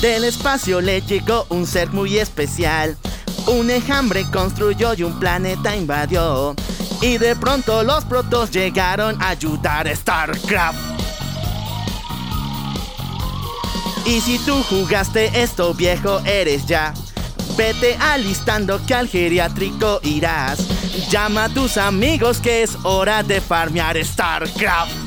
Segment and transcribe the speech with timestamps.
[0.00, 2.96] Del espacio le llegó un ser muy especial.
[3.46, 6.54] Un enjambre construyó y un planeta invadió.
[7.00, 10.78] Y de pronto los protos llegaron a ayudar a StarCraft.
[14.04, 16.94] Y si tú jugaste esto viejo, eres ya.
[17.56, 20.58] Vete alistando que al geriátrico irás.
[21.10, 25.01] Llama a tus amigos que es hora de farmear StarCraft.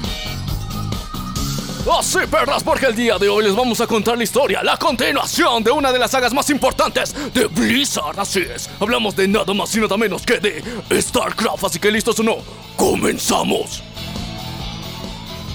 [1.87, 4.75] Oh sí, perras, porque el día de hoy les vamos a contar la historia, la
[4.75, 8.19] continuación de una de las sagas más importantes de Blizzard.
[8.19, 10.63] Así es, hablamos de nada más y nada menos que de
[10.99, 11.63] StarCraft.
[11.65, 12.37] Así que listos o no,
[12.75, 13.83] comenzamos.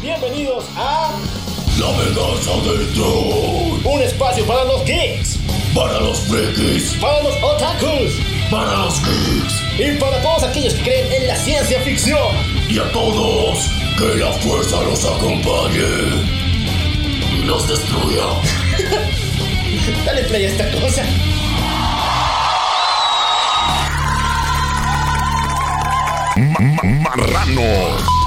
[0.01, 1.11] Bienvenidos a
[1.81, 3.81] La venganza del troll.
[3.85, 5.37] un espacio para los geeks,
[5.75, 8.13] Para los frikis, para los otakus
[8.51, 12.19] para los geeks y para todos aquellos que creen en la ciencia ficción.
[12.69, 13.59] y a todos,
[14.01, 15.83] que la fuerza los acompañe
[17.35, 18.25] y los destruya.
[20.07, 21.05] Dale play a esta cosa.
[27.03, 28.20] Marranos.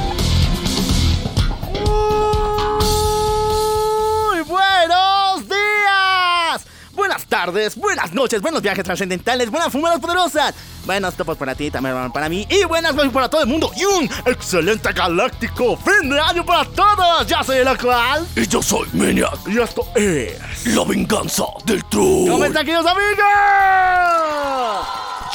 [7.45, 10.55] Tardes, buenas noches, buenos viajes trascendentales, buenas fumadas poderosas,
[10.85, 13.83] buenos topos para ti, también para mí y buenas noches para todo el mundo y
[13.83, 17.27] un excelente galáctico fin de año para todos.
[17.27, 20.67] Ya soy el actual Y yo soy Maniac, y esto es.
[20.67, 22.29] la venganza del troll.
[22.29, 23.25] ¿Cómo están, queridos amigos?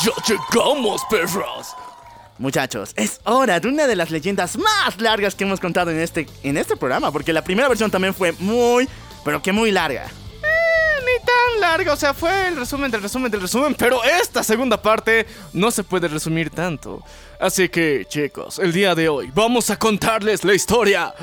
[0.02, 1.76] Ya llegamos, perras.
[2.38, 6.26] Muchachos, es hora de una de las leyendas más largas que hemos contado en este,
[6.42, 8.88] en este programa, porque la primera versión también fue muy,
[9.26, 10.06] pero que muy larga.
[10.98, 14.80] Ni tan larga, o sea, fue el resumen del resumen del resumen, pero esta segunda
[14.80, 17.02] parte no se puede resumir tanto.
[17.38, 21.14] Así que, chicos, el día de hoy vamos a contarles la historia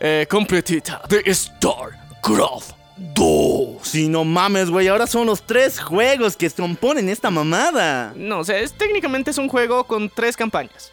[0.00, 3.82] eh, completita de StarCraft 2.
[3.82, 8.12] Si no mames, güey, ahora son los tres juegos que componen esta mamada.
[8.16, 10.92] No, o sea, es, técnicamente es un juego con tres campañas.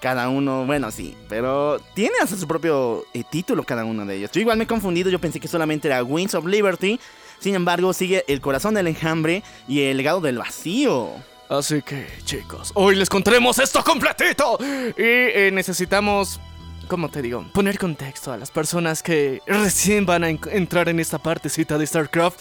[0.00, 4.30] Cada uno, bueno, sí, pero tiene hasta su propio eh, título cada uno de ellos.
[4.30, 7.00] Yo igual me he confundido, yo pensé que solamente era Wings of Liberty.
[7.40, 11.10] Sin embargo, sigue El Corazón del Enjambre y El Legado del Vacío.
[11.48, 14.58] Así que, chicos, hoy les contaremos esto completito.
[14.60, 16.40] Y eh, necesitamos,
[16.88, 17.46] ¿cómo te digo?
[17.54, 21.86] Poner contexto a las personas que recién van a en- entrar en esta partecita de
[21.86, 22.38] StarCraft.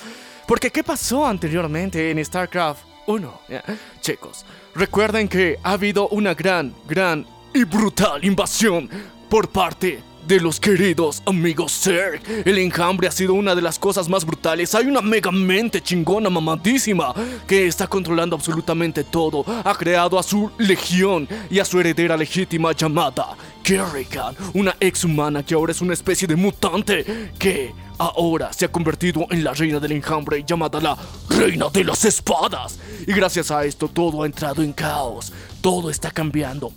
[0.48, 3.42] Porque, ¿qué pasó anteriormente en StarCraft 1?
[3.50, 3.64] Ya,
[4.02, 8.90] Chicos, recuerden que ha habido una gran, gran y brutal invasión
[9.30, 12.22] por parte de los queridos amigos Zerg.
[12.46, 14.76] El enjambre ha sido una de las cosas más brutales.
[14.76, 17.14] Hay una mega mente chingona, mamadísima,
[17.48, 19.46] que está controlando absolutamente todo.
[19.64, 25.44] Ha creado a su legión y a su heredera legítima llamada Kerrigan, una ex humana
[25.44, 29.80] que ahora es una especie de mutante que ahora se ha convertido en la reina
[29.80, 30.98] del enjambre llamada la
[31.30, 32.80] reina de las espadas.
[33.06, 35.32] Y gracias a esto todo ha entrado en caos.
[35.62, 36.72] Todo está cambiando.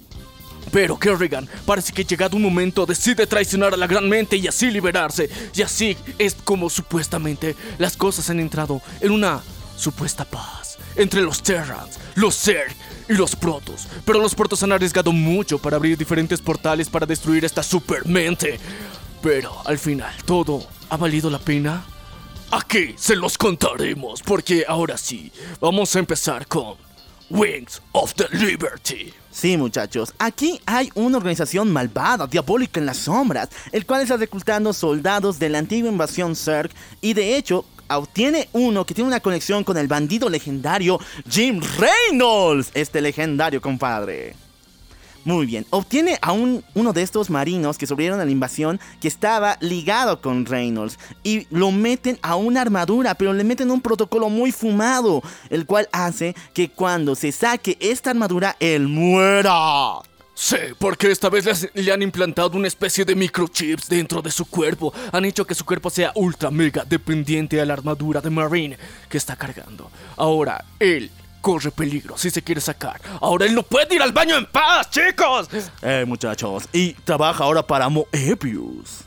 [0.73, 4.71] Pero Kerrigan parece que llegado un momento decide traicionar a la gran mente y así
[4.71, 5.29] liberarse.
[5.55, 9.43] Y así es como supuestamente las cosas han entrado en una
[9.77, 12.75] supuesta paz entre los Terrans, los Zerg
[13.09, 13.89] y los Protos.
[14.05, 18.59] Pero los Protos han arriesgado mucho para abrir diferentes portales para destruir esta supermente.
[19.23, 21.85] Pero al final, ¿todo ha valido la pena?
[22.53, 26.75] Aquí se los contaremos porque ahora sí, vamos a empezar con
[27.31, 29.13] Wings of the Liberty.
[29.41, 34.75] Sí, muchachos, aquí hay una organización malvada, diabólica en las sombras, el cual está reclutando
[34.75, 36.71] soldados de la antigua invasión Zerg
[37.01, 42.71] y de hecho obtiene uno que tiene una conexión con el bandido legendario Jim Reynolds,
[42.75, 44.37] este legendario compadre.
[45.25, 49.09] Muy bien, obtiene a un, uno de estos marinos que sobrevivieron a la invasión que
[49.09, 54.31] estaba ligado con Reynolds y lo meten a una armadura, pero le meten un protocolo
[54.31, 60.01] muy fumado, el cual hace que cuando se saque esta armadura, él muera.
[60.33, 64.91] Sí, porque esta vez le han implantado una especie de microchips dentro de su cuerpo.
[65.13, 68.79] Han hecho que su cuerpo sea ultra mega dependiente a la armadura de Marine
[69.11, 69.91] que está cargando.
[70.17, 73.01] Ahora, él corre peligro si se quiere sacar.
[73.21, 75.49] Ahora él no puede ir al baño en paz, chicos.
[75.83, 79.05] Eh, muchachos, y trabaja ahora para Moebius.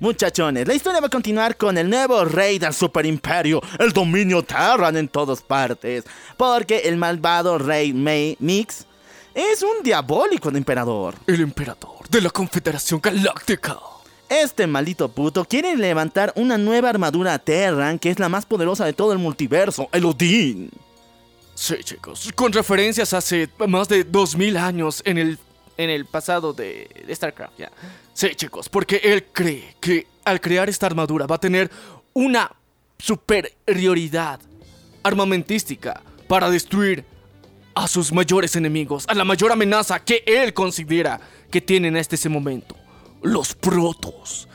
[0.00, 4.44] Muchachones, la historia va a continuar con el nuevo rey del super imperio, el dominio
[4.44, 6.04] Terran en todas partes,
[6.36, 8.86] porque el malvado rey May Mix
[9.34, 11.16] es un diabólico de emperador.
[11.26, 13.76] El emperador de la Confederación Galáctica.
[14.28, 18.92] Este maldito puto quiere levantar una nueva armadura Terran que es la más poderosa de
[18.92, 20.70] todo el multiverso, el Odín.
[21.60, 25.38] Sí, chicos, con referencias hace más de 2000 años en el,
[25.76, 27.72] en el pasado de, StarCraft, ya.
[28.14, 31.68] Sí, chicos, porque él cree que al crear esta armadura va a tener
[32.12, 32.48] una
[32.96, 34.38] superioridad
[35.02, 37.04] armamentística para destruir
[37.74, 41.20] a sus mayores enemigos, a la mayor amenaza que él considera
[41.50, 42.76] que tienen hasta ese momento,
[43.20, 44.46] los protos.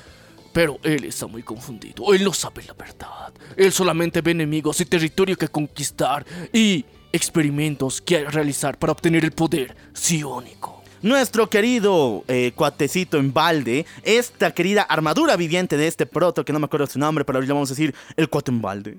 [0.54, 3.34] Pero él está muy confundido, él no sabe la verdad.
[3.58, 9.32] Él solamente ve enemigos y territorio que conquistar y experimentos que realizar para obtener el
[9.32, 10.84] poder psiónico.
[11.02, 16.60] Nuestro querido eh, cuatecito en balde, esta querida armadura viviente de este proto, que no
[16.60, 18.98] me acuerdo su nombre, pero ahorita vamos a decir el cuate en balde.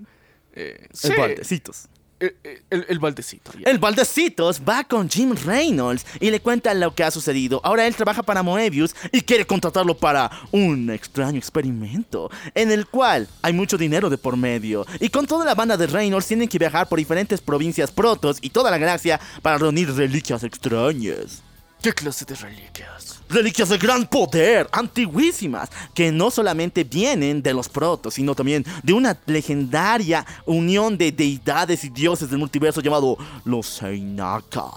[0.53, 1.89] Eh, El sí, baldecitos.
[2.21, 2.37] El,
[2.71, 3.53] el- el baldecito.
[3.53, 3.71] ya.
[3.71, 7.61] El Baldecitos va con Jim Reynolds y le cuenta lo que ha sucedido.
[7.65, 13.29] Ahora él trabaja para Moebius y quiere contratarlo para un extraño experimento en el cual
[13.43, 14.87] hay mucho dinero de por medio.
[15.01, 18.51] Y con toda la banda de Reynolds tienen que viajar por diferentes provincias protos y
[18.51, 21.43] toda la galaxia para reunir reliquias extrañas.
[21.83, 23.14] ¿Qué clase de reliquias?
[23.35, 28.93] Reliquias de gran poder, antiguísimas, que no solamente vienen de los protos, sino también de
[28.93, 34.71] una legendaria unión de deidades y dioses del multiverso llamado los Seinaka.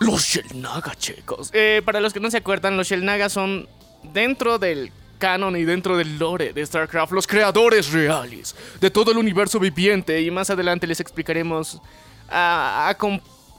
[0.00, 1.50] Los Shelnaga, chicos.
[1.52, 3.68] Eh, para los que no se acuerdan, los Shelnaga son
[4.14, 9.18] dentro del canon y dentro del lore de StarCraft los creadores reales de todo el
[9.18, 10.20] universo viviente.
[10.22, 11.80] Y más adelante les explicaremos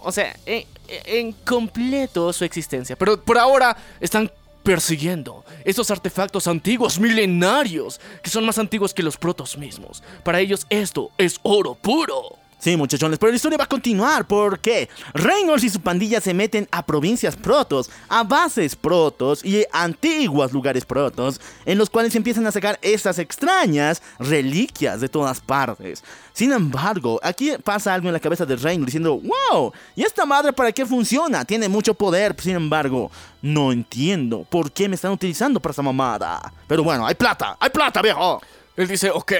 [0.03, 2.95] o sea, en, en completo su existencia.
[2.95, 4.31] Pero por ahora están
[4.63, 10.03] persiguiendo esos artefactos antiguos, milenarios, que son más antiguos que los protos mismos.
[10.23, 12.40] Para ellos esto es oro puro.
[12.61, 16.67] Sí, muchachones, pero la historia va a continuar porque Reynolds y su pandilla se meten
[16.69, 22.51] a provincias protos, a bases protos y antiguos lugares protos, en los cuales empiezan a
[22.51, 26.03] sacar esas extrañas reliquias de todas partes.
[26.33, 30.53] Sin embargo, aquí pasa algo en la cabeza de Reynolds diciendo, wow, ¿y esta madre
[30.53, 31.43] para qué funciona?
[31.43, 33.09] Tiene mucho poder, sin embargo,
[33.41, 36.53] no entiendo por qué me están utilizando para esa mamada.
[36.67, 38.39] Pero bueno, hay plata, hay plata, viejo.
[38.77, 39.33] Él dice, ok,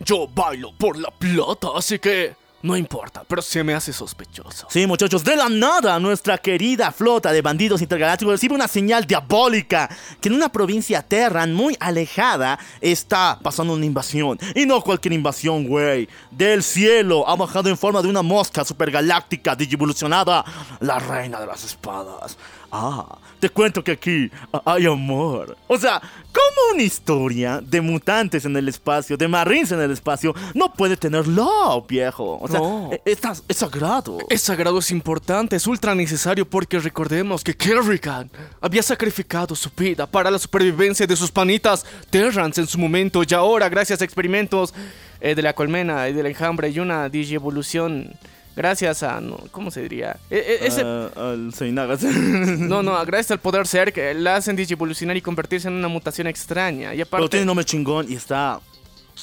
[0.00, 4.66] yo bailo por la plata, así que no importa, pero se me hace sospechoso.
[4.68, 9.88] Sí, muchachos, de la nada, nuestra querida flota de bandidos intergalácticos recibe una señal diabólica
[10.20, 14.38] que en una provincia Terran muy alejada está pasando una invasión.
[14.54, 16.08] Y no cualquier invasión, güey.
[16.30, 20.44] Del cielo ha bajado en forma de una mosca supergaláctica digivolucionada,
[20.80, 22.36] la reina de las espadas.
[22.70, 24.30] Ah, te cuento que aquí
[24.66, 25.56] hay amor.
[25.68, 30.34] O sea, ¿cómo una historia de mutantes en el espacio, de marines en el espacio,
[30.54, 32.38] no puede tener love, viejo?
[32.40, 32.90] O sea, No.
[32.92, 33.18] e- es,
[33.48, 34.18] es sagrado.
[34.28, 38.30] Es sagrado, es importante, es ultra necesario porque recordemos que Kerrigan
[38.60, 43.32] había sacrificado su vida para la supervivencia de sus panitas Terrans en su momento y
[43.34, 44.74] ahora gracias a experimentos
[45.20, 48.12] eh, de la colmena y del enjambre y una digievolución
[48.58, 49.20] gracias a...
[49.20, 50.18] no, ¿Cómo se diría?
[50.30, 51.96] E- e- ese, al Seinaga.
[52.02, 56.26] no, no, gracias al poder ser que la hacen digievolucionar y convertirse en una mutación
[56.26, 56.92] extraña.
[56.92, 57.28] Y Pero aparte...
[57.30, 58.60] tiene nombre chingón y está.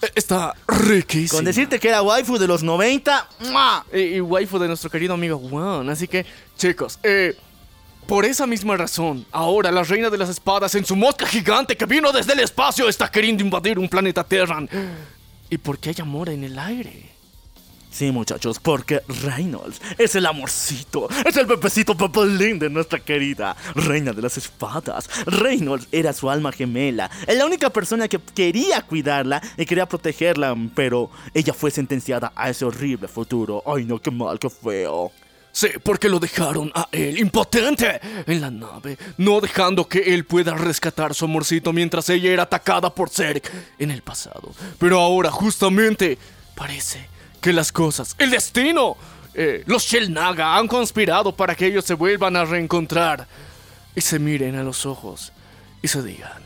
[0.02, 1.38] eh, Está riquísimo.
[1.38, 3.30] Con decirte que era waifu de los 90.
[3.52, 3.86] ¡mua!
[3.94, 5.90] y, y waifu de nuestro querido amigo Juan.
[5.90, 6.26] Así que,
[6.58, 7.36] chicos, eh,
[8.08, 11.86] por esa misma razón, ahora la reina de las espadas en su mosca gigante que
[11.86, 14.70] vino desde el espacio está queriendo invadir un planeta Terran.
[15.50, 17.15] ¿Y por qué hay amor en el aire?
[17.96, 24.12] Sí, muchachos, porque Reynolds es el amorcito, es el pepecito papalín de nuestra querida reina
[24.12, 25.10] de las espadas.
[25.26, 30.54] Reynolds era su alma gemela, es la única persona que quería cuidarla y quería protegerla,
[30.76, 33.64] pero ella fue sentenciada a ese horrible futuro.
[33.66, 35.14] Ay, no, qué mal, qué feo.
[35.54, 40.54] Sí, porque lo dejaron a él impotente en la nave, no dejando que él pueda
[40.54, 43.44] rescatar su amorcito mientras ella era atacada por Zerg
[43.80, 44.52] en el pasado.
[44.80, 46.18] Pero ahora justamente
[46.56, 47.15] parece
[47.46, 48.98] que las cosas, el destino,
[49.36, 53.28] eh, los Shelnaga han conspirado para que ellos se vuelvan a reencontrar
[53.96, 55.32] y se miren a los ojos
[55.80, 56.42] y se digan,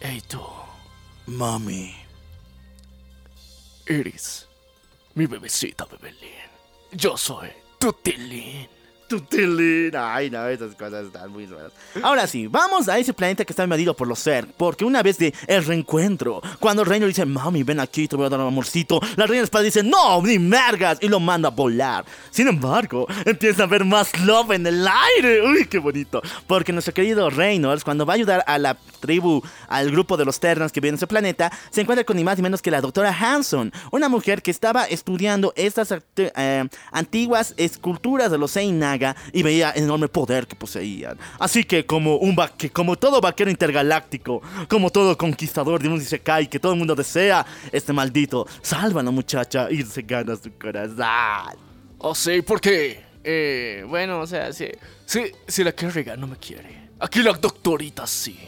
[0.00, 0.40] hey tú,
[1.26, 1.94] Mami.
[3.84, 4.48] eres
[5.12, 6.30] mi bebecita Bebelín,
[6.92, 8.73] yo soy tu Tilín.
[9.96, 11.72] Ay, no, esas cosas están muy raras.
[12.02, 14.48] Ahora sí, vamos a ese planeta que está invadido por los Zerg.
[14.56, 18.28] Porque una vez de el reencuentro, cuando Reino dice, mami, ven aquí, te voy a
[18.28, 22.04] dar un amorcito, la reina espada dice, no, ni mergas, y lo manda a volar.
[22.30, 25.42] Sin embargo, empieza a ver más love en el aire.
[25.46, 26.22] Uy, qué bonito.
[26.46, 30.40] Porque nuestro querido Reynolds, cuando va a ayudar a la tribu, al grupo de los
[30.40, 32.80] Terrans que viven en ese planeta, se encuentra con ni más ni menos que la
[32.80, 38.56] doctora Hanson, una mujer que estaba estudiando estas eh, antiguas esculturas de los
[39.32, 41.18] Y veía el enorme poder que poseían.
[41.38, 46.48] Así que como un vaque- como todo vaquero intergaláctico, como todo conquistador de un Isekai
[46.48, 50.50] que todo el mundo desea, este maldito salva a la muchacha y se gana su
[50.58, 51.58] corazón.
[51.98, 54.66] Oh, sí, porque, eh, bueno, o sea, si,
[55.06, 58.38] si, si la Kerrigan no me quiere, aquí la doctorita sí.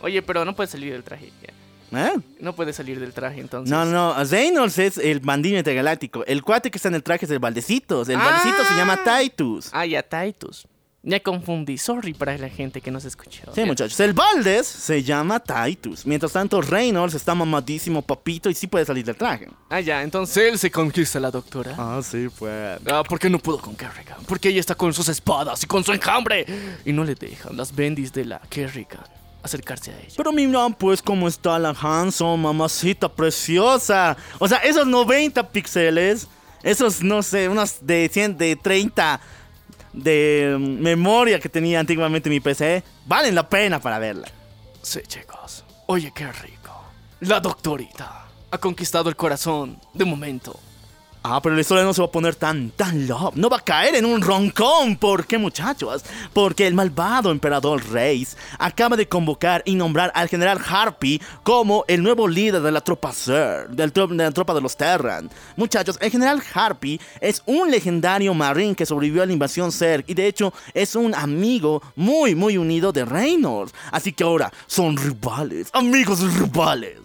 [0.00, 1.32] Oye, pero no puede salir del traje.
[1.42, 1.52] ya.
[1.96, 2.12] ¿Eh?
[2.40, 3.70] No puede salir del traje entonces.
[3.70, 6.24] No, no, Reynolds es el bandido intergaláctico.
[6.26, 8.08] El cuate que está en el traje es el Valdecitos.
[8.08, 8.24] El Ah.
[8.24, 9.70] Valdecito se llama Titus.
[9.72, 10.66] Ah, ya, Titus.
[11.08, 11.78] Ya confundí.
[11.78, 13.44] Sorry para la gente que nos escuchó.
[13.54, 14.00] Sí, muchachos.
[14.00, 16.04] El Valdes se llama Titus.
[16.04, 19.48] Mientras tanto, Reynolds está mamadísimo, papito, y sí puede salir del traje.
[19.70, 20.02] Ah, ya.
[20.02, 21.76] Entonces él se conquista a la doctora.
[21.78, 22.80] Ah, sí, pues.
[22.90, 24.18] Ah, ¿por qué no pudo con Kerrigan?
[24.26, 26.44] Porque ella está con sus espadas y con su enjambre.
[26.84, 29.04] Y no le dejan las bendis de la Kerrigan
[29.46, 30.14] acercarse a ella.
[30.16, 34.16] Pero mira, pues, cómo está la Hanson, mamacita preciosa.
[34.38, 36.28] O sea, esos 90 píxeles,
[36.62, 39.20] esos, no sé, unos de 100, de 30
[39.92, 44.28] de memoria que tenía antiguamente mi PC, valen la pena para verla.
[44.82, 45.64] Sí, chicos.
[45.86, 46.84] Oye, qué rico.
[47.20, 50.60] La doctorita ha conquistado el corazón de momento.
[51.28, 53.34] Ah, pero la historia no se va a poner tan, tan love.
[53.34, 54.96] No va a caer en un roncón.
[54.96, 56.04] ¿Por qué, muchachos?
[56.32, 62.02] Porque el malvado emperador Reis acaba de convocar y nombrar al general Harpy como el
[62.04, 65.28] nuevo líder de la tropa tro- de la tropa de los Terran.
[65.56, 70.14] Muchachos, el general Harpy es un legendario marín que sobrevivió a la invasión Zerg y
[70.14, 73.74] de hecho es un amigo muy, muy unido de Reynolds.
[73.90, 76.98] Así que ahora son rivales, amigos rivales.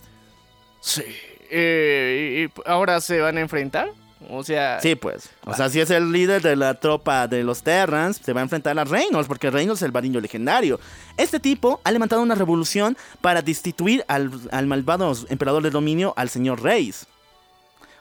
[0.79, 1.03] Sí.
[1.49, 3.89] Eh, ¿Y ahora se van a enfrentar?
[4.33, 4.79] O sea...
[4.79, 5.29] Sí, pues.
[5.45, 8.43] O sea, si es el líder de la tropa de los Terrans, se va a
[8.43, 10.79] enfrentar a Reynolds, porque Reynolds es el varillo legendario.
[11.17, 16.29] Este tipo ha levantado una revolución para destituir al, al malvado emperador del dominio, al
[16.29, 17.07] señor Reis.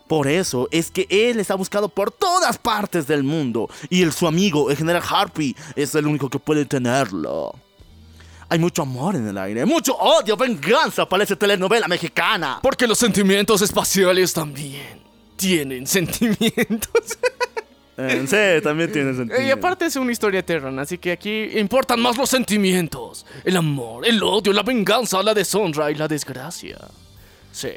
[0.06, 3.68] Por eso es que él está buscado por todas partes del mundo.
[3.88, 7.52] Y el, su amigo, el general Harpy, es el único que puede tenerlo.
[8.49, 12.60] Hay mucho amor en el aire, mucho odio, venganza para esa telenovela mexicana.
[12.62, 15.10] Porque los sentimientos espaciales también
[15.40, 17.18] tienen sentimientos.
[17.97, 19.40] Eh, sí, también tiene sentido.
[19.47, 23.26] y aparte es una historia terrana, así que aquí importan más los sentimientos.
[23.44, 26.78] El amor, el odio, la venganza, la deshonra y la desgracia.
[27.52, 27.73] Sí.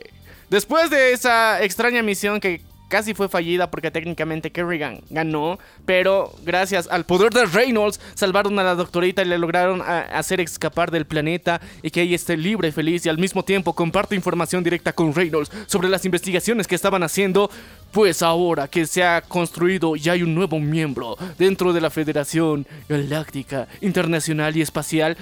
[0.49, 2.61] Después de esa extraña misión que
[2.93, 8.63] casi fue fallida porque técnicamente Kerrigan ganó, pero gracias al poder de Reynolds salvaron a
[8.63, 12.67] la doctorita y le lograron a- hacer escapar del planeta y que ella esté libre
[12.67, 16.75] y feliz y al mismo tiempo comparte información directa con Reynolds sobre las investigaciones que
[16.75, 17.49] estaban haciendo.
[17.91, 22.67] Pues ahora que se ha construido y hay un nuevo miembro dentro de la Federación
[22.87, 25.17] Galáctica Internacional y Espacial,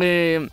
[0.00, 0.48] eh,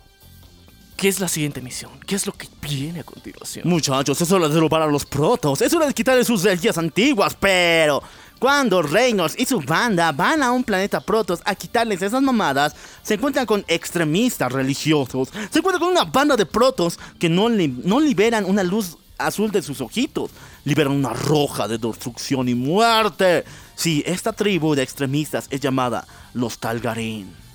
[0.98, 1.92] ¿qué es la siguiente misión?
[2.06, 3.66] ¿Qué es lo que viene a continuación?
[3.66, 7.36] Muchachos, es hora de robar a los protos, es hora de quitarle sus reliquias antiguas,
[7.38, 8.02] pero
[8.40, 12.74] cuando Reynolds y su banda van a un planeta protos a quitarles esas mamadas,
[13.04, 18.00] se encuentran con extremistas religiosos, se encuentran con una banda de protos que no, no
[18.00, 20.32] liberan una luz azul de sus ojitos,
[20.64, 23.44] liberan una roja de destrucción y muerte.
[23.76, 27.47] Sí, esta tribu de extremistas es llamada los Talgarín.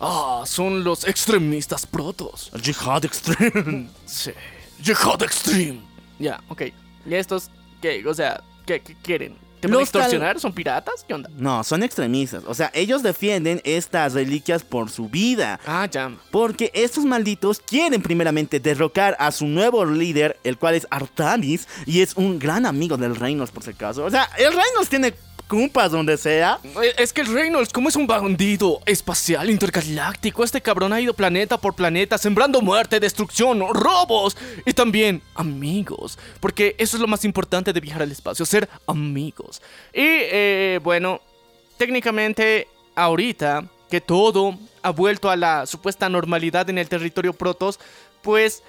[0.00, 2.50] Ah, son los extremistas protos.
[2.54, 3.88] El Jihad Extreme.
[4.06, 4.32] Sí.
[4.82, 5.80] Jihad Extreme.
[6.18, 6.62] Ya, ok.
[7.06, 7.50] ¿Y estos
[7.80, 8.04] qué?
[8.06, 9.36] O sea, ¿qué, qué quieren?
[9.60, 10.38] ¿Te van a Los extorsionar?
[10.38, 11.04] ¿Son piratas?
[11.06, 11.30] ¿Qué onda?
[11.34, 12.44] No, son extremistas.
[12.46, 15.58] O sea, ellos defienden estas reliquias por su vida.
[15.66, 16.10] Ah, ya.
[16.30, 22.02] Porque estos malditos quieren primeramente derrocar a su nuevo líder, el cual es Artanis, y
[22.02, 24.04] es un gran amigo del Reynolds por si acaso.
[24.04, 25.14] O sea, el Reynolds tiene
[25.48, 26.58] cumpas donde sea.
[26.82, 31.14] Eh, Es que el Reynolds, como es un bandido espacial intergaláctico, este cabrón ha ido
[31.14, 36.18] planeta por planeta sembrando muerte, destrucción, robos y también amigos.
[36.40, 39.62] Porque eso es lo más importante de viajar al espacio, ser amigos.
[39.92, 41.20] Y eh, bueno,
[41.76, 47.78] técnicamente ahorita que todo ha vuelto a la supuesta normalidad en el territorio Protos,
[48.22, 48.62] pues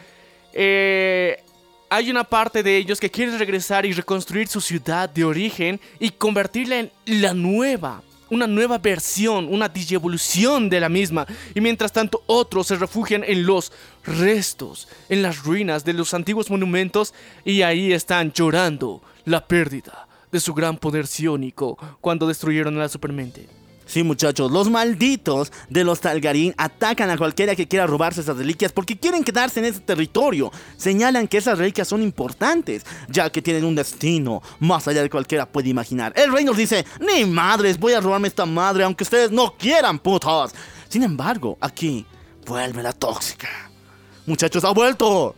[0.53, 1.43] eh,
[1.89, 6.09] hay una parte de ellos que quieren regresar y reconstruir su ciudad de origen y
[6.09, 11.25] convertirla en la nueva, una nueva versión, una digievolución de la misma.
[11.55, 13.71] Y mientras tanto otros se refugian en los
[14.05, 17.13] restos, en las ruinas de los antiguos monumentos
[17.45, 22.89] y ahí están llorando la pérdida de su gran poder psiónico cuando destruyeron a la
[22.89, 23.47] supermente.
[23.87, 28.73] Sí, muchachos, los malditos de los Talgarín atacan a cualquiera que quiera robarse esas reliquias
[28.73, 30.51] porque quieren quedarse en ese territorio.
[30.75, 35.45] Señalan que esas reliquias son importantes, ya que tienen un destino más allá de cualquiera
[35.45, 36.11] puede imaginar.
[36.17, 39.99] El rey nos dice, ni madres, voy a robarme esta madre aunque ustedes no quieran,
[39.99, 40.51] putos.
[40.89, 42.05] Sin embargo, aquí
[42.45, 43.47] vuelve la tóxica.
[44.25, 45.33] Muchachos, ha vuelto.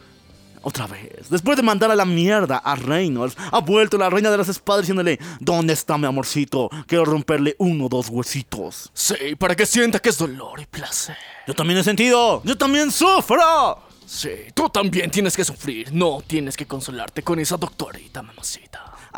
[0.61, 4.37] Otra vez, después de mandar a la mierda a Reynolds, ha vuelto la reina de
[4.37, 6.69] las espadas diciéndole, ¿dónde está mi amorcito?
[6.85, 8.91] Quiero romperle uno o dos huesitos.
[8.93, 11.17] Sí, para que sienta que es dolor y placer.
[11.47, 13.79] Yo también he sentido, yo también sufro.
[14.05, 18.68] Sí, tú también tienes que sufrir, no tienes que consolarte con esa doctorita, mamacita.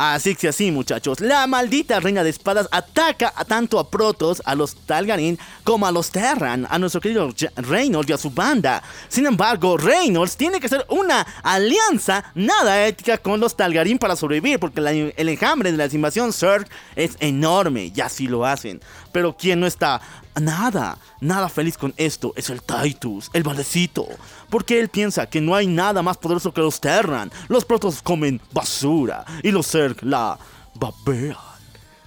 [0.03, 4.55] Así que así, muchachos, la maldita reina de espadas ataca a tanto a Protoss, a
[4.55, 8.81] los Talgarin, como a los Terran, a nuestro querido Reynolds y a su banda.
[9.09, 14.57] Sin embargo, Reynolds tiene que hacer una alianza nada ética con los Talgarin para sobrevivir,
[14.57, 18.81] porque el enjambre de la invasión Zerg es enorme, y así lo hacen.
[19.11, 20.01] Pero quien no está
[20.39, 24.07] nada, nada feliz con esto es el Titus, el valecito.
[24.49, 27.31] Porque él piensa que no hay nada más poderoso que los Terran.
[27.47, 30.37] Los protos comen basura y los Zerg la
[30.75, 31.51] babean.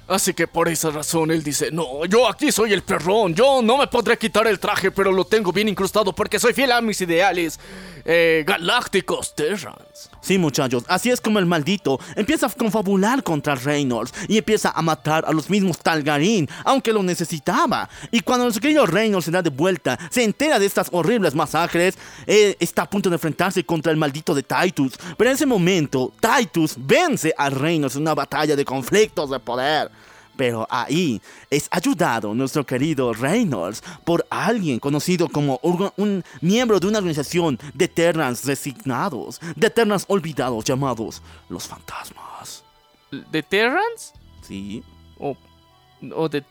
[0.06, 3.78] Así que por esa razón él dice, no, yo aquí soy el perrón, yo no
[3.78, 7.00] me podré quitar el traje, pero lo tengo bien incrustado porque soy fiel a mis
[7.00, 7.58] ideales
[8.04, 10.10] eh, galácticos Terrans.
[10.24, 14.80] Sí, muchachos, así es como el maldito empieza a confabular contra Reynolds y empieza a
[14.80, 17.90] matar a los mismos Talgarin, aunque lo necesitaba.
[18.10, 21.98] Y cuando nuestro querido Reynolds se da de vuelta, se entera de estas horribles masacres,
[22.26, 24.94] eh, está a punto de enfrentarse contra el maldito de Titus.
[25.18, 29.90] Pero en ese momento, Titus vence a Reynolds en una batalla de conflictos de poder.
[30.36, 36.98] Pero ahí es ayudado nuestro querido Reynolds por alguien conocido como un miembro de una
[36.98, 42.64] organización de Terrans resignados, de Terrans olvidados llamados los fantasmas.
[43.30, 44.12] ¿De Terrans?
[44.42, 44.82] Sí,
[45.18, 45.36] O,
[46.14, 46.42] o de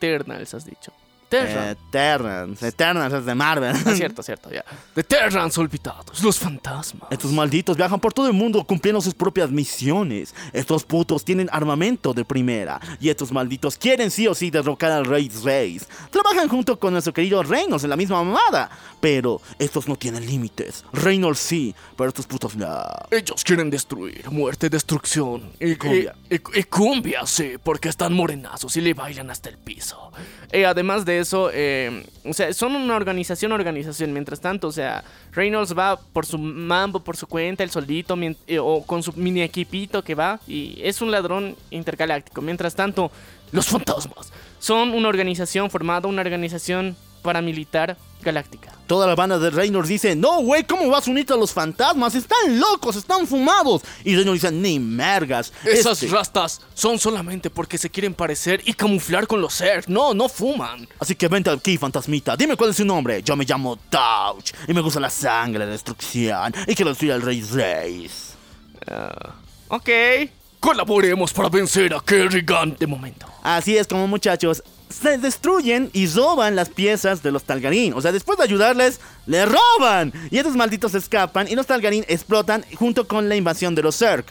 [0.54, 0.92] has dicho.
[1.40, 1.68] Terran.
[1.68, 3.74] eh, Terrans, Eternals es de Marvel.
[3.86, 4.64] Ah, cierto, cierto, ya.
[4.94, 7.10] De Terrans olvidados, los fantasmas.
[7.10, 10.34] Estos malditos viajan por todo el mundo cumpliendo sus propias misiones.
[10.52, 12.80] Estos putos tienen armamento de primera.
[13.00, 15.86] Y estos malditos quieren sí o sí derrocar al Rey Reis.
[16.10, 18.70] Trabajan junto con nuestro querido Reynolds en la misma mamada.
[19.00, 20.84] Pero estos no tienen límites.
[20.92, 22.66] Reynolds sí, pero estos putos no.
[23.10, 25.52] Ellos quieren destruir, muerte, destrucción.
[25.60, 26.14] Y Cumbia.
[26.30, 30.10] Y, y- y cumbia, sí, porque están morenazos y le bailan hasta el piso.
[30.52, 34.12] Y además de eso, eh, o sea, son una organización, organización.
[34.12, 35.02] Mientras tanto, o sea,
[35.32, 38.16] Reynolds va por su mambo, por su cuenta, el solito,
[38.46, 40.40] eh, o con su mini equipito que va.
[40.46, 42.40] Y es un ladrón intergaláctico.
[42.40, 43.10] Mientras tanto,
[43.52, 48.70] los fantasmas son una organización formada, una organización paramilitar galáctica.
[48.86, 52.14] Toda la banda de Reynolds dice, no, güey, ¿cómo vas a unirte a los fantasmas?
[52.14, 53.82] Están locos, están fumados.
[54.04, 55.52] Y Reynolds dice, ni mergas.
[55.64, 59.88] Esas Este- rastas son solamente porque se quieren parecer y camuflar con los Zerg.
[59.88, 60.86] No, no fuman.
[61.00, 62.36] Así que vente aquí, fantasmita.
[62.36, 63.22] Dime cuál es su nombre.
[63.22, 64.52] Yo me llamo Touch.
[64.68, 66.54] Y me gusta la sangre, la destrucción.
[66.66, 68.34] Y quiero destruir al Rey Reis.
[69.68, 69.88] Ok.
[70.60, 73.26] Colaboremos para vencer a Kerrigan de momento.
[73.42, 74.62] Así es como muchachos
[75.00, 77.94] se destruyen y roban las piezas de los Talgarín.
[77.94, 80.12] O sea, después de ayudarles, le roban.
[80.30, 84.24] Y estos malditos escapan y los Talgarín explotan junto con la invasión de los Zerg.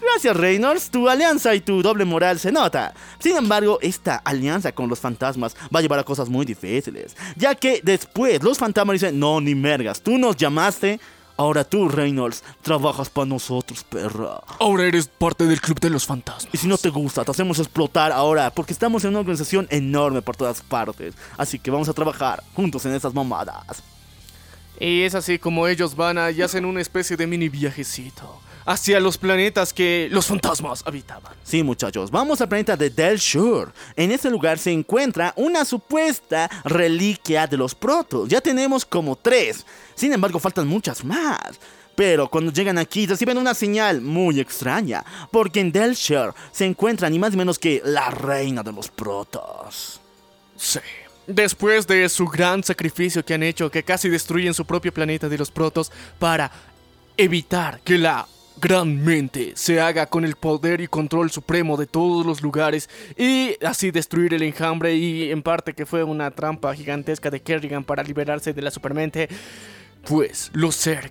[0.00, 2.92] Gracias Reynolds, tu alianza y tu doble moral se nota.
[3.18, 7.16] Sin embargo, esta alianza con los fantasmas va a llevar a cosas muy difíciles.
[7.34, 11.00] Ya que después los fantasmas dicen, no, ni mergas, tú nos llamaste,
[11.36, 14.40] ahora tú Reynolds, trabajas para nosotros, perra.
[14.58, 16.52] Ahora eres parte del club de los fantasmas.
[16.52, 20.22] Y si no te gusta, te hacemos explotar ahora, porque estamos en una organización enorme
[20.22, 21.14] por todas partes.
[21.36, 23.82] Así que vamos a trabajar juntos en esas mamadas.
[24.78, 29.00] Y es así como ellos van a y hacen una especie de mini viajecito hacia
[29.00, 31.32] los planetas que los fantasmas habitaban.
[31.44, 33.70] Sí, muchachos, vamos al planeta de Del Shore.
[33.94, 38.28] En ese lugar se encuentra una supuesta reliquia de los protos.
[38.28, 39.64] Ya tenemos como tres.
[39.94, 41.58] Sin embargo, faltan muchas más.
[41.94, 47.08] Pero cuando llegan aquí reciben una señal muy extraña, porque en Del Shore se encuentra
[47.08, 49.98] ni más ni menos que la reina de los protos.
[50.56, 50.80] Sí.
[51.26, 55.38] Después de su gran sacrificio que han hecho, que casi destruyen su propio planeta de
[55.38, 56.52] los protos para
[57.16, 58.26] evitar que la
[58.60, 63.56] gran mente se haga con el poder y control supremo de todos los lugares y
[63.64, 68.02] así destruir el enjambre y en parte que fue una trampa gigantesca de Kerrigan para
[68.02, 69.28] liberarse de la supermente,
[70.08, 71.10] pues los Zerg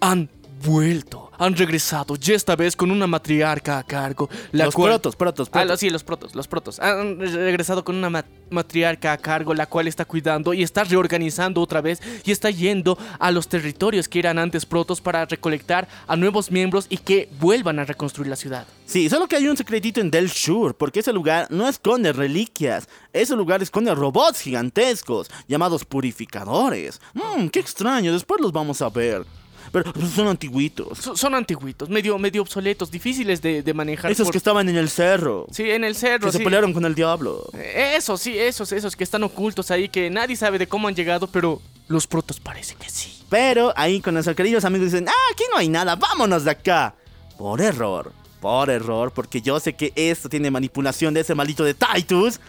[0.00, 0.28] han
[0.64, 4.90] vuelto, han regresado, y esta vez con una matriarca a cargo, la los cual...
[4.92, 5.68] protos, protos, Ah, protos.
[5.70, 6.78] los- sí, los protos, los protos.
[6.80, 11.60] Han regresado con una ma- matriarca a cargo, la cual está cuidando y está reorganizando
[11.60, 16.16] otra vez y está yendo a los territorios que eran antes protos para recolectar a
[16.16, 18.66] nuevos miembros y que vuelvan a reconstruir la ciudad.
[18.86, 22.88] Sí, solo que hay un secretito en Del Shore, porque ese lugar no esconde reliquias,
[23.12, 27.00] ese lugar esconde robots gigantescos, llamados purificadores.
[27.14, 29.24] Mmm, qué extraño, después los vamos a ver.
[29.72, 30.98] Pero son antiguitos.
[30.98, 34.10] So- son antiguitos, medio, medio obsoletos, difíciles de, de manejar.
[34.12, 36.26] Esos por- que estaban en el cerro, Sí, en el cerro.
[36.26, 37.48] que se pelearon con el diablo.
[37.54, 40.94] Eh, Esos, sí, esos, esos que están ocultos ahí, que nadie sabe de cómo han
[40.94, 43.24] llegado, pero los protos parece que sí.
[43.30, 46.94] Pero ahí con nuestros queridos amigos dicen, ah, aquí no hay nada, vámonos de acá.
[47.38, 51.72] Por error, por error, porque yo sé que esto tiene manipulación de ese maldito de
[51.74, 52.40] Titus.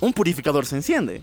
[0.00, 1.22] Un purificador se enciende.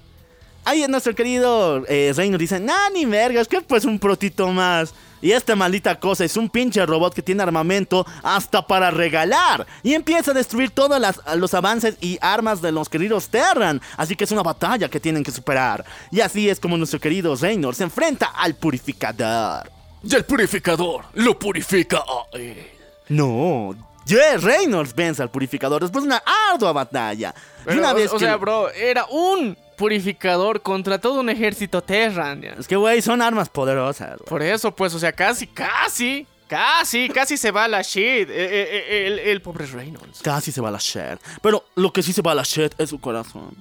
[0.65, 4.93] Ahí nuestro querido eh, Reynolds dice, nah, ni vergas, que pues un protito más.
[5.23, 9.67] Y esta maldita cosa es un pinche robot que tiene armamento hasta para regalar.
[9.83, 13.79] Y empieza a destruir todos las- los avances y armas de los queridos Terran.
[13.97, 15.85] Así que es una batalla que tienen que superar.
[16.09, 19.69] Y así es como nuestro querido Reynolds se enfrenta al purificador.
[20.03, 22.67] Y el purificador lo purifica a él.
[23.09, 23.75] No,
[24.07, 27.35] Jay Reynolds vence al purificador después de una ardua batalla.
[27.71, 28.25] y una o- vez o que...
[28.25, 32.43] sea, bro, era un purificador contra todo un ejército Terran.
[32.43, 34.19] Es que, güey, son armas poderosas.
[34.27, 38.29] Por eso, pues, o sea, casi, casi, casi, casi se va la shit.
[38.29, 40.21] eh, eh, eh, el, el pobre Reynolds.
[40.21, 41.19] Casi se va a la shit.
[41.41, 43.55] Pero lo que sí se va a la shit es su corazón.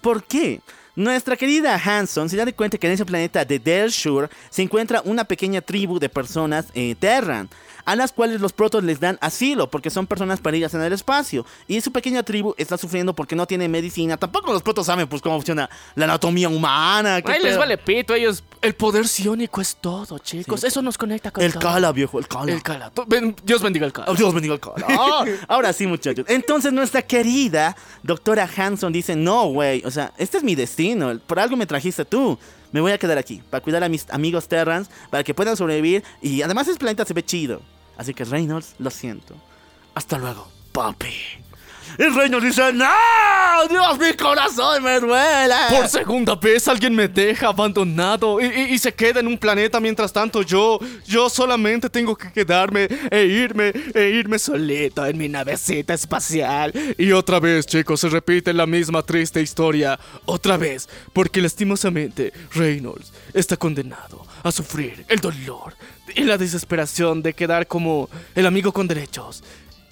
[0.00, 0.62] ¿Por qué?
[0.96, 5.02] Nuestra querida Hanson se da de cuenta que en ese planeta de Delshur se encuentra
[5.04, 7.48] una pequeña tribu de personas eh, Terran,
[7.88, 11.46] a las cuales los protos les dan asilo porque son personas perdidas en el espacio.
[11.66, 14.18] Y su pequeña tribu está sufriendo porque no tiene medicina.
[14.18, 17.14] Tampoco los protos saben pues cómo funciona la anatomía humana.
[17.24, 18.44] Ahí les vale pito, ellos.
[18.60, 20.60] El poder psiónico es todo, chicos.
[20.60, 20.66] Sí.
[20.66, 21.62] Eso nos conecta con El todo.
[21.62, 22.52] cala, viejo, el cala.
[22.52, 22.92] El cala.
[23.42, 24.10] Dios bendiga el cala.
[24.10, 24.84] Oh, Dios bendiga el cala.
[24.90, 26.26] Ah, ahora sí, muchachos.
[26.28, 31.18] Entonces, nuestra querida doctora Hanson dice: No, güey, o sea, este es mi destino.
[31.26, 32.38] Por algo me trajiste tú.
[32.70, 36.04] Me voy a quedar aquí para cuidar a mis amigos Terrans, para que puedan sobrevivir.
[36.20, 37.62] Y además, ese planeta se ve chido.
[37.98, 39.34] Así que, Reynolds, lo siento.
[39.94, 41.12] Hasta luego, papi.
[41.98, 42.86] Y Reynolds dice: ¡No!
[43.68, 45.54] ¡Dios, mi corazón me duele!
[45.70, 49.80] Por segunda vez alguien me deja abandonado y, y- y se queda en un planeta
[49.80, 55.28] mientras tanto yo, yo solamente tengo que quedarme e irme, e irme solito en mi
[55.28, 56.72] navecita espacial.
[56.96, 59.98] Y otra vez, chicos, se repite la misma triste historia.
[60.24, 65.74] Otra vez, porque lastimosamente Reynolds está condenado a sufrir el dolor
[66.14, 69.42] y la desesperación de quedar como el amigo con derechos.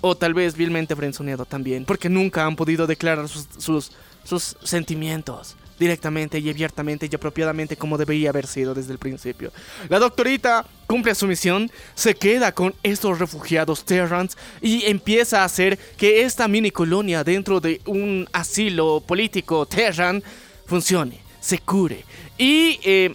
[0.09, 3.91] O tal vez vilmente frenzoneado también, porque nunca han podido declarar sus,
[4.25, 9.51] sus, sentimientos directamente y abiertamente y apropiadamente como debería haber sido desde el principio.
[9.89, 15.77] La doctorita cumple su misión, se queda con estos refugiados Terrans y empieza a hacer
[15.97, 20.23] que esta mini colonia dentro de un asilo político Terran
[20.67, 22.05] funcione, se cure
[22.39, 23.13] y eh,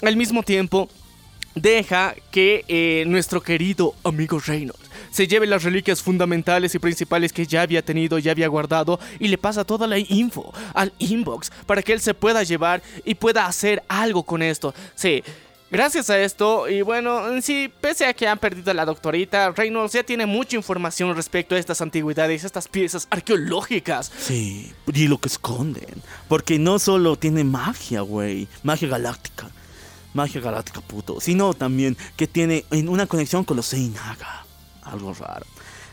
[0.00, 0.88] al mismo tiempo
[1.54, 7.46] deja que eh, nuestro querido amigo Reynolds se lleve las reliquias fundamentales y principales que
[7.46, 11.82] ya había tenido, ya había guardado y le pasa toda la info al inbox para
[11.82, 14.74] que él se pueda llevar y pueda hacer algo con esto.
[14.94, 15.22] Sí.
[15.72, 19.52] Gracias a esto, y bueno, en sí, pese a que han perdido a la doctorita,
[19.52, 24.10] Reynolds ya tiene mucha información respecto a estas antigüedades, estas piezas arqueológicas.
[24.18, 26.02] Sí, y lo que esconden.
[26.26, 28.48] Porque no solo tiene magia, güey.
[28.64, 29.48] Magia galáctica.
[30.12, 31.20] Magia galáctica, puto.
[31.20, 34.44] Sino también que tiene en una conexión con los Seinaga.
[34.90, 35.46] Algo raro.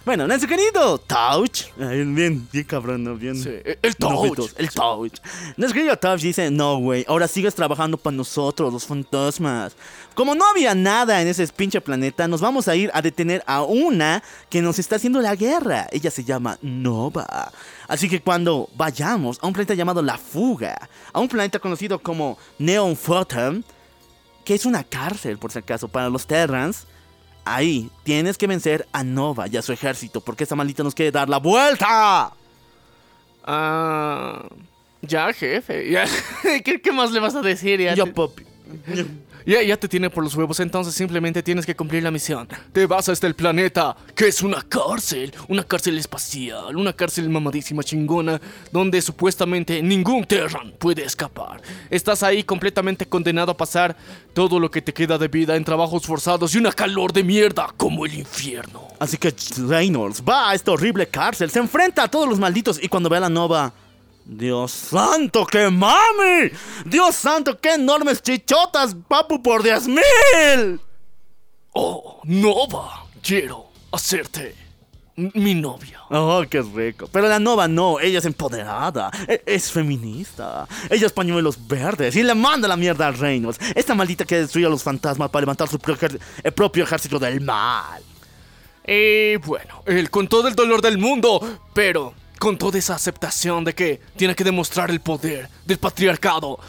[0.08, 1.66] Bueno, nuestro querido Touch.
[1.76, 3.16] Bien, bien cabrón, ¿no?
[3.16, 3.36] Bien.
[3.36, 3.50] Sí,
[3.82, 4.54] el Touch.
[4.56, 5.20] El Touch.
[5.58, 7.04] Nuestro querido Touch dice: No, güey.
[7.10, 9.76] Ahora sigues trabajando para nosotros, los fantasmas.
[10.16, 13.64] Como no había nada en ese pinche planeta, nos vamos a ir a detener a
[13.64, 15.88] una que nos está haciendo la guerra.
[15.92, 17.52] Ella se llama Nova.
[17.90, 22.38] Así que cuando vayamos a un planeta llamado La Fuga, a un planeta conocido como
[22.60, 23.66] Neon Photon,
[24.46, 26.88] que es una cárcel, por si acaso, para los Terrans.
[27.56, 31.12] Ahí tienes que vencer a Nova y a su ejército, porque esta maldita nos quiere
[31.12, 32.32] dar la vuelta.
[33.44, 34.46] Ah,
[35.02, 35.90] ya, jefe.
[35.90, 36.06] Ya.
[36.64, 37.80] ¿Qué, qué más le vas a decir?
[37.80, 38.44] Ya, Ya, te, papi.
[39.48, 42.48] ya, ya te tiene por los huevos, entonces simplemente tienes que cumplir la misión.
[42.74, 47.84] Te vas a este planeta, que es una cárcel, una cárcel espacial, una cárcel mamadísima
[47.84, 51.62] chingona, donde supuestamente ningún Terran puede escapar.
[51.90, 53.96] Estás ahí completamente condenado a pasar
[54.34, 57.74] todo lo que te queda de vida en trabajos forzados y una calor de mierda
[57.78, 58.88] como el infierno.
[59.00, 59.34] Así que
[59.68, 63.18] Reynolds va a esta horrible cárcel, se enfrenta a todos los malditos y cuando ve
[63.18, 63.74] a la Nova...
[64.28, 66.52] Dios santo, qué mami.
[66.86, 70.82] Dios santo, qué enormes chichotas, papu, por 10 mil.
[71.72, 74.54] Oh, Nova, quiero hacerte
[75.16, 76.02] mi novia.
[76.10, 77.08] Oh, qué rico.
[77.10, 82.22] Pero la Nova no, ella es empoderada, e- es feminista, ella es pañuelos verdes y
[82.22, 83.60] le manda la mierda a Reynolds.
[83.76, 86.10] Esta maldita que destruye a los fantasmas para levantar su propio
[86.44, 88.04] el propio ejército del mal.
[88.86, 91.40] Y bueno, él con todo el dolor del mundo,
[91.74, 96.60] pero con toda esa aceptación de que tiene que demostrar el poder del patriarcado,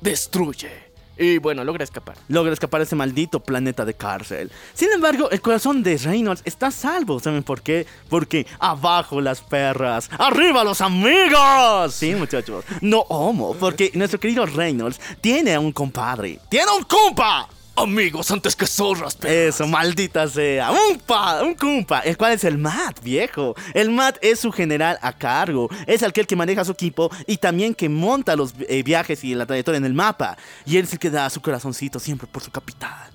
[0.00, 0.92] destruye.
[1.18, 2.16] Y bueno, logra escapar.
[2.28, 4.50] logra escapar de ese maldito planeta de cárcel.
[4.74, 7.20] Sin embargo, el corazón de Reynolds está a salvo.
[7.20, 7.86] ¿Saben por qué?
[8.08, 11.94] Porque abajo las perras, arriba los amigos.
[11.94, 12.64] Sí, muchachos.
[12.80, 16.40] No homo, porque nuestro querido Reynolds tiene un compadre.
[16.48, 17.48] ¡Tiene un compa!
[17.76, 19.14] Amigos antes que zorras.
[19.14, 19.36] perras.
[19.36, 20.70] Eso, maldita sea.
[20.70, 23.54] Un pa, un cumpa, el cual es el Matt, viejo.
[23.74, 25.68] El Matt es su general a cargo.
[25.86, 29.46] Es aquel que maneja su equipo y también que monta los eh, viajes y la
[29.46, 30.36] trayectoria en el mapa.
[30.66, 33.10] Y él es el que da su corazoncito siempre por su capitán.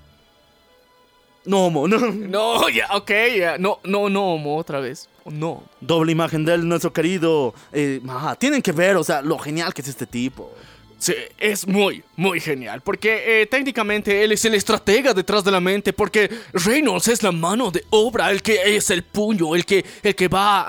[1.45, 1.97] No, mo, no.
[1.97, 3.57] No, ya, ok, ya.
[3.57, 5.07] No, no, no, otra vez.
[5.25, 5.63] No.
[5.79, 7.53] Doble imagen de él, nuestro querido.
[7.71, 8.01] Eh,
[8.37, 10.51] tienen que ver, o sea, lo genial que es este tipo.
[10.99, 12.81] Sí, es muy, muy genial.
[12.81, 15.93] Porque eh, técnicamente él es el estratega detrás de la mente.
[15.93, 20.15] Porque Reynolds es la mano de obra, el que es el puño, el que, el
[20.15, 20.63] que va a,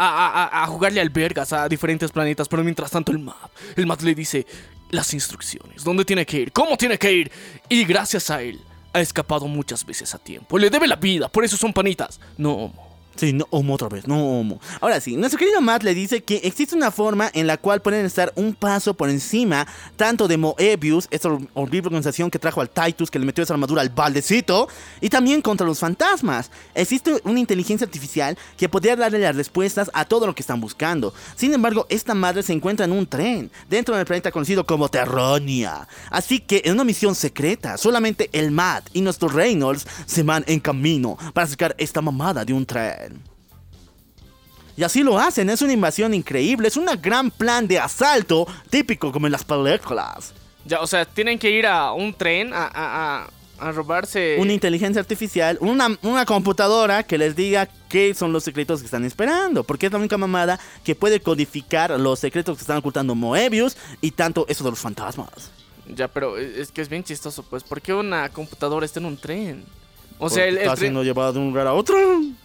[0.45, 2.47] a- a- jugarle albergas a diferentes planetas.
[2.49, 4.47] Pero mientras tanto, el map, el map le dice
[4.91, 7.31] las instrucciones, dónde tiene que ir, cómo tiene que ir.
[7.69, 8.61] Y gracias a él,
[8.93, 10.59] ha escapado muchas veces a tiempo.
[10.59, 12.21] Le debe la vida, por eso son panitas.
[12.37, 12.73] No.
[13.19, 14.61] Sí, no, homo otra vez, no homo.
[14.81, 18.07] Ahora sí, nuestro querido Matt le dice que existe una forma en la cual pueden
[18.07, 22.71] estar un paso por encima tanto de Moebius, esta hor- horrible organización que trajo al
[22.71, 24.69] Titus, que le metió esa armadura al baldecito,
[25.01, 26.53] y también contra los fantasmas.
[26.77, 31.13] Existe una inteligencia artificial que podría darle las respuestas a todo lo que están buscando.
[31.35, 35.89] Sin embargo, esta madre se encuentra en un tren, dentro del planeta conocido como Terronia.
[36.11, 40.61] Así que en una misión secreta, solamente el Matt y nuestro Reynolds se van en
[40.61, 43.08] camino para sacar esta mamada de un tren.
[44.77, 49.11] Y así lo hacen, es una invasión increíble, es un gran plan de asalto típico
[49.11, 50.33] como en las películas.
[50.65, 54.37] Ya, o sea, tienen que ir a un tren a, a, a, a robarse.
[54.39, 59.05] Una inteligencia artificial, una, una computadora que les diga qué son los secretos que están
[59.05, 63.77] esperando, porque es la única mamada que puede codificar los secretos que están ocultando Moebius
[64.01, 65.51] y tanto eso de los fantasmas.
[65.93, 67.65] Ya, pero es que es bien chistoso, pues.
[67.65, 69.65] ¿Por qué una computadora está en un tren?
[70.19, 71.97] O sea, el, el está tren- siendo llevado de un lugar a otro.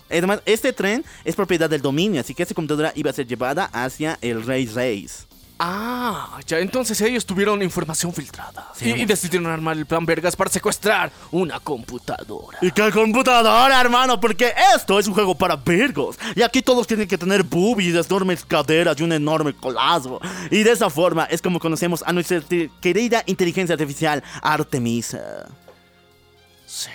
[0.09, 3.65] Además, este tren es propiedad del dominio, así que esta computadora iba a ser llevada
[3.73, 5.27] hacia el Rey Reis.
[5.59, 8.69] Ah, ya, entonces ellos tuvieron información filtrada.
[8.75, 12.57] Sí, y, decidieron armar el plan Vergas para secuestrar una computadora.
[12.62, 14.19] ¿Y qué computadora, hermano?
[14.19, 16.17] Porque esto es un juego para virgos.
[16.36, 20.19] Y aquí todos tienen que tener boobies, enormes caderas y un enorme colazo.
[20.51, 22.41] Y de esa forma es como conocemos a nuestra
[22.81, 25.47] querida inteligencia artificial Artemisa.
[26.65, 26.89] Sí.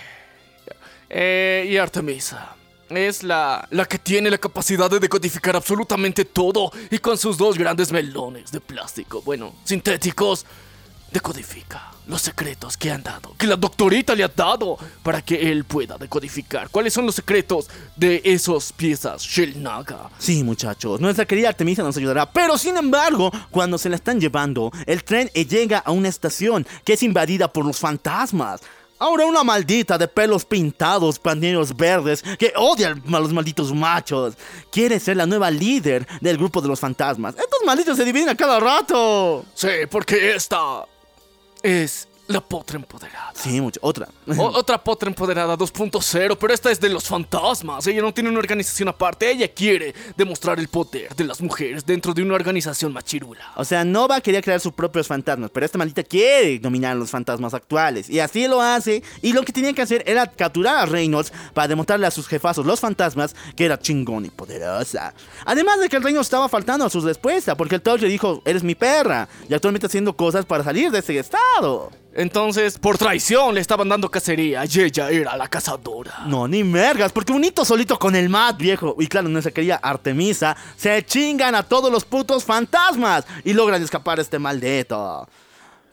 [1.09, 2.55] Eh, y Artemisa.
[2.89, 7.57] Es la, la que tiene la capacidad de decodificar absolutamente todo y con sus dos
[7.57, 10.45] grandes melones de plástico, bueno, sintéticos,
[11.11, 15.63] decodifica los secretos que han dado, que la doctorita le ha dado para que él
[15.63, 16.69] pueda decodificar.
[16.69, 20.09] ¿Cuáles son los secretos de esas piezas Shellnaga?
[20.17, 22.25] Sí, muchachos, nuestra querida Artemisa nos ayudará.
[22.31, 26.93] Pero sin embargo, cuando se la están llevando, el tren llega a una estación que
[26.93, 28.61] es invadida por los fantasmas.
[28.99, 34.33] Ahora una maldita de pelos pintados, pañuelos verdes, que odia a los malditos machos.
[34.69, 37.33] Quiere ser la nueva líder del grupo de los fantasmas.
[37.35, 39.45] Estos malditos se dividen a cada rato.
[39.53, 40.85] Sí, porque esta
[41.63, 43.31] es la potra empoderada.
[43.33, 43.79] Sí, mucho.
[43.83, 44.07] Otra.
[44.37, 47.85] O- otra potra empoderada 2.0, pero esta es de los fantasmas.
[47.87, 49.31] Ella no tiene una organización aparte.
[49.31, 53.43] Ella quiere demostrar el poder de las mujeres dentro de una organización machirula.
[53.55, 57.09] O sea, Nova quería crear sus propios fantasmas, pero esta maldita quiere dominar a los
[57.09, 58.09] fantasmas actuales.
[58.09, 59.01] Y así lo hace.
[59.23, 62.63] Y lo que tenía que hacer era capturar a Reynolds para demostrarle a sus jefazos,
[62.65, 65.15] los fantasmas, que era chingón y poderosa.
[65.45, 68.43] Además de que el Reynolds estaba faltando a sus respuestas, porque el Touch le dijo,
[68.45, 69.27] eres mi perra.
[69.49, 71.89] Y actualmente haciendo cosas para salir de ese estado.
[72.19, 76.25] Entonces, por traición le estaban dando cacería y ella era la cazadora.
[76.25, 78.93] No, ni mergas, porque bonito solito con el Matt, viejo.
[78.99, 84.19] Y claro, nuestra querida Artemisa, se chingan a todos los putos fantasmas y logran escapar
[84.19, 85.29] este maldito.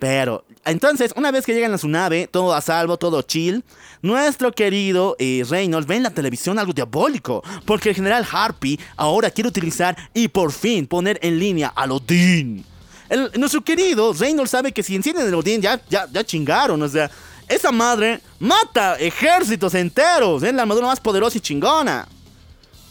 [0.01, 3.63] Pero, entonces, una vez que llegan a su nave, todo a salvo, todo chill,
[4.03, 9.31] nuestro querido eh, Reynolds ve en la televisión algo diabólico, porque el general Harpy ahora
[9.31, 12.65] quiere utilizar y por fin poner en línea a Odín.
[13.09, 16.89] El- nuestro querido Reynolds sabe que si encienden el Odín ya, ya, ya chingaron, o
[16.89, 17.11] sea,
[17.49, 22.09] esa madre mata ejércitos enteros, es la armadura más poderosa y chingona.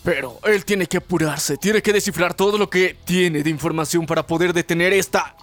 [0.04, 4.26] Pero él tiene que apurarse, tiene que descifrar todo lo que tiene de información para
[4.26, 5.36] poder detener esta...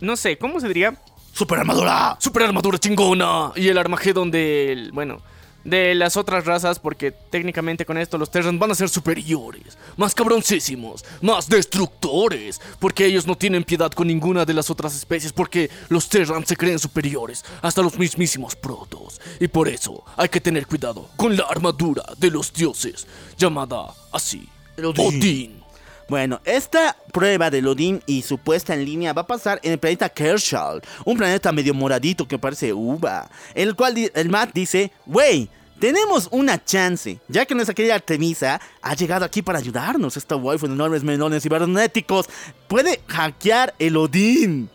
[0.00, 0.94] No sé, ¿cómo se diría?
[1.32, 2.16] ¡Super armadura!
[2.18, 3.52] Super armadura chingona.
[3.56, 4.90] Y el Armagedón del.
[4.92, 5.20] Bueno.
[5.64, 10.14] De las otras razas, porque técnicamente con esto los Terrans van a ser superiores, más
[10.14, 15.70] cabroncísimos, más destructores, porque ellos no tienen piedad con ninguna de las otras especies, porque
[15.88, 19.20] los Terrans se creen superiores, hasta los mismísimos protos.
[19.40, 23.06] Y por eso hay que tener cuidado con la armadura de los dioses,
[23.38, 24.46] llamada así,
[24.76, 25.63] Odín.
[26.08, 29.78] Bueno, esta prueba del Odín y su puesta en línea va a pasar en el
[29.78, 35.48] planeta Kershaw, un planeta medio moradito que parece uva, el cual el Matt dice, wey,
[35.80, 40.66] tenemos una chance, ya que nuestra querida Artemisa ha llegado aquí para ayudarnos, esta waifu
[40.66, 42.28] de enormes melones cibernéticos
[42.68, 44.68] puede hackear el Odín.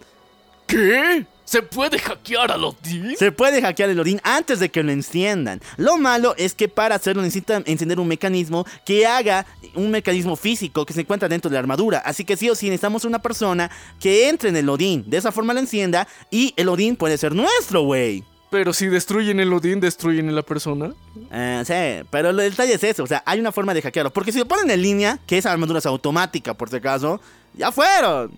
[0.65, 1.25] ¿Qué?
[1.49, 3.17] ¿Se puede hackear a Odín?
[3.17, 5.59] Se puede hackear el Odín antes de que lo enciendan.
[5.77, 10.85] Lo malo es que para hacerlo necesitan encender un mecanismo que haga un mecanismo físico
[10.85, 12.03] que se encuentra dentro de la armadura.
[12.05, 15.03] Así que sí o sí necesitamos una persona que entre en el Odín.
[15.07, 18.23] De esa forma lo encienda y el Odín puede ser nuestro, güey.
[18.51, 20.93] Pero si destruyen el Odín, destruyen a la persona.
[21.31, 24.13] Eh, sí, pero el detalle es eso, o sea, hay una forma de hackearlo.
[24.13, 27.19] Porque si lo ponen en línea, que esa armadura es automática, por si acaso,
[27.55, 28.37] ya fueron.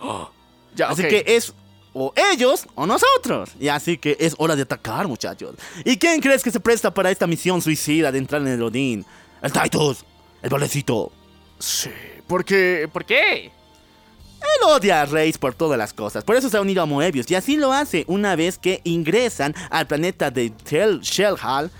[0.76, 1.54] Ya, Así que es
[1.94, 3.52] o ellos o nosotros.
[3.58, 5.54] Y así que es hora de atacar, muchachos.
[5.84, 9.06] ¿Y quién crees que se presta para esta misión suicida de entrar en el Odín?
[9.40, 10.04] El Titus,
[10.42, 11.10] el valecito.
[11.58, 11.90] Sí.
[12.26, 12.88] ¿Por qué?
[12.92, 13.50] ¿Por qué?
[14.44, 17.30] Él odia a Reis por todas las cosas, por eso se ha unido a Moebius,
[17.30, 21.70] y así lo hace una vez que ingresan al planeta de Tel Shellhal.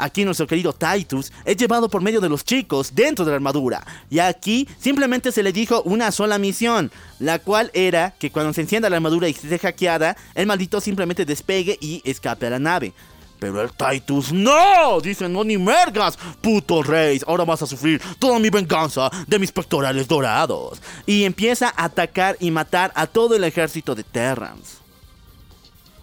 [0.00, 3.86] Aquí nuestro querido Titus es llevado por medio de los chicos dentro de la armadura.
[4.08, 8.62] Y aquí simplemente se le dijo una sola misión, la cual era que cuando se
[8.62, 12.92] encienda la armadura y esté hackeada, el maldito simplemente despegue y escape a la nave.
[13.38, 18.38] Pero el Titus no, dice no ni mergas, puto Reis, ahora vas a sufrir toda
[18.38, 20.80] mi venganza de mis pectorales dorados.
[21.06, 24.78] Y empieza a atacar y matar a todo el ejército de Terrans.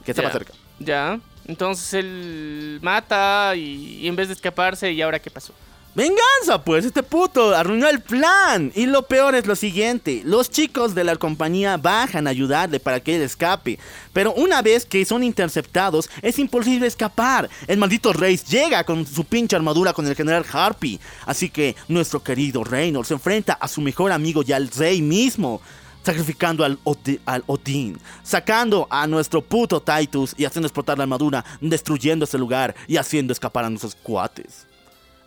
[0.04, 0.34] Que estaba Ya.
[0.34, 0.54] cerca.
[0.80, 1.20] Ya.
[1.48, 5.54] Entonces él mata y, en vez de escaparse, ¿y ahora qué pasó?
[5.96, 8.72] Venganza, pues, este puto arruinó el plan.
[8.76, 13.00] Y lo peor es lo siguiente, los chicos de la compañía bajan a ayudarle para
[13.00, 13.80] que él escape.
[14.14, 17.50] Pero una vez que son interceptados, es imposible escapar.
[17.66, 21.00] El maldito Reis llega con su pinche armadura con el general Harpy.
[21.26, 25.62] Así que nuestro querido Reynolds se enfrenta a su mejor amigo y al rey mismo.
[26.08, 31.44] Sacrificando al, Odi- al Odín, sacando a nuestro puto Titus y haciendo explotar la armadura,
[31.60, 34.66] destruyendo ese lugar y haciendo escapar a nuestros cuates.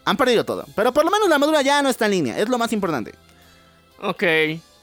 [0.07, 0.65] Han perdido todo.
[0.75, 2.39] Pero por lo menos la armadura ya no está en línea.
[2.39, 3.15] Es lo más importante.
[4.01, 4.23] Ok.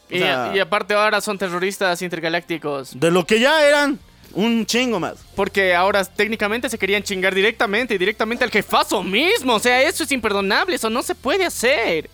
[0.09, 2.91] Y, sea- y aparte ahora son terroristas intergalácticos.
[2.99, 3.97] De lo que ya eran,
[4.33, 5.15] un chingo más.
[5.35, 9.55] Porque ahora técnicamente se querían chingar directamente, directamente al jefazo mismo.
[9.55, 12.07] O sea, eso es imperdonable, eso no se puede hacer.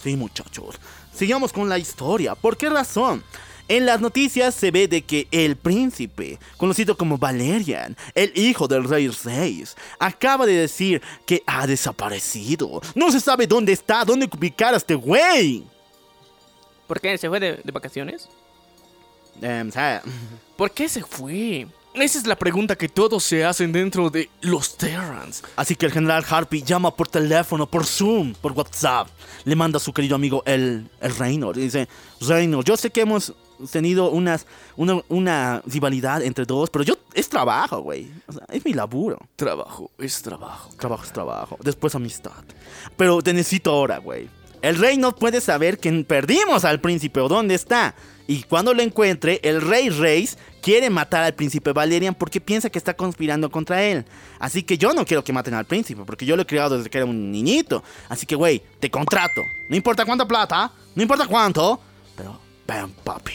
[0.00, 0.76] Sí, muchachos.
[1.20, 2.34] Sigamos con la historia.
[2.34, 3.22] ¿Por qué razón?
[3.68, 8.84] En las noticias se ve de que el príncipe, conocido como Valerian, el hijo del
[8.84, 12.80] rey Reis, acaba de decir que ha desaparecido.
[12.94, 15.62] No se sabe dónde está, dónde ubicar a este güey.
[16.86, 17.18] ¿Por qué?
[17.18, 18.26] ¿Se fue de, de vacaciones?
[19.42, 19.70] Em,
[20.56, 21.66] ¿Por qué se fue?
[21.94, 25.42] Esa es la pregunta que todos se hacen dentro de los Terrans.
[25.56, 29.08] Así que el general Harpy llama por teléfono, por Zoom, por WhatsApp.
[29.44, 31.56] Le manda a su querido amigo el, el.
[31.56, 31.88] Y dice,
[32.20, 33.34] Reynolds, yo sé que hemos
[33.72, 38.08] tenido unas, una, una rivalidad entre dos, pero yo es trabajo, güey.
[38.28, 39.18] O sea, es mi laburo.
[39.34, 40.70] Trabajo es trabajo.
[40.78, 41.58] Trabajo es trabajo.
[41.60, 42.44] Después amistad.
[42.96, 44.28] Pero te necesito ahora, güey.
[44.62, 47.94] El rey no puede saber que perdimos al príncipe o dónde está.
[48.30, 52.78] Y cuando lo encuentre, el rey Reis quiere matar al príncipe Valerian porque piensa que
[52.78, 54.04] está conspirando contra él.
[54.38, 56.88] Así que yo no quiero que maten al príncipe porque yo lo he criado desde
[56.88, 57.82] que era un niñito.
[58.08, 59.42] Así que, güey, te contrato.
[59.68, 61.80] No importa cuánta plata, no importa cuánto.
[62.16, 63.34] Pero, ven, papi,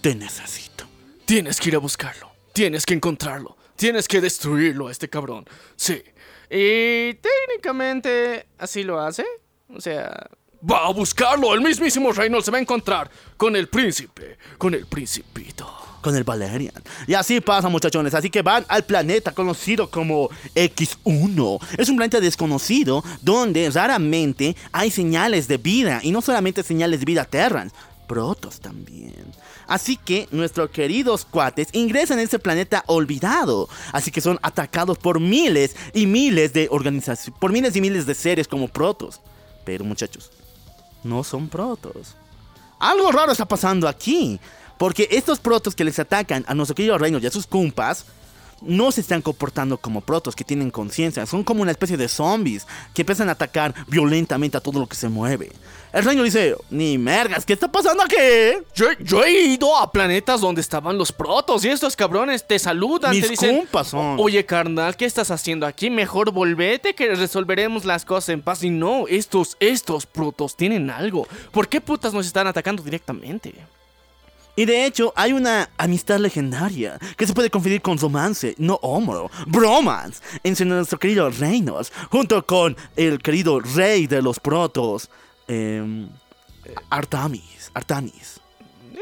[0.00, 0.84] te necesito.
[1.24, 2.32] Tienes que ir a buscarlo.
[2.52, 3.56] Tienes que encontrarlo.
[3.76, 5.44] Tienes que destruirlo a este cabrón.
[5.76, 6.02] Sí.
[6.50, 9.24] Y técnicamente así lo hace.
[9.68, 10.28] O sea,
[10.70, 11.54] va a buscarlo.
[11.54, 14.38] El mismísimo Reynolds se va a encontrar con el príncipe.
[14.58, 15.70] Con el principito.
[16.00, 16.82] con el Valerian.
[17.06, 18.12] Y así pasa, muchachones.
[18.12, 21.58] Así que van al planeta conocido como X1.
[21.78, 26.00] Es un planeta desconocido donde raramente hay señales de vida.
[26.02, 27.72] Y no solamente señales de vida Terrans,
[28.06, 29.14] protos también.
[29.66, 33.70] Así que nuestros queridos cuates ingresan en ese planeta olvidado.
[33.92, 38.14] Así que son atacados por miles y miles de organizaciones, por miles y miles de
[38.14, 39.22] seres como protos.
[39.64, 40.30] Pero muchachos,
[41.04, 42.16] no son protos.
[42.78, 44.40] Algo raro está pasando aquí.
[44.78, 48.06] Porque estos protos que les atacan a nuestro querido reino y a sus cumpas
[48.60, 51.26] no se están comportando como protos que tienen conciencia.
[51.26, 54.96] Son como una especie de zombies que empiezan a atacar violentamente a todo lo que
[54.96, 55.52] se mueve.
[55.94, 58.16] El reino dice, ni mergas, ¿qué está pasando aquí?
[58.74, 63.12] Yo, yo he ido a planetas donde estaban los protos y estos cabrones te saludan,
[63.12, 64.16] Mis te dicen, compas son.
[64.18, 65.90] oye carnal, ¿qué estás haciendo aquí?
[65.90, 68.64] Mejor volvete que resolveremos las cosas en paz.
[68.64, 71.28] Y no, estos, estos protos tienen algo.
[71.52, 73.54] ¿Por qué putas nos están atacando directamente?
[74.56, 79.30] Y de hecho, hay una amistad legendaria que se puede confundir con romance, no homo,
[79.46, 85.08] bromance, entre nuestro querido Reinos, junto con el querido rey de los protos,
[85.48, 86.08] em,
[86.90, 88.40] Artamis, Artanis.
[88.92, 88.98] Eh,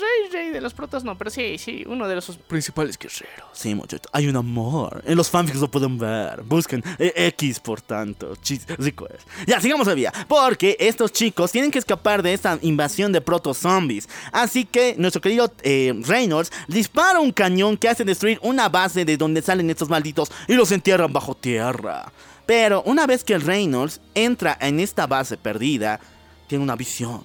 [0.00, 3.48] rey, rey de los protos no, pero sí, sí, uno de los principales guerreros.
[3.52, 5.02] Sí, muchachos, hay un amor.
[5.06, 6.42] En los fanfics lo pueden ver.
[6.42, 8.34] Busquen eh, X, por tanto.
[8.36, 9.26] Chis, rico es.
[9.46, 10.12] Ya, sigamos a vía.
[10.26, 14.08] Porque estos chicos tienen que escapar de esta invasión de proto zombies.
[14.32, 19.16] Así que nuestro querido eh, Reynolds dispara un cañón que hace destruir una base de
[19.16, 22.10] donde salen estos malditos y los entierran bajo tierra.
[22.50, 26.00] Pero una vez que Reynolds entra en esta base perdida,
[26.48, 27.22] tiene una visión.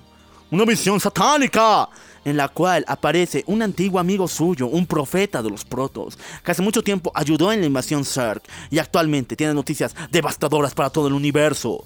[0.52, 1.90] Una visión satánica
[2.24, 6.62] en la cual aparece un antiguo amigo suyo, un profeta de los protos, que hace
[6.62, 11.14] mucho tiempo ayudó en la invasión Zerg y actualmente tiene noticias devastadoras para todo el
[11.14, 11.84] universo.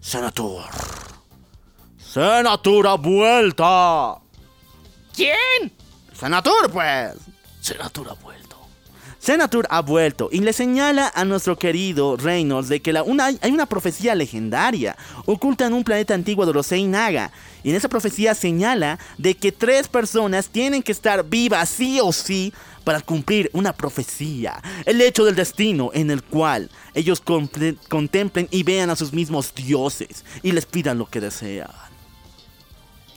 [0.00, 0.64] Senator.
[1.98, 4.22] Senator ha vuelto.
[5.14, 5.76] ¿Quién?
[6.14, 7.12] Senator, pues.
[7.60, 8.47] Senator ha vuelto.
[9.28, 13.50] Senator ha vuelto y le señala a nuestro querido Reynolds de que la, una, hay
[13.50, 17.30] una profecía legendaria oculta en un planeta antiguo de los Seinaga.
[17.62, 22.10] Y en esa profecía señala de que tres personas tienen que estar vivas sí o
[22.10, 22.54] sí
[22.84, 24.62] para cumplir una profecía.
[24.86, 30.24] El hecho del destino en el cual ellos contemplen y vean a sus mismos dioses
[30.42, 31.68] y les pidan lo que desean.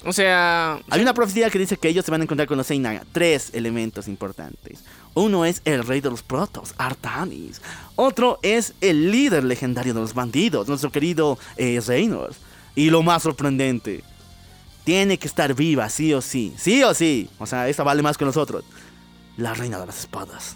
[0.03, 2.67] O sea, Hay una profecía que dice que ellos se van a encontrar con los
[2.67, 3.05] Seinaga.
[3.11, 4.83] Tres elementos importantes.
[5.13, 7.61] Uno es el rey de los protos, Artanis.
[7.95, 12.37] Otro es el líder legendario de los bandidos, nuestro querido eh, Reynolds.
[12.75, 14.03] Y lo más sorprendente,
[14.85, 16.53] tiene que estar viva, sí o sí.
[16.57, 17.29] Sí o sí.
[17.39, 18.63] O sea, esta vale más que nosotros.
[19.37, 20.55] La reina de las espadas.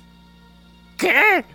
[0.97, 1.45] ¿qué?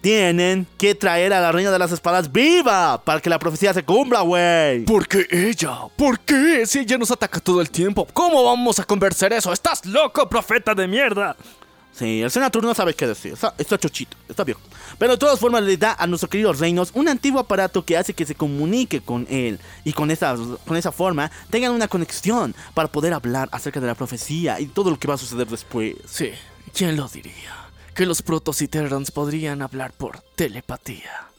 [0.00, 3.84] Tienen que traer a la reina de las espadas viva para que la profecía se
[3.84, 4.84] cumpla, güey.
[4.84, 5.78] ¿Por qué ella?
[5.96, 6.66] ¿Por qué?
[6.66, 9.52] Si ella nos ataca todo el tiempo, ¿cómo vamos a convencer eso?
[9.52, 11.36] ¿Estás loco, profeta de mierda?
[11.92, 13.34] Sí, el Senator no sabe qué decir.
[13.58, 14.60] Está, chochito, está viejo.
[14.98, 18.14] Pero de todas formas le da a nuestro querido Reynolds un antiguo aparato que hace
[18.14, 19.60] que se comunique con él.
[19.84, 20.34] Y con esa,
[20.66, 24.90] con esa forma tengan una conexión para poder hablar acerca de la profecía y todo
[24.90, 25.96] lo que va a suceder después.
[26.06, 26.30] Sí,
[26.74, 27.68] ¿quién lo diría?
[27.94, 31.31] Que los protos y Terrans podrían hablar por telepatía.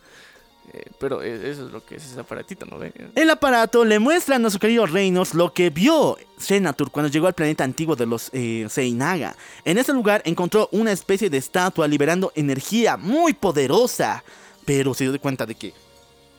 [0.74, 2.92] Eh, pero eh, eso es lo que es ese aparatito, ¿no ve?
[3.16, 7.34] El aparato le muestra a nuestro querido Reynolds lo que vio Senator cuando llegó al
[7.34, 9.36] planeta antiguo de los eh, Seinaga.
[9.66, 14.24] En ese lugar encontró una especie de estatua liberando energía muy poderosa.
[14.66, 15.74] Pero se dio cuenta de que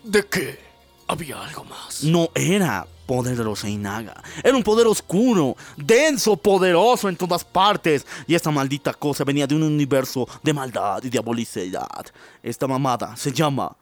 [0.03, 0.59] ¿De qué?
[1.07, 2.03] Había algo más.
[2.03, 4.21] no era poder de los Seinaga.
[4.43, 8.05] Era un poder oscuro, denso, poderoso en todas partes.
[8.27, 12.07] Y esta maldita cosa venía de un universo de maldad y diabolicidad.
[12.43, 13.77] Esta mamada se llama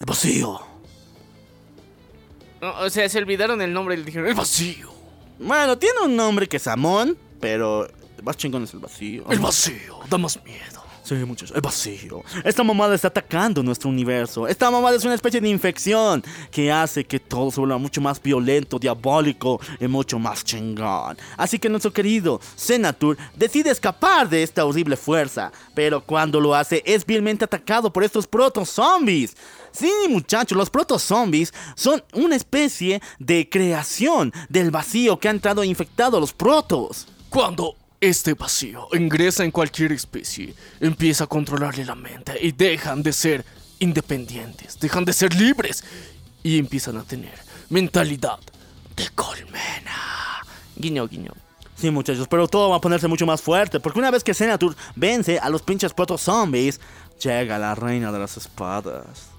[0.00, 0.60] el vacío.
[2.60, 4.90] No, o sea, se olvidaron el nombre y le dijeron el vacío.
[5.38, 7.86] Bueno, tiene un nombre que es Amon, pero
[8.22, 9.24] más chingón es el vacío.
[9.30, 10.85] El vacío, da más miedo.
[11.06, 12.24] Sí, muchachos, el vacío.
[12.42, 14.48] Esta mamada está atacando nuestro universo.
[14.48, 18.20] Esta mamada es una especie de infección que hace que todo se vuelva mucho más
[18.20, 21.16] violento, diabólico y mucho más chingón.
[21.36, 26.82] Así que nuestro querido Senator decide escapar de esta horrible fuerza, pero cuando lo hace
[26.84, 29.36] es vilmente atacado por estos proto-zombies.
[29.70, 35.66] Sí, muchachos, los proto-zombies son una especie de creación del vacío que ha entrado e
[35.66, 37.06] infectado a los protos.
[37.30, 43.12] Cuando este vacío ingresa en cualquier especie, empieza a controlarle la mente y dejan de
[43.12, 43.44] ser
[43.78, 45.84] independientes, dejan de ser libres
[46.42, 47.34] y empiezan a tener
[47.68, 48.38] mentalidad
[48.94, 50.44] de colmena.
[50.76, 51.32] Guiño, guiño.
[51.76, 53.80] Sí, muchachos, pero todo va a ponerse mucho más fuerte.
[53.80, 56.80] Porque una vez que Senator vence a los pinches proto zombies,
[57.22, 59.35] llega la reina de las espadas.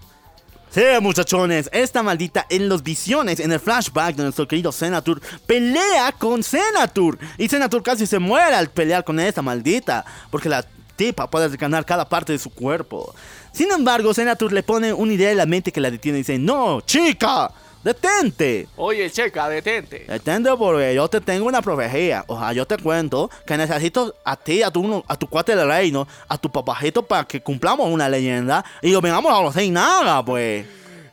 [0.70, 6.12] Sí, muchachones, esta maldita en los visiones, en el flashback de nuestro querido Senator, pelea
[6.12, 7.18] con Senator.
[7.38, 10.66] Y Senator casi se muere al pelear con esta maldita, porque la
[10.98, 13.16] tipa puede ganar cada parte de su cuerpo.
[13.54, 16.38] Sin embargo, Senator le pone una idea en la mente que la detiene y dice,
[16.38, 17.50] no, chica,
[17.94, 18.68] detente.
[18.76, 20.06] Oye, checa, detente.
[20.08, 22.24] Detente porque yo te tengo una profecía.
[22.28, 25.68] O sea, yo te cuento que necesito a ti, a tu, a tu cuate del
[25.68, 29.72] reino, a tu papajito para que cumplamos una leyenda y lo vengamos a los seis
[29.72, 30.66] nada, pues.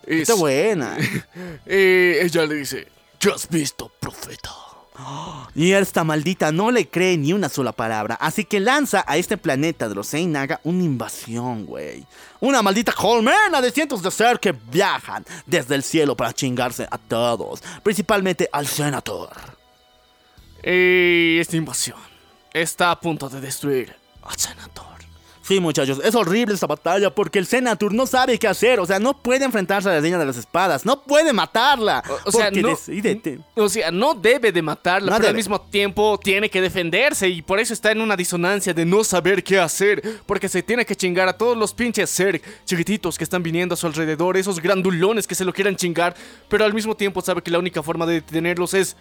[0.06, 0.96] Es- Está buena.
[1.66, 2.86] Y ella le dice,
[3.18, 4.50] ¿qué has visto, profeta?
[5.54, 8.16] Y esta maldita no le cree ni una sola palabra.
[8.16, 12.04] Así que lanza a este planeta de los Seinaga una invasión, güey.
[12.40, 16.98] Una maldita colmena de cientos de ser que viajan desde el cielo para chingarse a
[16.98, 17.62] todos.
[17.82, 19.30] Principalmente al Senator.
[20.62, 21.98] Y esta invasión
[22.52, 24.93] está a punto de destruir al senador.
[25.46, 28.80] Sí, muchachos, es horrible esta batalla porque el Senator no sabe qué hacer.
[28.80, 30.86] O sea, no puede enfrentarse a la reina de las espadas.
[30.86, 32.02] No puede matarla.
[32.08, 35.60] O, o sea, no, decide- o sea, no debe de matarla, No pero al mismo
[35.60, 39.58] tiempo tiene que defenderse y por eso está en una disonancia de no saber qué
[39.60, 43.74] hacer, porque se tiene que chingar a todos los pinches ser chiquititos que están viniendo
[43.74, 46.14] a su alrededor, esos grandulones que se lo quieran chingar,
[46.48, 48.96] pero al mismo tiempo sabe que la única forma de detenerlos es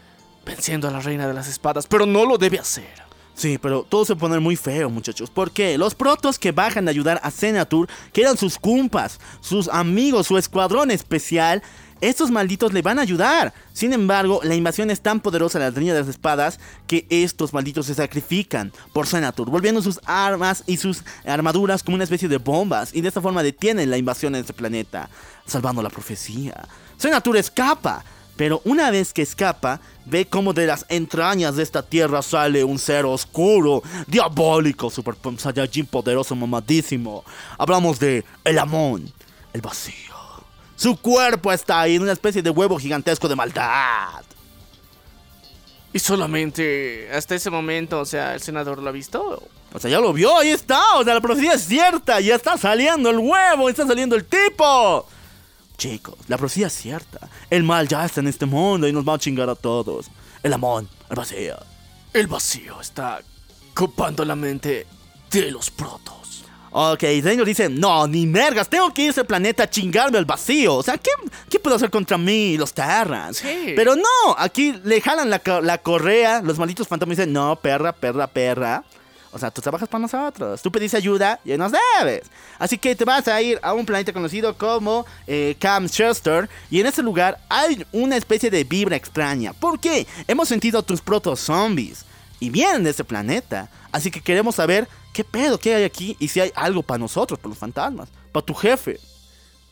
[0.45, 3.12] venciendo a la reina de las espadas, pero no lo debe hacer.
[3.35, 5.29] Sí, pero todo se pone muy feo, muchachos.
[5.29, 10.27] Porque los protos que bajan a ayudar a Senatur, que eran sus cumpas, sus amigos,
[10.27, 11.63] su escuadrón especial,
[11.99, 13.53] estos malditos le van a ayudar.
[13.71, 17.85] Sin embargo, la invasión es tan poderosa la línea de las espadas que estos malditos
[17.85, 22.93] se sacrifican por Senatur, volviendo sus armas y sus armaduras como una especie de bombas.
[22.93, 25.09] Y de esta forma detienen la invasión en este planeta,
[25.45, 26.67] salvando la profecía.
[26.97, 28.03] Senatur escapa.
[28.43, 32.77] Pero una vez que escapa, ve como de las entrañas de esta tierra sale un
[32.77, 37.23] ser oscuro, diabólico, super saiyajin poderoso, mamadísimo.
[37.57, 39.09] Hablamos de el Amon,
[39.53, 40.13] el vacío.
[40.75, 44.25] Su cuerpo está ahí en una especie de huevo gigantesco de maldad.
[45.93, 49.41] Y solamente hasta ese momento, o sea, el senador lo ha visto.
[49.71, 50.81] O sea, ya lo vio, ahí está.
[50.97, 52.19] O sea, la profecía es cierta.
[52.19, 55.07] Ya está saliendo el huevo, está saliendo el tipo.
[55.77, 57.29] Chicos, la profecía es cierta.
[57.49, 60.07] El mal ya está en este mundo y nos va a chingar a todos.
[60.41, 61.55] El amor, el vacío.
[62.13, 63.21] El vacío está
[63.73, 64.85] copando la mente
[65.31, 66.45] de los protos.
[66.75, 70.25] Ok, Reynolds dice, no, ni mergas, tengo que ir a ese planeta a chingarme al
[70.25, 70.75] vacío.
[70.75, 71.11] O sea, ¿qué,
[71.47, 73.37] qué puedo hacer contra mí y los Terrans?
[73.37, 73.73] Sí.
[73.75, 78.25] Pero no, aquí le jalan la, la correa, los malditos fantasmas dicen, no, perra, perra,
[78.25, 78.83] perra.
[79.33, 82.21] O sea, tú trabajas para nosotros, tú pediste ayuda y nos debes.
[82.59, 85.57] Así que te vas a ir a un planeta conocido como eh,
[85.89, 89.51] Chester y en ese lugar hay una especie de vibra extraña.
[89.53, 90.05] ¿Por qué?
[90.27, 92.05] Hemos sentido tus proto zombies
[92.39, 93.69] y vienen de ese planeta.
[93.91, 97.39] Así que queremos saber qué pedo, qué hay aquí y si hay algo para nosotros,
[97.39, 98.99] para los fantasmas, para tu jefe.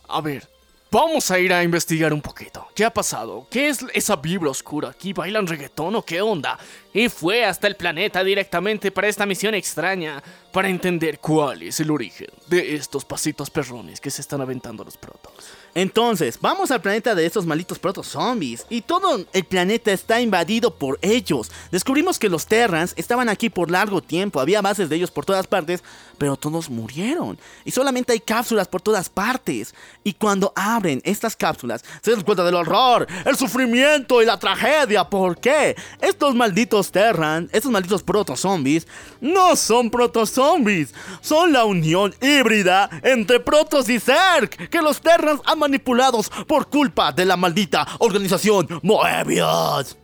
[0.09, 0.50] A ver,
[0.91, 2.67] vamos a ir a investigar un poquito.
[2.75, 3.47] ¿Qué ha pasado?
[3.49, 4.89] ¿Qué es esa vibra oscura?
[4.89, 6.59] ¿Aquí bailan reggaetón o qué onda?
[6.93, 10.21] Y fue hasta el planeta directamente para esta misión extraña,
[10.51, 14.97] para entender cuál es el origen de estos pasitos perrones que se están aventando los
[14.97, 15.31] protos.
[15.73, 18.65] Entonces, vamos al planeta de estos malditos proto zombies.
[18.69, 21.51] Y todo el planeta está invadido por ellos.
[21.71, 24.39] Descubrimos que los Terrans estaban aquí por largo tiempo.
[24.39, 25.83] Había bases de ellos por todas partes,
[26.17, 27.39] pero todos murieron.
[27.63, 29.73] Y solamente hay cápsulas por todas partes.
[30.03, 35.05] Y cuando abren estas cápsulas, se dan cuenta del horror, el sufrimiento y la tragedia.
[35.05, 35.75] ¿Por qué?
[36.01, 38.87] Estos malditos Terran, estos malditos proto zombies,
[39.21, 40.93] no son proto zombies.
[41.21, 47.11] Son la unión híbrida entre protos y Zerg que los Terrans han manipulados por culpa
[47.13, 49.95] de la maldita organización Moebius.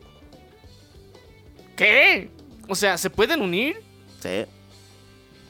[1.76, 2.30] ¿Qué?
[2.68, 3.82] O sea, ¿se pueden unir?
[4.22, 4.46] Sí.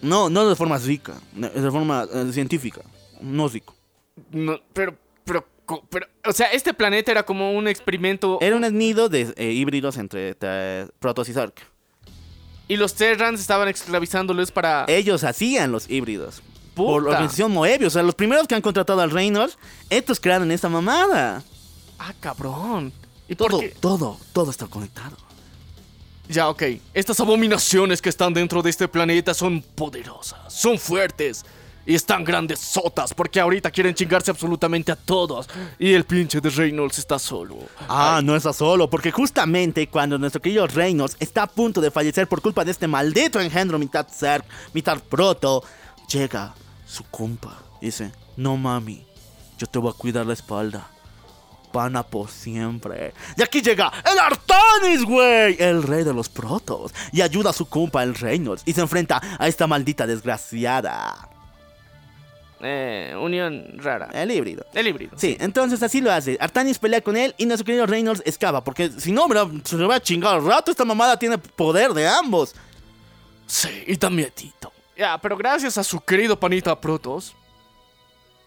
[0.02, 2.82] No, no de forma rica, de forma eh, científica.
[3.22, 3.76] No rico.
[4.32, 5.48] No, pero, pero,
[5.90, 9.98] pero, o sea, este planeta era como un experimento Era un nido de eh, híbridos
[9.98, 11.54] entre eh, protos y Zerg.
[12.68, 14.86] y los Terrans estaban esclavizándolos para...
[14.88, 16.42] Ellos hacían los híbridos.
[16.86, 17.94] Por la organización Moebius.
[17.94, 19.58] O sea, los primeros que han contratado al Reynolds,
[19.90, 21.44] estos crearon esta mamada.
[22.00, 22.94] Ah, cabrón.
[23.28, 25.18] ¿Y Todo, todo, todo está conectado.
[26.30, 26.64] Ya, ok.
[26.94, 31.46] Estas abominaciones que están dentro de este planeta son poderosas, son fuertes
[31.86, 35.48] y están grandes sotas porque ahorita quieren chingarse absolutamente a todos.
[35.80, 37.58] Y el pinche de Reynolds está solo.
[37.88, 42.28] Ah, no está solo, porque justamente cuando nuestro querido Reynolds está a punto de fallecer
[42.28, 45.64] por culpa de este maldito engendro mitad Zerg, mitad Proto,
[46.10, 46.54] llega
[46.88, 49.06] su compa dice, no mami,
[49.58, 50.88] yo te voy a cuidar la espalda.
[51.72, 53.14] Pana por siempre.
[53.36, 56.94] Y aquí llega el Artanis, güey, el rey de los protos.
[57.12, 61.30] Y ayuda a su compa, el Reynolds, y se enfrenta a esta maldita desgraciada.
[62.62, 64.10] Eh, unión rara.
[64.14, 64.66] El híbrido.
[64.74, 65.12] El híbrido.
[65.18, 66.38] Sí, entonces así lo hace.
[66.40, 68.64] Artanis pelea con él y nuestro querido Reynolds escapa.
[68.64, 70.72] Porque si no, mira, se le va a chingar al rato.
[70.72, 72.56] Esta mamada tiene poder de ambos.
[73.46, 74.72] Sí, y también Tito.
[74.98, 77.36] Ya, pero gracias a su querido panita Protos,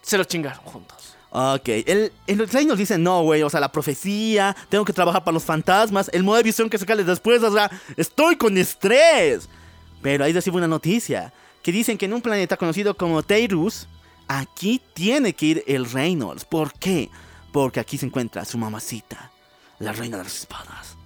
[0.03, 1.17] se lo chingaron juntos.
[1.31, 4.57] Ok, el, el Reynolds dice: No, güey, o sea, la profecía.
[4.69, 6.11] Tengo que trabajar para los fantasmas.
[6.13, 7.41] El modo de visión que sacarles después.
[7.45, 9.49] O sea, estoy con estrés.
[10.03, 11.33] Pero ahí recibo una noticia:
[11.63, 13.87] que dicen que en un planeta conocido como Teirus,
[14.27, 16.45] aquí tiene que ir el Reynolds.
[16.45, 17.11] ¿Por qué?
[17.53, 19.31] Porque aquí se encuentra su mamacita,
[19.79, 20.97] la reina de las espadas.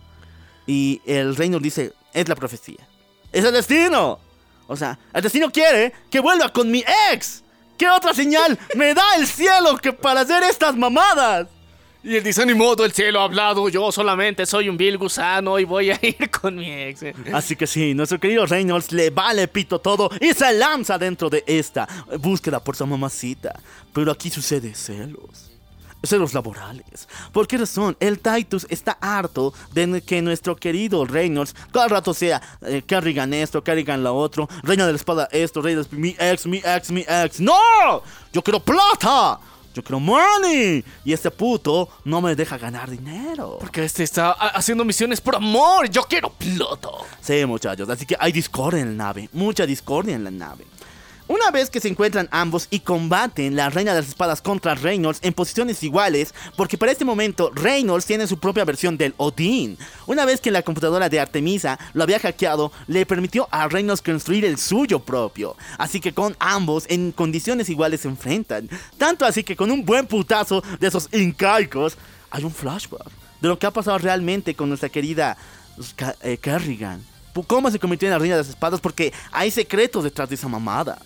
[0.67, 2.89] Y el Reynolds dice: Es la profecía.
[3.31, 4.21] ¡Es el destino!
[4.67, 7.43] O sea, el destino quiere que vuelva con mi ex.
[7.77, 11.49] ¿Qué otra señal me da el cielo que para hacer estas mamadas?
[12.05, 15.59] Y él dice, ni modo, el cielo ha hablado, yo solamente soy un vil gusano
[15.59, 17.03] y voy a ir con mi ex.
[17.33, 21.43] Así que sí, nuestro querido Reynolds le vale pito todo y se lanza dentro de
[21.47, 21.89] esta
[22.19, 23.59] búsqueda por su mamacita.
[23.95, 25.54] Pero aquí sucede celos.
[26.07, 27.09] Celos laborales.
[27.33, 27.97] ¿Por qué razón?
[28.01, 33.63] El Titus está harto de que nuestro querido Reynolds cada rato sea eh, Carrigan esto,
[33.65, 37.05] Carrigan lo otro, Reina de la Espada esto, Rey de mi ex, mi ex, mi
[37.09, 37.41] ex.
[37.41, 37.55] ¡No!
[38.33, 39.39] ¡Yo quiero plata!
[39.75, 40.85] Yo quiero money.
[41.05, 43.57] Y este puto no me deja ganar dinero.
[43.59, 45.89] Porque este está ha- haciendo misiones por amor.
[45.91, 46.91] Yo quiero plata.
[47.21, 50.65] Sí, muchachos, así que hay discordia en la nave, mucha discordia en la nave.
[51.27, 55.21] Una vez que se encuentran ambos y combaten la Reina de las Espadas contra Reynolds
[55.23, 59.79] en posiciones iguales, porque para este momento Reynolds tiene su propia versión del Odín.
[60.07, 64.45] Una vez que la computadora de Artemisa lo había hackeado, le permitió a Reynolds construir
[64.45, 65.57] el suyo propio.
[65.79, 68.69] Así que con ambos en condiciones iguales se enfrentan.
[68.99, 71.97] Tanto así que con un buen putazo de esos incaicos,
[72.31, 73.09] hay un flashback
[73.41, 75.39] de lo que ha pasado realmente con nuestra querida
[75.97, 76.39] Ca- eh,
[77.47, 78.81] ¿Cómo se convirtió en la reina de las espadas?
[78.81, 80.99] Porque hay secretos detrás de esa mamada.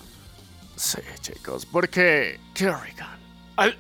[0.79, 3.19] Sí, chicos, porque Kerrigan,
[3.57, 3.77] al,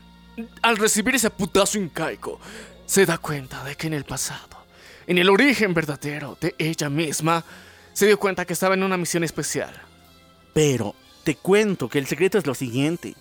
[0.63, 2.41] al recibir ese putazo incaico,
[2.87, 4.65] se da cuenta de que en el pasado,
[5.07, 7.45] en el origen verdadero de ella misma,
[7.93, 9.73] se dio cuenta que estaba en una misión especial.
[10.53, 13.15] Pero te cuento que el secreto es lo siguiente.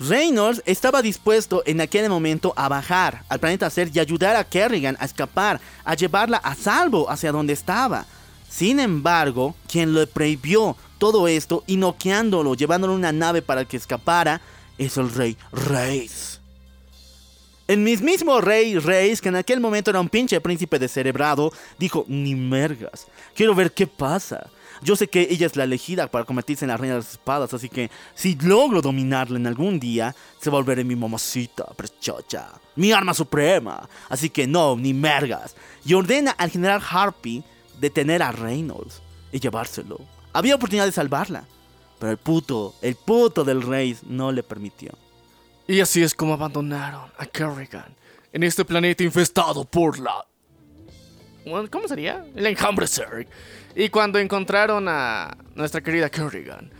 [0.00, 4.96] Reynolds estaba dispuesto en aquel momento a bajar al planeta Ser y ayudar a Kerrigan
[4.98, 8.04] a escapar, a llevarla a salvo hacia donde estaba.
[8.48, 13.76] Sin embargo, quien le prohibió todo esto y noqueándolo, llevándolo en una nave para que
[13.76, 14.40] escapara,
[14.78, 16.40] es el rey Reis.
[17.66, 22.34] El mismísimo rey Reis, que en aquel momento era un pinche príncipe descerebrado, dijo, ni
[22.34, 24.48] mergas, quiero ver qué pasa.
[24.82, 27.52] Yo sé que ella es la elegida para convertirse en la reina de las espadas,
[27.54, 33.14] así que si logro dominarla en algún día, se volveré mi mamacita preciosa, mi arma
[33.14, 33.88] suprema.
[34.08, 35.56] Así que no, ni mergas.
[35.84, 37.42] Y ordena al general Harpy
[37.80, 39.00] detener a Reynolds
[39.32, 40.15] y llevárselo.
[40.36, 41.44] Había oportunidad de salvarla,
[41.98, 44.92] pero el puto, el puto del rey no le permitió.
[45.66, 47.96] Y así es como abandonaron a Kerrigan
[48.34, 50.26] en este planeta infestado por la...
[51.70, 52.26] ¿Cómo sería?
[52.34, 53.26] El enjambre Zerg.
[53.74, 56.70] Y cuando encontraron a nuestra querida Kerrigan,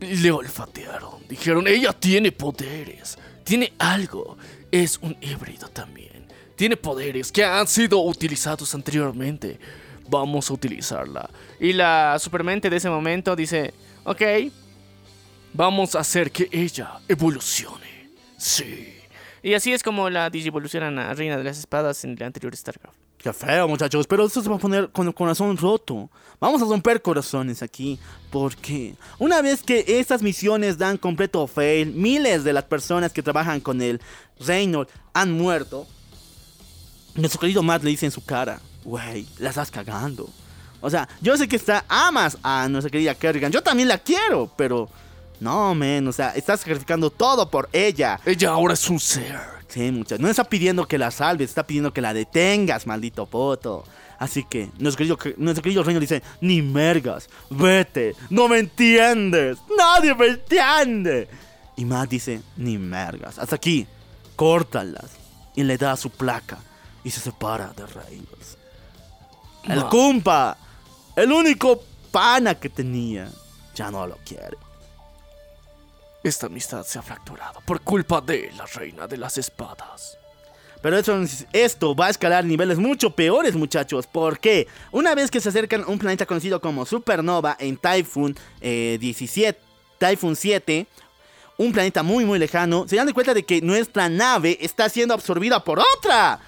[0.00, 1.28] le olfatearon.
[1.28, 4.38] Dijeron, ella tiene poderes, tiene algo.
[4.70, 6.26] Es un híbrido también.
[6.56, 9.60] Tiene poderes que han sido utilizados anteriormente.
[10.08, 11.28] Vamos a utilizarla.
[11.60, 14.22] Y la supermente de ese momento dice, ok,
[15.56, 18.10] Vamos a hacer que ella evolucione.
[18.36, 18.94] Sí.
[19.42, 22.94] Y así es como la digivolucionan a Reina de las Espadas en el anterior StarCraft.
[23.16, 26.10] Qué feo, muchachos, pero esto se va a poner con el corazón roto.
[26.38, 27.98] Vamos a romper corazones aquí,
[28.30, 33.60] porque una vez que estas misiones dan completo fail, miles de las personas que trabajan
[33.60, 33.98] con el
[34.38, 35.86] Reynolds han muerto.
[37.14, 40.28] Nuestro querido Matt le dice en su cara, güey, la estás cagando.
[40.80, 44.50] O sea, yo sé que está, amas a nuestra querida Kerrigan, yo también la quiero,
[44.56, 44.88] pero
[45.40, 48.20] no, men, o sea, estás sacrificando todo por ella.
[48.24, 49.40] Ella ahora es un ser.
[49.66, 50.20] Sí, muchachos.
[50.20, 53.84] No está pidiendo que la salves, está pidiendo que la detengas, maldito poto.
[54.18, 60.14] Así que nuestro querido, nuestro querido reino dice, ni mergas, vete, no me entiendes, nadie
[60.14, 61.28] me entiende.
[61.76, 63.86] Y Matt dice, ni mergas, hasta aquí,
[64.36, 65.10] córtalas.
[65.56, 66.58] Y le da su placa
[67.02, 68.55] y se separa de Reynolds.
[69.68, 70.56] El Ma- cumpa,
[71.16, 73.28] el único pana que tenía,
[73.74, 74.56] ya no lo quiere.
[76.22, 80.18] Esta amistad se ha fracturado por culpa de la Reina de las Espadas.
[80.82, 80.98] Pero
[81.52, 84.06] esto va a escalar niveles mucho peores, muchachos.
[84.10, 88.98] Porque una vez que se acercan a un planeta conocido como Supernova en Typhoon eh,
[89.00, 89.58] 17,
[89.98, 90.86] Typhoon 7,
[91.58, 95.14] un planeta muy muy lejano, se dan de cuenta de que nuestra nave está siendo
[95.14, 96.38] absorbida por otra.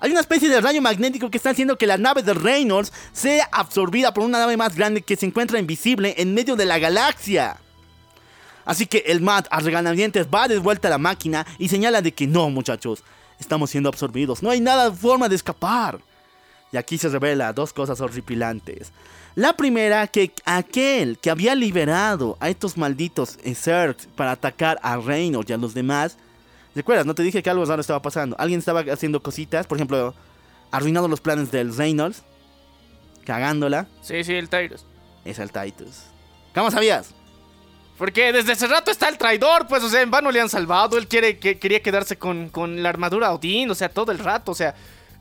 [0.00, 3.48] Hay una especie de rayo magnético que está haciendo que la nave de Reynolds sea
[3.50, 7.56] absorbida por una nave más grande que se encuentra invisible en medio de la galaxia.
[8.64, 12.12] Así que el Matt a regañadientes va de vuelta a la máquina y señala de
[12.12, 13.02] que no, muchachos,
[13.40, 16.00] estamos siendo absorbidos, no hay nada forma de escapar.
[16.70, 18.92] Y aquí se revela dos cosas horripilantes.
[19.34, 25.48] La primera, que aquel que había liberado a estos malditos Zergs para atacar a Reynolds
[25.48, 26.18] y a los demás,
[26.78, 27.06] ¿recuerdas?
[27.06, 28.36] No te dije que algo raro estaba pasando.
[28.38, 30.14] Alguien estaba haciendo cositas, por ejemplo,
[30.70, 32.22] arruinando los planes del Reynolds,
[33.24, 33.88] cagándola.
[34.00, 34.86] Sí, sí, el Tyrus.
[35.24, 36.04] Es el Titus.
[36.54, 37.14] ¿Cómo sabías?
[37.98, 40.96] Porque desde hace rato está el traidor, pues, o sea, en vano le han salvado.
[40.96, 44.52] Él quiere, que, quería quedarse con, con la armadura Odín, o sea, todo el rato,
[44.52, 44.74] o sea,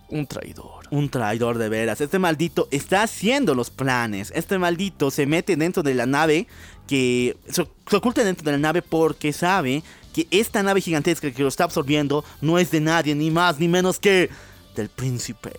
[0.10, 0.86] un traidor.
[0.92, 2.00] Un traidor de veras.
[2.00, 4.32] Este maldito está haciendo los planes.
[4.36, 6.48] Este maldito se mete dentro de la nave.
[6.88, 9.84] Que se, se oculta dentro de la nave porque sabe
[10.18, 13.68] que esta nave gigantesca que lo está absorbiendo no es de nadie, ni más ni
[13.68, 14.32] menos que
[14.76, 15.52] del príncipe.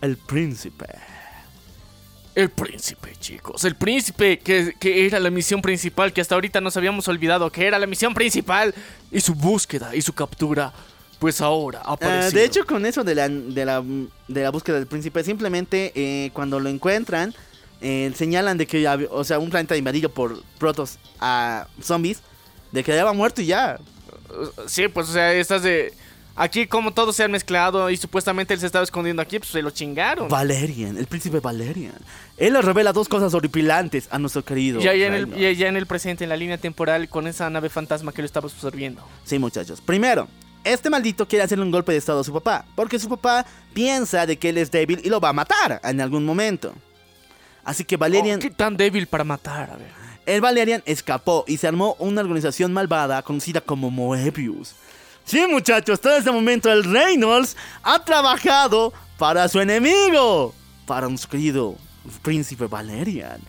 [0.00, 0.86] El príncipe.
[2.36, 3.64] El príncipe, chicos.
[3.64, 7.66] El príncipe que, que era la misión principal, que hasta ahorita nos habíamos olvidado que
[7.66, 8.72] era la misión principal.
[9.10, 10.72] Y su búsqueda y su captura,
[11.18, 13.82] pues ahora ha Ah, de hecho, con eso de la, de la,
[14.28, 17.34] de la búsqueda del príncipe, simplemente eh, cuando lo encuentran,
[17.80, 22.22] eh, señalan de que, o sea, un planeta invadido por protos a zombies,
[22.72, 23.78] de que ya va muerto y ya.
[24.66, 25.92] Sí, pues, o sea, estas de.
[26.36, 29.60] Aquí, como todos se han mezclado y supuestamente él se estaba escondiendo aquí, pues se
[29.60, 30.28] lo chingaron.
[30.28, 31.92] Valerian, el príncipe Valerian.
[32.38, 34.80] Él le revela dos cosas horripilantes a nuestro querido.
[34.80, 38.12] Y allá en, el, en el presente, en la línea temporal, con esa nave fantasma
[38.12, 39.02] que lo estaba absorbiendo.
[39.24, 39.82] Sí, muchachos.
[39.82, 40.28] Primero,
[40.64, 43.44] este maldito quiere hacerle un golpe de estado a su papá, porque su papá
[43.74, 46.72] piensa de que él es débil y lo va a matar en algún momento.
[47.64, 49.70] Así que Valerian, Oh, ¿Qué tan débil para matar?
[49.72, 49.99] A ver.
[50.26, 54.74] El Valerian escapó y se armó una organización malvada conocida como Moebius.
[55.24, 60.54] Sí, muchachos, todo este momento el Reynolds ha trabajado para su enemigo,
[60.86, 61.76] para nuestro querido
[62.22, 63.40] príncipe Valerian.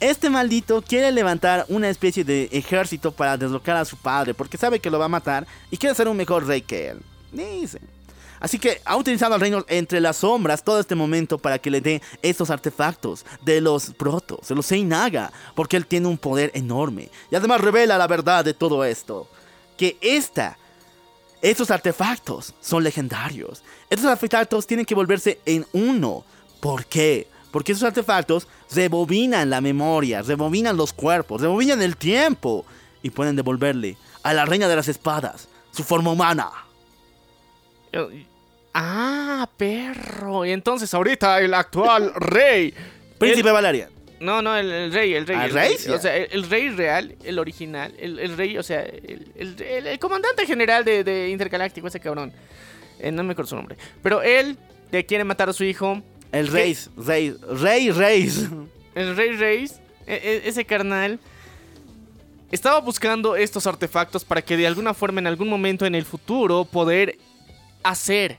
[0.00, 4.78] Este maldito quiere levantar una especie de ejército para deslocar a su padre, porque sabe
[4.78, 7.00] que lo va a matar y quiere ser un mejor rey que él.
[7.32, 7.80] Dice.
[8.40, 11.80] Así que ha utilizado al Reynolds entre las sombras todo este momento para que le
[11.80, 17.10] dé estos artefactos de los protos, de los Seinaga, porque él tiene un poder enorme.
[17.30, 19.28] Y además revela la verdad de todo esto.
[19.76, 20.58] Que esta,
[21.42, 23.62] estos artefactos son legendarios.
[23.90, 26.24] Estos artefactos tienen que volverse en uno.
[26.60, 27.28] ¿Por qué?
[27.50, 32.66] Porque esos artefactos rebobinan la memoria, rebobinan los cuerpos, rebobinan el tiempo
[33.02, 36.50] y pueden devolverle a la reina de las espadas su forma humana.
[38.80, 40.44] Ah, perro.
[40.46, 42.72] Y entonces ahorita el actual rey.
[43.18, 43.88] Príncipe Valerian.
[43.90, 45.36] el- no, no, el, el rey, el rey.
[45.36, 45.74] ¿Ah, el rey?
[45.92, 50.84] O sea, el, el rey real, el original, el, rey, o sea, el, comandante general
[50.84, 52.32] de, de Intergaláctico, ese cabrón.
[53.00, 53.76] Eh, no me acuerdo su nombre.
[54.02, 54.56] Pero él
[54.90, 56.00] le quiere matar a su hijo.
[56.32, 58.28] El rey, rey, rey, rey.
[58.94, 60.14] El rey Reis, e-
[60.44, 61.18] e- ese carnal,
[62.50, 66.64] estaba buscando estos artefactos para que de alguna forma en algún momento en el futuro
[66.64, 67.16] poder
[67.82, 68.38] hacer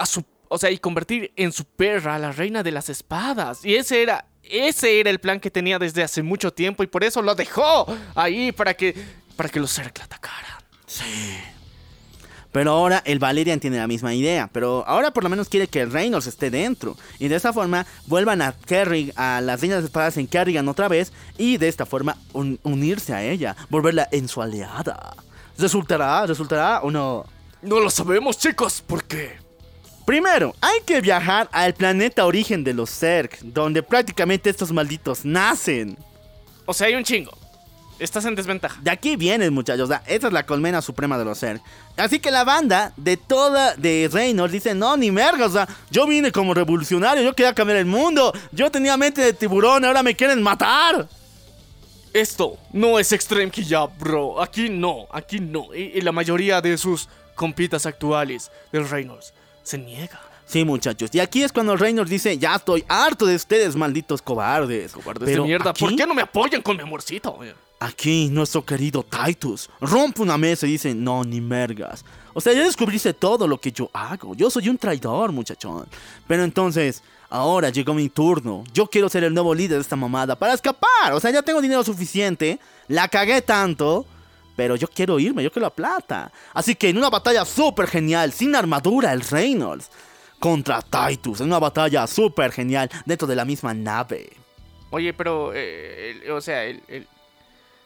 [0.00, 3.64] a su, o sea, y convertir en su perra a la reina de las espadas.
[3.64, 7.04] Y ese era, ese era el plan que tenía desde hace mucho tiempo y por
[7.04, 8.94] eso lo dejó ahí para que,
[9.36, 10.60] para que los Zerg la atacaran.
[12.52, 14.48] Pero ahora el Valerian tiene la misma idea.
[14.52, 16.96] Pero ahora por lo menos quiere que el Reynolds esté dentro.
[17.20, 20.88] Y de esta forma vuelvan a Kerrig, a las reinas de espadas en Kerrigan otra
[20.88, 21.12] vez.
[21.38, 23.54] Y de esta forma un- unirse a ella.
[23.68, 25.14] Volverla en su aliada.
[25.58, 26.26] ¿Resultará?
[26.26, 27.24] ¿Resultará o no?
[27.62, 29.38] No lo sabemos, chicos, ¿por qué?
[30.10, 33.30] Primero, hay que viajar al planeta origen de los Zerg.
[33.44, 35.96] Donde prácticamente estos malditos nacen.
[36.66, 37.30] O sea, hay un chingo.
[37.96, 38.80] Estás en desventaja.
[38.82, 39.88] De aquí vienen, muchachos.
[40.08, 41.60] esta es la colmena suprema de los Zerg.
[41.96, 46.08] Así que la banda de toda de Reynolds dice, no, ni merga, o sea, yo
[46.08, 50.16] vine como revolucionario, yo quería cambiar el mundo, yo tenía mente de tiburón, ahora me
[50.16, 51.06] quieren matar.
[52.12, 54.42] Esto no es Extreme Hijab, bro.
[54.42, 55.72] Aquí no, aquí no.
[55.72, 59.34] Y, y la mayoría de sus compitas actuales del Reynolds
[59.70, 60.20] se niega.
[60.46, 61.10] Sí, muchachos.
[61.12, 64.90] Y aquí es cuando Reynolds dice, ya estoy harto de ustedes, malditos cobardes.
[64.92, 65.70] Cobardes Pero de mierda.
[65.70, 67.38] aquí- ¿Por qué no me apoyan con mi amorcito?
[67.78, 72.04] Aquí, nuestro querido Titus rompe una mesa y dice, no, ni mergas.
[72.34, 74.34] O sea, ya descubriste todo lo que yo hago.
[74.34, 75.86] Yo soy un traidor, muchachón.
[76.26, 78.64] Pero entonces, ahora llegó mi turno.
[78.74, 81.12] Yo quiero ser el nuevo líder de esta mamada para escapar.
[81.12, 82.58] O sea, ya tengo dinero suficiente.
[82.88, 84.04] La cagué tanto.
[84.60, 86.30] Pero yo quiero irme, yo quiero la plata.
[86.52, 89.90] Así que en una batalla súper genial, sin armadura, el Reynolds.
[90.38, 94.28] Contra Titus, en una batalla súper genial, dentro de la misma nave.
[94.90, 97.06] Oye, pero, eh, el- o sea, el, el,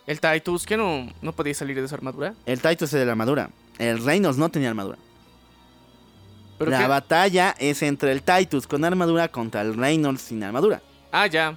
[0.08, 2.34] el Titus, ¿qué no, no podía salir de esa armadura?
[2.44, 3.50] El Titus es de la armadura.
[3.78, 4.98] El Reynolds no tenía armadura.
[6.58, 6.86] ¿Pero la qué?
[6.88, 10.82] batalla es entre el Titus con armadura contra el Reynolds sin armadura.
[11.12, 11.56] Ah, ya.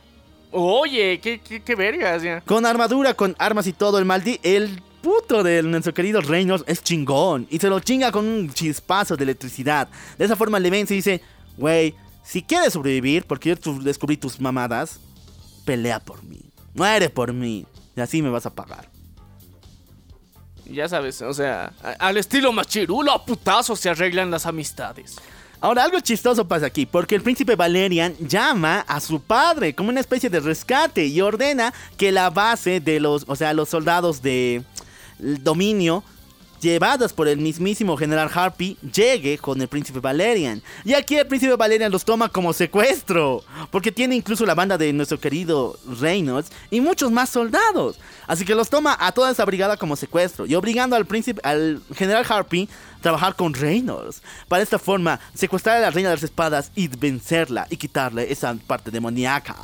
[0.52, 2.42] Oye, qué, qué, qué vergas, ya.
[2.42, 4.40] Con armadura, con armas y todo, el maldi...
[4.44, 7.48] El puto de nuestro querido Reynolds es chingón.
[7.50, 9.88] Y se lo chinga con un chispazo de electricidad.
[10.18, 11.22] De esa forma le vence y dice...
[11.58, 15.00] Güey, si quieres sobrevivir, porque yo descubrí tus mamadas...
[15.66, 16.40] Pelea por mí.
[16.74, 17.66] Muere por mí.
[17.96, 18.90] Y así me vas a pagar.
[20.70, 25.16] Ya sabes, o sea, al estilo machirulo, a putazos se arreglan las amistades.
[25.60, 30.02] Ahora, algo chistoso pasa aquí, porque el príncipe Valerian llama a su padre como una
[30.02, 34.62] especie de rescate y ordena que la base de los, o sea, los soldados de
[35.20, 36.04] dominio
[36.60, 40.62] llevadas por el mismísimo general Harpy llegue con el príncipe Valerian.
[40.84, 44.92] Y aquí el príncipe Valerian los toma como secuestro, porque tiene incluso la banda de
[44.94, 48.00] nuestro querido Reynolds y muchos más soldados.
[48.26, 51.82] Así que los toma a toda esa brigada como secuestro y obligando al príncipe al
[51.96, 54.22] general Harpy a trabajar con Reynolds.
[54.48, 58.56] Para esta forma secuestrar a la reina de las espadas y vencerla y quitarle esa
[58.68, 59.56] parte demoníaca.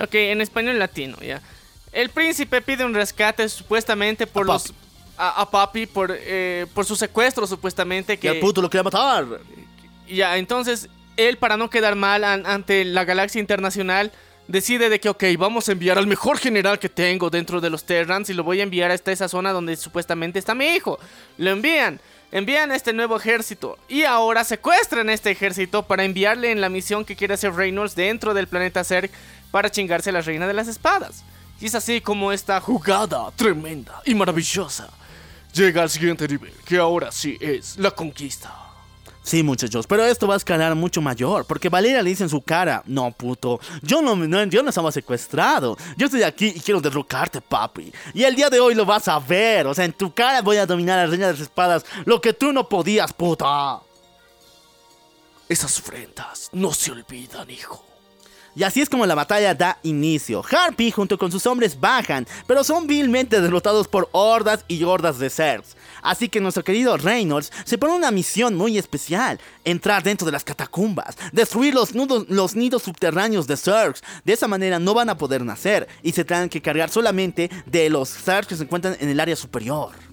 [0.00, 1.42] Ok, en español latino, ya.
[1.92, 4.68] El príncipe pide un rescate supuestamente por A los...
[4.68, 4.89] Papi.
[5.22, 8.40] A, a Papi por, eh, por su secuestro supuestamente Que al que...
[8.40, 9.26] puto lo quería matar.
[10.08, 14.12] Ya, entonces él para no quedar mal an- ante la galaxia internacional
[14.48, 17.84] decide de que, ok, vamos a enviar al mejor general que tengo dentro de los
[17.84, 20.98] Terrans y lo voy a enviar hasta esa zona donde supuestamente está mi hijo.
[21.38, 22.00] Lo envían.
[22.32, 27.04] Envían a este nuevo ejército y ahora secuestran este ejército para enviarle en la misión
[27.04, 29.10] que quiere hacer Reynolds dentro del planeta Zerg
[29.50, 31.24] para chingarse a la reina de las espadas.
[31.60, 34.88] Y es así como esta jugada tremenda y maravillosa
[35.52, 38.60] llega al siguiente nivel, que ahora sí es la conquista.
[39.22, 42.40] Sí, muchachos, pero esto va a escalar mucho mayor, porque Valeria le dice en su
[42.40, 46.80] cara, no, puto, yo no, no, yo no estaba secuestrado, yo estoy aquí y quiero
[46.80, 47.92] derrocarte, papi.
[48.14, 50.56] Y el día de hoy lo vas a ver, o sea, en tu cara voy
[50.56, 53.80] a dominar a la reina de las espadas, lo que tú no podías, puta.
[55.48, 57.89] Esas ofrendas no se olvidan, hijo.
[58.56, 60.42] Y así es como la batalla da inicio.
[60.50, 65.30] Harpy junto con sus hombres bajan, pero son vilmente derrotados por hordas y hordas de
[65.30, 65.76] Zergs.
[66.02, 70.44] Así que nuestro querido Reynolds se pone una misión muy especial, entrar dentro de las
[70.44, 71.94] catacumbas, destruir los,
[72.54, 74.02] nidos subterráneos de Zergs.
[74.24, 77.88] De esa manera no van a poder nacer y se tendrán que cargar solamente de
[77.90, 80.09] los Zergs que se encuentran en el área superior.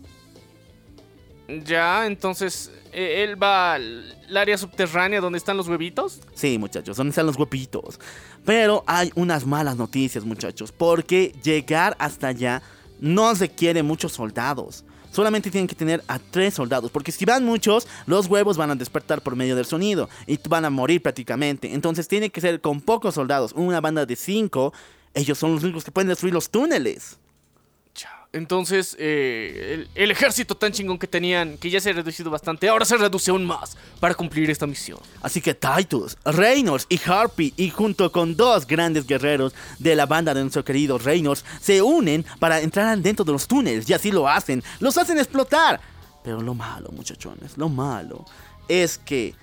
[1.48, 6.22] Ya, entonces, ¿e-, ¿él va al área subterránea donde están los huevitos?
[6.34, 8.00] Sí, muchachos, donde están los huevitos.
[8.46, 12.62] Pero hay unas malas noticias, muchachos, porque llegar hasta allá
[13.00, 14.84] no se quiere muchos soldados.
[15.12, 18.76] Solamente tienen que tener a tres soldados, porque si van muchos, los huevos van a
[18.76, 21.74] despertar por medio del sonido y van a morir prácticamente.
[21.74, 24.74] Entonces tiene que ser con pocos soldados, una banda de cinco.
[25.14, 27.18] Ellos son los únicos que pueden destruir los túneles.
[28.38, 32.86] Entonces, eh, el, ejército tan chingón que tenían, que ya se ha reducido bastante, ahora
[32.86, 35.00] se reduce aún más para cumplir esta misión.
[35.24, 40.36] Así que Titus, Reynolds y Harpy, y junto con dos grandes guerreros de la banda
[40.36, 44.30] de nuestro querido Reynolds, se unen para entrar dentro de los túneles, y así lo
[44.30, 45.82] hacen, los hacen explotar.
[46.24, 48.24] Pero lo malo, muchachones, lo malo,
[48.68, 49.34] es que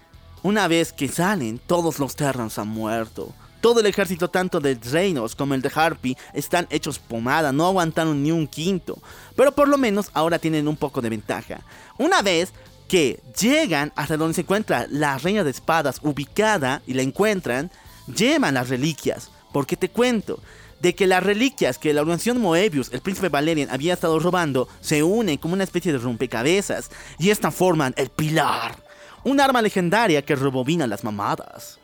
[0.45, 3.35] una vez que salen, todos los Terrans han muerto.
[3.65, 8.23] Todo el ejército, tanto de Reynolds como el de Harpy, están hechos pomada, no aguantaron
[8.23, 8.99] ni un quinto.
[9.37, 11.63] Pero por lo menos ahora tienen un poco de ventaja.
[11.97, 12.53] Una vez
[12.89, 17.71] que llegan hasta donde se encuentra la reina de espadas ubicada y la encuentran,
[18.15, 19.31] llevan las reliquias.
[19.51, 20.41] Porque te cuento,
[20.81, 25.03] de que las reliquias que la organización Moebius, el príncipe Valerian, había estado robando, se
[25.03, 28.77] unen como una especie de rompecabezas y esta forman el pilar,
[29.25, 31.79] un arma legendaria que rebobina las mamadas.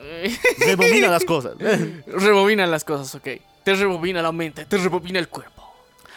[0.58, 1.54] Rebobina las cosas.
[2.06, 3.28] rebobina las cosas, ok.
[3.64, 5.62] Te rebobina la mente, te rebobina el cuerpo.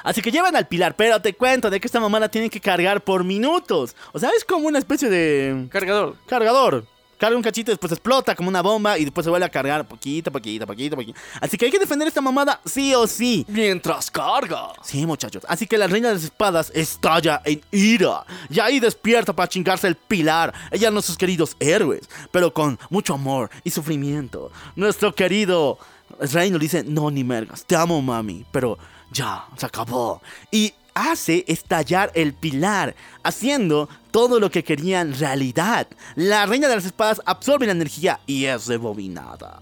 [0.03, 2.59] Así que llevan al pilar, pero te cuento de que esta mamá la tienen que
[2.59, 3.95] cargar por minutos.
[4.11, 5.67] O sea, es como una especie de...
[5.69, 6.15] Cargador.
[6.27, 6.85] Cargador
[7.23, 10.29] carga un cachito, después explota como una bomba y después se vuelve a cargar poquito,
[10.29, 11.17] poquito, poquito, poquito.
[11.39, 13.45] Así que hay que defender esta mamada sí o sí.
[13.47, 14.73] Mientras carga.
[14.83, 15.45] Sí, muchachos.
[15.47, 18.25] Así que la reina de las espadas estalla en ira.
[18.49, 20.53] Y ahí despierta para chingarse el pilar.
[20.69, 24.51] Ella nuestros queridos héroes, pero con mucho amor y sufrimiento.
[24.75, 25.79] Nuestro querido
[26.19, 28.77] reino dice, no, ni mergas, te amo, mami, pero
[29.13, 30.21] ya, se acabó.
[30.51, 35.87] Y hace estallar el pilar, haciendo todo lo que querían realidad.
[36.15, 39.59] La reina de las espadas absorbe la energía y es rebobinada.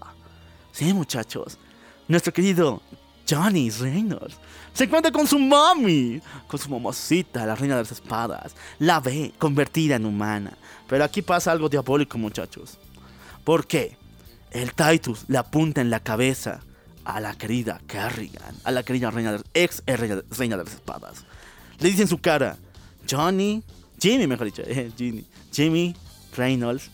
[0.72, 1.58] Sí, muchachos,
[2.06, 2.82] nuestro querido
[3.28, 4.36] Johnny Reynolds
[4.74, 8.54] se encuentra con su mami, con su mamacita, la reina de las espadas.
[8.78, 10.52] La ve convertida en humana.
[10.86, 12.78] Pero aquí pasa algo diabólico, muchachos.
[13.44, 13.96] ¿Por qué?
[14.50, 16.60] El Titus le apunta en la cabeza
[17.04, 21.24] a la querida Kerrigan, a la querida reina, ex reina de las espadas.
[21.78, 22.58] Le dice en su cara,
[23.10, 23.62] Johnny,
[24.02, 25.94] Jimmy mejor dicho, eh, Jimmy, Jimmy
[26.36, 26.90] Reynolds.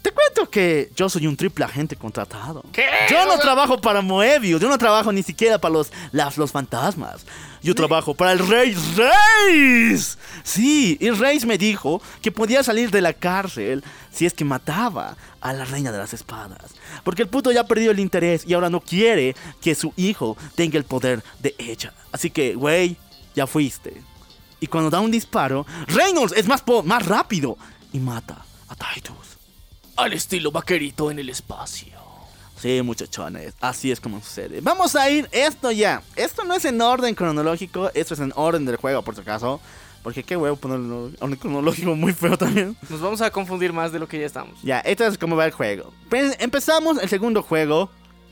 [0.00, 2.62] Te cuento que yo soy un triple agente contratado.
[2.72, 2.84] ¿Qué?
[3.10, 7.24] Yo no trabajo para Moebius, yo no trabajo ni siquiera para los, los fantasmas.
[7.62, 10.18] Yo trabajo para el Rey Reis.
[10.44, 15.16] Sí, y Reis me dijo que podía salir de la cárcel si es que mataba
[15.40, 16.74] a la reina de las espadas.
[17.02, 20.36] Porque el puto ya ha perdido el interés y ahora no quiere que su hijo
[20.54, 21.94] tenga el poder de ella.
[22.12, 22.98] Así que, güey,
[23.34, 24.13] ya fuiste.
[24.64, 27.58] Y cuando da un disparo, Reynolds es más, más rápido
[27.92, 29.36] y mata a Titus.
[29.94, 31.92] Al estilo vaquerito en el espacio.
[32.56, 34.62] Sí, muchachones, así es como sucede.
[34.62, 36.02] Vamos a ir esto ya.
[36.16, 39.60] Esto no es en orden cronológico, esto es en orden del juego, por si acaso.
[40.02, 42.74] Porque qué huevo ponerlo orden cronológico muy feo también.
[42.88, 44.62] Nos vamos a confundir más de lo que ya estamos.
[44.62, 45.92] Ya, esto es como va el juego.
[46.38, 47.90] Empezamos el segundo juego,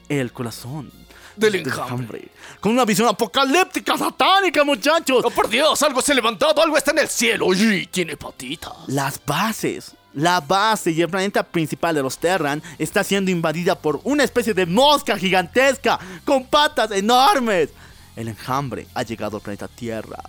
[0.09, 0.91] El Corazón
[1.37, 2.29] del enjambre.
[2.61, 5.25] Con una visión apocalíptica, satánica, muchachos.
[5.25, 5.83] ¡Oh, por Dios!
[5.83, 8.73] Algo se ha levantado, algo está en el cielo y tiene patitas.
[8.87, 14.01] Las bases la base y el planeta principal de los Terran está siendo invadida por
[14.05, 17.71] una especie de mosca gigantesca con patas enormes.
[18.15, 20.23] El enjambre ha llegado al planeta Tierra.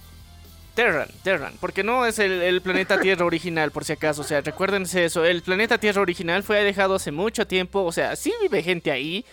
[0.74, 4.22] Terran, Terran, porque no es el, planeta Tierra original, por si acaso.
[4.22, 5.24] O sea, recuérdense eso.
[5.24, 7.84] El planeta Tierra original fue dejado hace mucho tiempo.
[7.84, 9.24] O sea, sí vive gente ahí,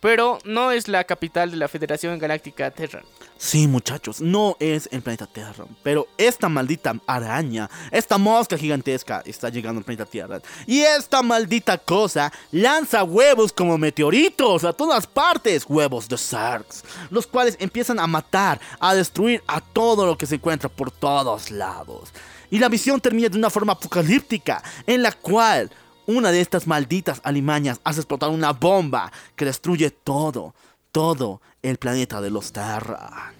[0.00, 3.02] pero no es la capital de la Federación Galáctica Terra.
[3.36, 9.48] Sí, muchachos, no es el planeta Tierra, pero esta maldita araña, esta mosca gigantesca está
[9.48, 10.40] llegando al planeta Tierra.
[10.66, 17.26] Y esta maldita cosa lanza huevos como meteoritos a todas partes, huevos de Zergs, los
[17.26, 22.12] cuales empiezan a matar, a destruir a todo lo que se encuentra por todos lados.
[22.50, 25.70] Y la misión termina de una forma apocalíptica, en la cual
[26.16, 30.54] una de estas malditas alimañas hace explotar una bomba que destruye todo,
[30.92, 33.32] todo el planeta de los Terra.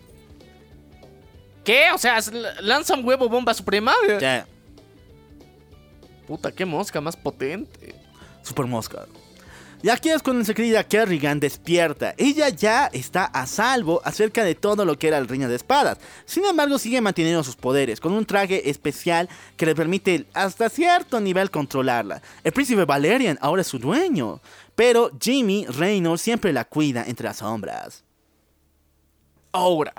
[1.64, 1.90] ¿Qué?
[1.94, 3.92] O sea, s- lanza un huevo bomba suprema.
[6.26, 7.94] Puta, qué mosca más potente.
[8.42, 9.06] Super Mosca.
[9.82, 12.14] Y aquí es cuando nuestra querida Kerrigan despierta.
[12.18, 15.98] Ella ya está a salvo acerca de todo lo que era el Reina de Espadas.
[16.26, 21.18] Sin embargo, sigue manteniendo sus poderes, con un traje especial que le permite hasta cierto
[21.18, 22.20] nivel controlarla.
[22.44, 24.40] El príncipe Valerian ahora es su dueño.
[24.74, 28.04] Pero Jimmy Reynolds siempre la cuida entre las sombras.
[29.52, 29.94] Ahora,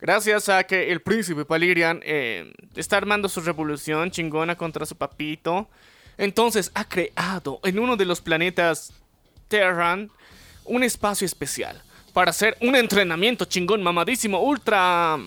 [0.00, 5.68] gracias a que el príncipe Valerian eh, está armando su revolución chingona contra su papito,
[6.18, 8.92] entonces ha creado en uno de los planetas
[9.52, 10.10] Terran
[10.64, 11.82] un espacio especial
[12.14, 15.18] para hacer un entrenamiento chingón mamadísimo ultra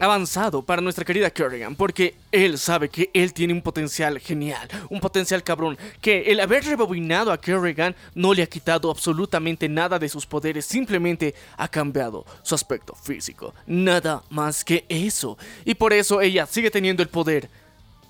[0.00, 4.98] avanzado para nuestra querida Kerrigan, porque él sabe que él tiene un potencial genial, un
[4.98, 10.08] potencial cabrón, que el haber rebobinado a Kerrigan no le ha quitado absolutamente nada de
[10.08, 16.20] sus poderes, simplemente ha cambiado su aspecto físico, nada más que eso, y por eso
[16.20, 17.48] ella sigue teniendo el poder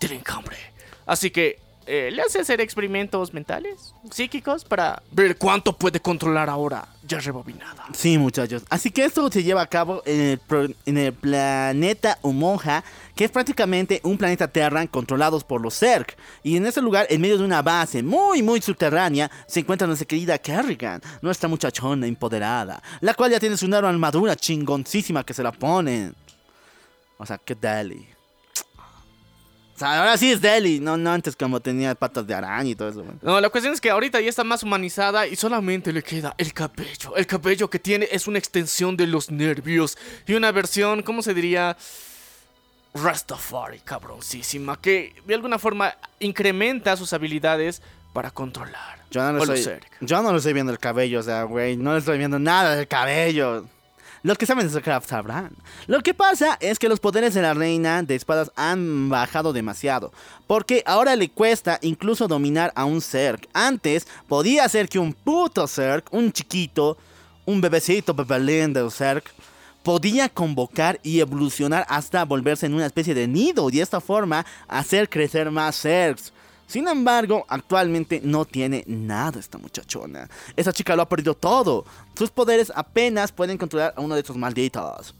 [0.00, 0.56] del encambre.
[1.04, 6.88] Así que eh, le hace hacer experimentos mentales, psíquicos, para ver cuánto puede controlar ahora,
[7.06, 7.84] ya rebobinada.
[7.92, 8.62] Sí, muchachos.
[8.70, 10.38] Así que esto se lleva a cabo en
[10.98, 12.82] el, planeta Umoja,
[13.14, 16.06] que es prácticamente un planeta Terran controlados por los Zerg.
[16.42, 20.06] Y en ese lugar, en medio de una base muy, muy subterránea, se encuentra nuestra
[20.06, 25.42] querida Kerrigan, nuestra muchachona empoderada, la cual ya tiene su nueva armadura chingoncísima que se
[25.42, 26.14] la ponen.
[27.18, 28.13] O sea, qué deli.
[29.74, 32.74] O sea, ahora sí es deli, no, no antes como tenía patas de araña y
[32.76, 33.02] todo eso.
[33.02, 33.18] man.
[33.22, 36.52] No, la cuestión es que ahorita ya está más humanizada y solamente le queda el
[36.52, 37.16] cabello.
[37.16, 41.34] El cabello que tiene es una extensión de los nervios y una versión, ¿cómo se
[41.34, 41.76] diría?
[42.94, 49.00] Rastafari, cabroncísima, que de alguna forma incrementa sus habilidades para controlar.
[49.10, 51.92] Yo no, le estoy, yo no le estoy viendo el cabello, o sea, güey, no
[51.92, 53.66] le estoy viendo nada del cabello.
[54.24, 55.50] Los que saben de StarCraft sabrán.
[55.86, 60.14] Lo que pasa es que los poderes de la reina de espadas han bajado demasiado.
[60.46, 63.46] Porque ahora le cuesta incluso dominar a un Zerg.
[63.52, 66.96] Antes podía ser que un puto Zerg, un chiquito,
[67.44, 69.24] un bebecito bebelín de Zerg,
[69.82, 74.46] podía convocar y evolucionar hasta volverse en una especie de nido y de esta forma
[74.66, 76.32] hacer crecer más Zergs.
[76.74, 80.28] Sin embargo, actualmente no tiene nada esta muchachona.
[80.56, 81.84] Esa chica lo ha perdido todo.
[82.18, 85.14] Sus poderes apenas pueden controlar a uno de estos malditos.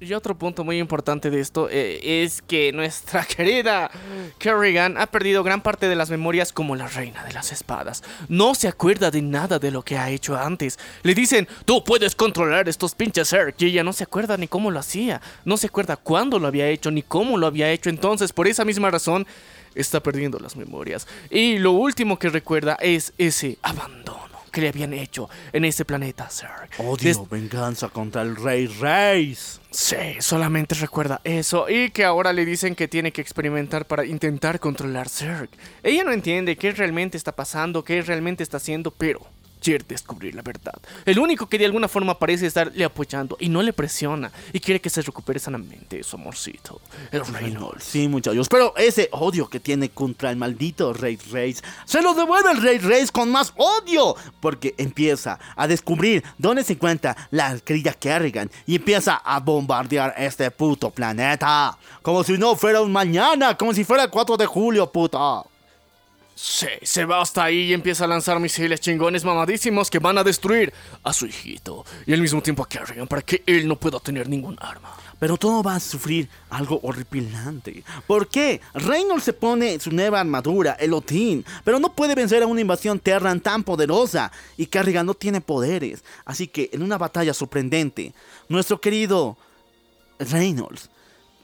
[0.00, 3.90] Y otro punto muy importante de esto eh, es que nuestra querida
[4.36, 8.02] Kerrigan ha perdido gran parte de las memorias como la reina de las espadas.
[8.28, 10.78] No se acuerda de nada de lo que ha hecho antes.
[11.04, 13.54] Le dicen, tú puedes controlar estos pinches Zerg.
[13.56, 15.22] Y ella no se acuerda ni cómo lo hacía.
[15.46, 17.88] No se acuerda cuándo lo había hecho ni cómo lo había hecho.
[17.88, 19.26] Entonces, por esa misma razón,
[19.74, 21.06] está perdiendo las memorias.
[21.30, 24.22] Y lo último que recuerda es ese abandono
[24.52, 26.68] que le habían hecho en ese planeta Zerg.
[26.78, 29.60] Odio, Des- venganza contra el rey Reis.
[29.72, 34.60] Sí, solamente recuerda eso y que ahora le dicen que tiene que experimentar para intentar
[34.60, 35.48] controlar Zerg.
[35.82, 39.26] Ella no entiende qué realmente está pasando, qué realmente está haciendo, pero
[39.72, 40.74] descubrir la verdad.
[41.04, 44.80] El único que de alguna forma parece estarle apoyando y no le presiona y quiere
[44.80, 47.84] que se recupere sanamente su amorcito, el Reynolds.
[47.84, 52.50] Sí, muchachos, pero ese odio que tiene contra el maldito Rey Reis se lo devuelve
[52.50, 54.16] el Rey Reis con más odio.
[54.40, 60.50] Porque empieza a descubrir dónde se encuentra la querida Kerrigan y empieza a bombardear este
[60.50, 61.78] puto planeta.
[62.02, 65.44] Como si no fuera un mañana, como si fuera el 4 de julio, puta.
[66.36, 70.24] Sí, se va hasta ahí y empieza a lanzar misiles chingones mamadísimos que van a
[70.24, 70.72] destruir
[71.04, 74.28] a su hijito y al mismo tiempo a Kerrigan para que él no pueda tener
[74.28, 74.96] ningún arma.
[75.20, 77.84] Pero todo va a sufrir algo horripilante.
[78.08, 78.60] ¿Por qué?
[78.74, 82.98] Reynolds se pone su nueva armadura, el Otin, pero no puede vencer a una invasión
[82.98, 84.32] Terran tan poderosa.
[84.56, 86.02] Y Kerrigan no tiene poderes.
[86.24, 88.12] Así que en una batalla sorprendente,
[88.48, 89.38] nuestro querido
[90.18, 90.90] Reynolds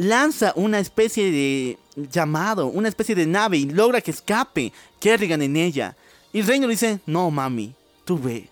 [0.01, 5.57] lanza una especie de llamado, una especie de nave y logra que escape Kerrigan en
[5.57, 5.95] ella.
[6.33, 7.75] Y Reynolds dice, no mami,
[8.07, 8.49] tú ve,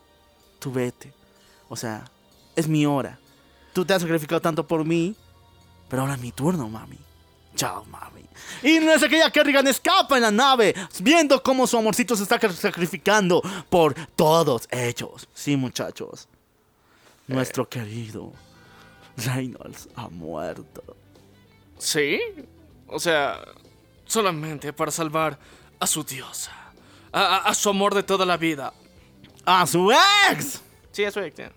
[0.59, 1.11] tú vete.
[1.70, 2.05] O sea,
[2.55, 3.18] es mi hora.
[3.72, 5.16] Tú te has sacrificado tanto por mí,
[5.88, 6.99] pero ahora es mi turno, mami.
[7.57, 8.26] Chao, mami.
[8.62, 13.40] Y nuestra querida Kerrigan escapa en la nave, viendo cómo su amorcito se está sacrificando
[13.70, 15.26] por todos ellos.
[15.32, 16.28] Sí, muchachos.
[17.26, 18.34] Nuestro querido
[19.16, 20.97] Reynolds ha muerto.
[21.78, 22.18] ¿Sí?
[22.86, 23.40] O sea,
[24.06, 25.38] solamente para salvar
[25.80, 26.52] a su diosa.
[27.12, 28.72] A, a- a su amor de toda la vida.
[29.44, 29.90] ¡A su
[30.30, 30.60] ex!
[30.92, 31.34] Sí, eso es.
[31.34, 31.50] ya.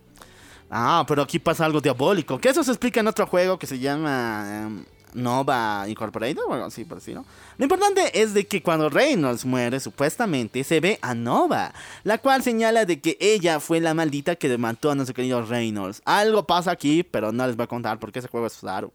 [0.70, 2.40] Ah, pero aquí pasa algo diabólico.
[2.40, 6.66] Que eso se explica en otro juego que se llama em, Nova Incorporated o algo
[6.68, 7.26] así por decirlo.
[7.58, 11.74] Lo importante es de que cuando Reynolds muere, supuestamente se ve a Nova,
[12.06, 16.02] la cual señala de que ella fue la maldita que mató a nuestro querido Reynolds.
[16.06, 18.94] Algo pasa aquí, pero no les voy a contar porque ese juego es raro.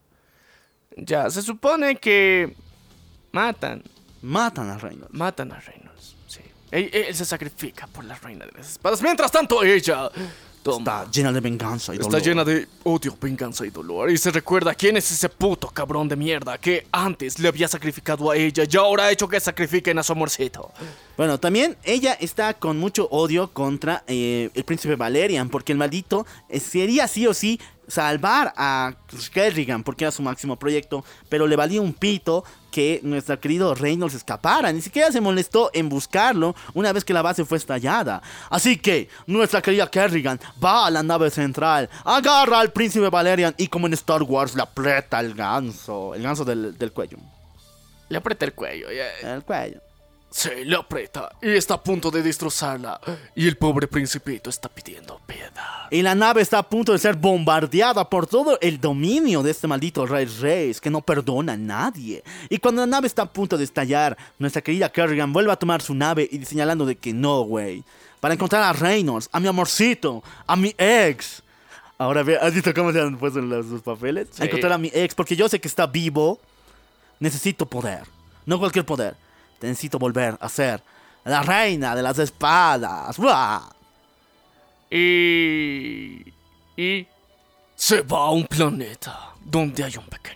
[0.97, 2.55] Ya, se supone que
[3.33, 3.83] matan,
[4.23, 5.13] Matan a Reynolds.
[5.13, 6.17] matan a Reynolds.
[6.27, 6.41] Sí.
[6.71, 9.03] Él, él se sacrifica por la reina de las espadas.
[9.03, 10.11] Mientras tanto, ella
[10.63, 11.03] toma.
[11.03, 12.23] Está llena de venganza y Está dolor.
[12.27, 14.11] llena de odio, venganza y dolor.
[14.11, 18.31] Y se recuerda quién es ese puto cabrón de mierda que antes le había sacrificado
[18.33, 20.73] a ella y ahora ha hecho que sacrifiquen a su amorcito.
[21.17, 26.27] Bueno, también ella está con mucho odio contra eh, el príncipe Valerian, porque el maldito
[26.49, 28.95] eh, sería sí o sí salvar a
[29.33, 34.15] Kerrigan, porque era su máximo proyecto, pero le valía un pito que nuestro querido Reynolds
[34.15, 34.73] escapara.
[34.73, 38.23] Ni siquiera se molestó en buscarlo una vez que la base fue estallada.
[38.51, 43.69] Así que nuestra querida Kerrigan va a la nave central, agarra al príncipe Valerian y
[43.69, 47.19] como en Star Wars le aprieta el ganso, el ganso del, del cuello.
[48.09, 48.89] Le aprieta el cuello.
[48.93, 49.35] ya.
[49.35, 49.81] El cuello.
[50.37, 53.01] Sí, le aprieta y está a punto de destrozarla.
[53.35, 55.89] Y el pobre principito está pidiendo piedad.
[55.91, 59.67] Y la nave está a punto de ser bombardeada por todo el dominio de este
[59.67, 62.23] maldito Rey Reis que no perdona a nadie.
[62.51, 65.81] Y cuando la nave está a punto de estallar, nuestra querida Kerrigan vuelve a tomar
[65.81, 67.83] su nave y señalando de que no, güey.
[68.21, 71.43] Para encontrar a Reynolds, a mi amorcito, a mi ex.
[71.97, 74.29] Ahora ve, ¿has visto cómo se han puesto los, sus papeles?
[74.33, 74.45] Sí.
[74.45, 76.39] Encontrar a mi ex, porque yo sé que está vivo.
[77.21, 78.03] Necesito poder.
[78.45, 79.17] No cualquier poder.
[79.61, 80.83] Necesito volver a ser
[81.25, 83.17] la reina de las espadas.
[83.17, 83.63] ¡Buah!
[84.91, 86.33] Y...
[86.77, 87.07] Y...
[87.75, 90.36] Se va a un planeta donde hay un pequeño.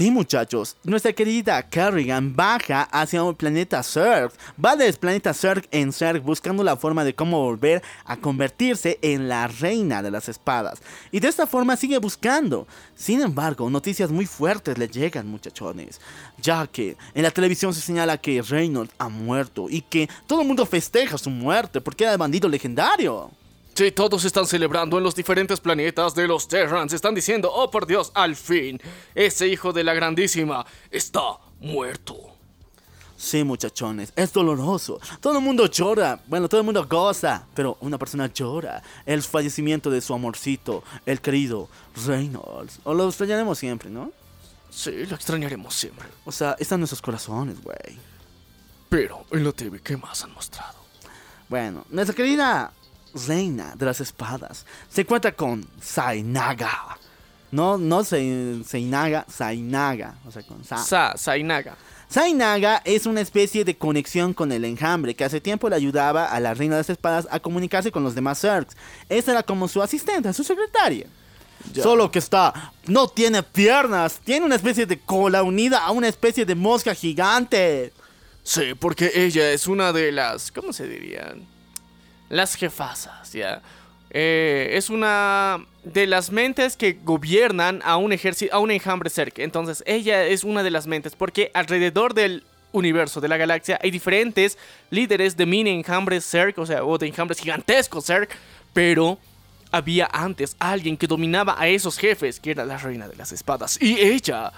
[0.00, 4.32] Sí, muchachos, nuestra querida Kerrigan baja hacia el planeta Zerg.
[4.56, 9.28] Va del planeta Zerg en Zerg buscando la forma de cómo volver a convertirse en
[9.28, 10.80] la reina de las espadas.
[11.12, 12.66] Y de esta forma sigue buscando.
[12.96, 16.00] Sin embargo, noticias muy fuertes le llegan, muchachones.
[16.40, 20.46] Ya que en la televisión se señala que Reynolds ha muerto y que todo el
[20.46, 23.32] mundo festeja su muerte porque era el bandido legendario.
[23.80, 26.92] Sí, todos están celebrando en los diferentes planetas de los Terrans.
[26.92, 28.78] Están diciendo, oh por Dios, al fin,
[29.14, 32.14] ese hijo de la grandísima está muerto.
[33.16, 35.00] Sí, muchachones, es doloroso.
[35.22, 38.82] Todo el mundo llora, bueno, todo el mundo goza, pero una persona llora.
[39.06, 41.70] El fallecimiento de su amorcito, el querido
[42.04, 42.80] Reynolds.
[42.84, 44.12] O lo extrañaremos siempre, ¿no?
[44.68, 46.06] Sí, lo extrañaremos siempre.
[46.26, 47.98] O sea, está en nuestros corazones, güey.
[48.90, 50.78] Pero en la TV, ¿qué más han mostrado?
[51.48, 52.74] Bueno, nuestra querida
[53.26, 56.98] reina de las espadas se encuentra con Sainaga.
[57.52, 60.14] No, no Se- Seinaga, Sainaga.
[60.26, 60.78] O sea, con Sa.
[60.78, 61.76] Sa, Sainaga.
[62.08, 66.40] Sainaga es una especie de conexión con el enjambre que hace tiempo le ayudaba a
[66.40, 68.76] la reina de las espadas a comunicarse con los demás Zergs.
[69.08, 71.06] Esa era como su asistente, su secretaria.
[71.74, 76.44] Solo que está, no tiene piernas, tiene una especie de cola unida a una especie
[76.46, 77.92] de mosca gigante.
[78.42, 80.50] Sí, porque ella es una de las.
[80.50, 81.46] ¿Cómo se dirían?
[82.30, 83.60] Las jefasas, ¿ya?
[84.10, 89.42] Eh, es una de las mentes que gobiernan a un ejército, a un enjambre cerca.
[89.42, 93.90] Entonces, ella es una de las mentes, porque alrededor del universo, de la galaxia, hay
[93.90, 94.58] diferentes
[94.90, 98.28] líderes de mini enjambres Zerg, o sea, o de enjambres gigantescos Zerg,
[98.72, 99.18] pero
[99.72, 103.80] había antes alguien que dominaba a esos jefes, que era la reina de las espadas,
[103.80, 104.52] y ella,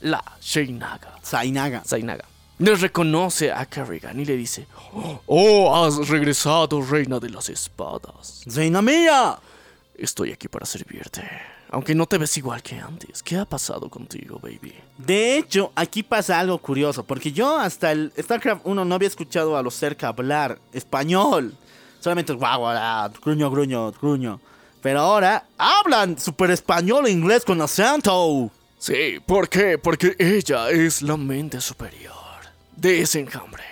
[0.00, 1.18] la Sheinaga.
[1.22, 1.82] Sainaga.
[1.84, 2.24] Zainaga
[2.60, 4.66] le reconoce a Kerrigan y le dice:
[5.26, 8.42] Oh, has regresado, reina de las espadas.
[8.46, 9.38] ¡Reina mía!
[9.96, 11.22] Estoy aquí para servirte.
[11.70, 13.22] Aunque no te ves igual que antes.
[13.22, 14.74] ¿Qué ha pasado contigo, baby?
[14.98, 19.56] De hecho, aquí pasa algo curioso, porque yo hasta el StarCraft 1 no había escuchado
[19.56, 21.54] a los cerca hablar español.
[22.00, 24.40] Solamente guau, guau, gruño, gruño, gruño.
[24.82, 28.50] Pero ahora hablan super español e inglés con acento.
[28.78, 29.78] Sí, ¿por qué?
[29.78, 32.19] Porque ella es la mente superior
[32.80, 33.62] de ese enjambre.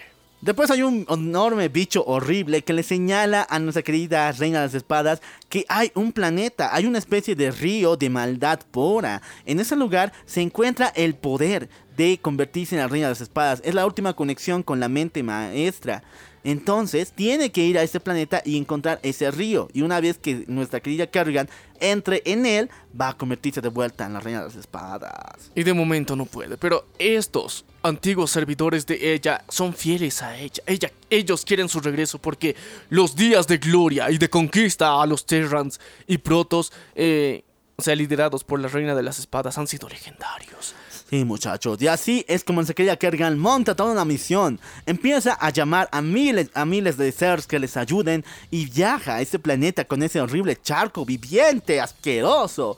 [0.41, 4.75] Después hay un enorme bicho horrible que le señala a nuestra querida reina de las
[4.75, 9.21] espadas que hay un planeta, hay una especie de río de maldad pura.
[9.47, 13.61] En ese lugar se encuentra el poder de convertirse en la reina de las espadas.
[13.65, 16.05] Es la última conexión con la mente maestra.
[16.45, 19.69] Entonces tiene que ir a ese planeta y encontrar ese río.
[19.73, 21.49] Y una vez que nuestra querida Kerrigan
[21.81, 25.51] entre en él, va a convertirse de vuelta en la reina de las espadas.
[25.55, 30.63] Y de momento no puede, pero estos antiguos servidores de ella son fieles a ella.
[30.67, 32.55] ella ellos quieren su regreso porque
[32.91, 37.43] los días de gloria y de conquista a los Terrans y Protos, eh,
[37.77, 40.75] o sea, liderados por la reina de las espadas, han sido legendarios.
[41.09, 44.61] Sí, muchachos, y así es como se quería Kerrigan monta toda una misión.
[44.85, 49.21] Empieza a llamar a miles, a miles de seres que les ayuden y viaja a
[49.23, 52.77] ese planeta con ese horrible charco viviente, asqueroso.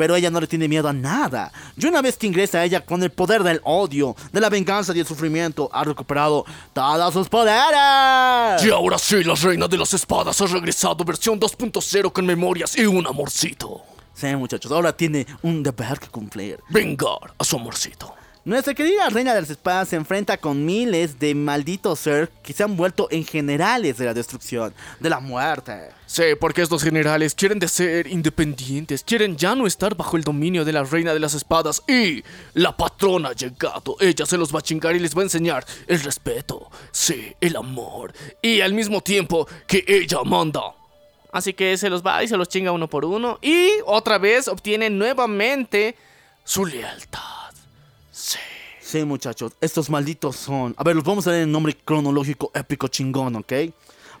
[0.00, 1.52] Pero ella no le tiene miedo a nada.
[1.76, 5.00] Y una vez que ingresa ella con el poder del odio, de la venganza y
[5.00, 8.64] el sufrimiento, ha recuperado todos sus poderes.
[8.64, 12.86] Y ahora sí, la reina de las espadas ha regresado versión 2.0 con memorias y
[12.86, 13.82] un amorcito.
[14.14, 16.58] Sí, muchachos, ahora tiene un deber que cumplir.
[16.70, 18.14] Vengar a su amorcito.
[18.42, 22.62] Nuestra querida reina de las espadas se enfrenta con miles de malditos ser que se
[22.62, 25.90] han vuelto en generales de la destrucción, de la muerte.
[26.06, 30.64] Sí, porque estos generales quieren de ser independientes, quieren ya no estar bajo el dominio
[30.64, 33.98] de la reina de las espadas y la patrona ha llegado.
[34.00, 37.56] Ella se los va a chingar y les va a enseñar el respeto, sí, el
[37.56, 40.62] amor y al mismo tiempo que ella manda.
[41.30, 43.38] Así que se los va y se los chinga uno por uno.
[43.42, 45.94] Y otra vez obtiene nuevamente
[46.42, 47.39] su lealtad.
[48.90, 49.04] Sí.
[49.04, 50.74] Muchachos, estos malditos son.
[50.76, 53.52] A ver, los vamos a leer en nombre cronológico épico chingón, ¿ok?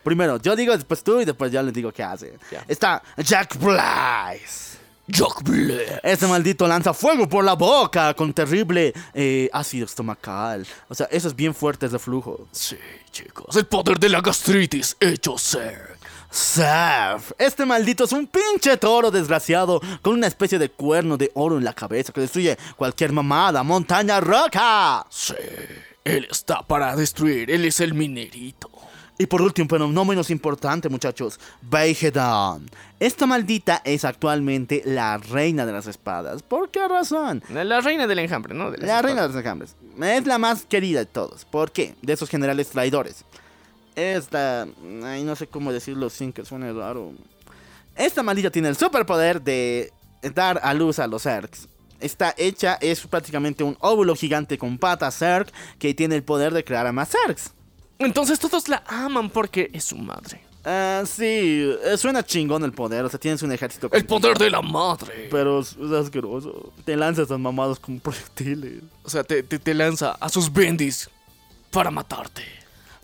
[0.02, 2.38] Primero, yo digo después tú y después ya les digo qué hace.
[2.50, 2.64] Ya.
[2.66, 4.78] Está Jack Blaze.
[5.06, 6.00] Jack Blaze.
[6.02, 10.66] Este maldito lanza fuego por la boca con terrible eh, ácido estomacal.
[10.88, 12.46] O sea, eso es bien fuerte ese flujo.
[12.52, 12.78] Sí,
[13.10, 13.54] chicos.
[13.56, 15.89] El poder de la gastritis hecho ser.
[16.30, 17.32] Surf.
[17.38, 21.64] Este maldito es un pinche toro desgraciado con una especie de cuerno de oro en
[21.64, 25.04] la cabeza que destruye cualquier mamada, montaña, roca.
[25.10, 25.34] Sí.
[26.04, 27.50] Él está para destruir.
[27.50, 28.70] Él es el minerito.
[29.18, 32.70] Y por último, pero no menos importante, muchachos, Beigedon.
[32.98, 36.42] Esta maldita es actualmente la reina de las espadas.
[36.42, 37.42] ¿Por qué razón?
[37.50, 38.70] La reina del enjambre, ¿no?
[38.70, 39.34] De La reina de espadas.
[39.34, 39.76] los enjambres.
[40.18, 41.44] Es la más querida de todos.
[41.44, 41.96] ¿Por qué?
[42.00, 43.26] De esos generales traidores.
[43.94, 44.66] Esta...
[45.04, 47.12] Ay, no sé cómo decirlo sin que suene raro.
[47.96, 49.92] Esta maldita tiene el superpoder de
[50.34, 51.68] dar a luz a los Zergs.
[52.00, 56.64] Está hecha, es prácticamente un óvulo gigante con patas Zerg que tiene el poder de
[56.64, 57.52] crear a más Zergs.
[57.98, 60.40] Entonces todos la aman porque es su madre.
[60.64, 63.88] Ah, sí, eh, suena chingón el poder, o sea, tienes un ejército...
[63.92, 65.28] El poder de la madre.
[65.30, 66.72] Pero es asqueroso.
[66.84, 68.82] Te lanzas esas mamadas con proyectiles.
[69.02, 71.08] O sea, te, te, te lanza a sus bendis
[71.70, 72.59] para matarte.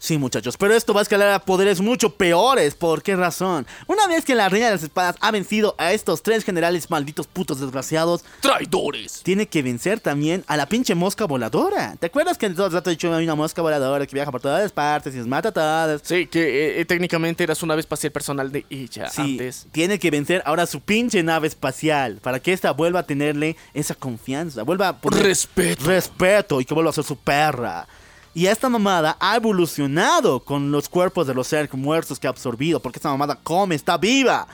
[0.07, 2.77] Sí, muchachos, pero esto va a escalar a poderes mucho peores.
[2.77, 3.67] ¿Por qué razón?
[3.89, 7.27] Una vez que la reina de las espadas ha vencido a estos tres generales malditos
[7.27, 9.23] putos desgraciados, Traidores.
[9.25, 11.97] tiene que vencer también a la pinche mosca voladora.
[11.99, 14.41] ¿Te acuerdas que todo el rato he dicho hay una mosca voladora que viaja por
[14.41, 16.03] todas partes y nos mata a todas?
[16.05, 16.41] Sí, que
[16.77, 19.67] eh, eh, técnicamente era su nave espacial personal de ella Sí, antes.
[19.73, 23.97] tiene que vencer ahora su pinche nave espacial para que esta vuelva a tenerle esa
[23.97, 25.85] confianza, vuelva a poner Respeto.
[25.85, 27.89] respeto y que vuelva a ser su perra.
[28.37, 32.81] Y esta mamada ha evolucionado con los cuerpos de los seres muertos que ha absorbido,
[32.81, 34.47] porque esta mamada come, está viva.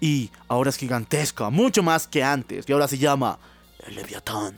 [0.00, 2.64] Y ahora es gigantesca, mucho más que antes.
[2.66, 3.38] Y ahora se llama
[3.86, 4.56] el Leviatán.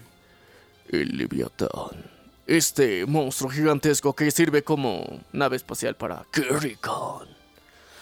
[0.89, 2.09] El Leviatán.
[2.47, 7.27] Este monstruo gigantesco que sirve como nave espacial para Kerrigan.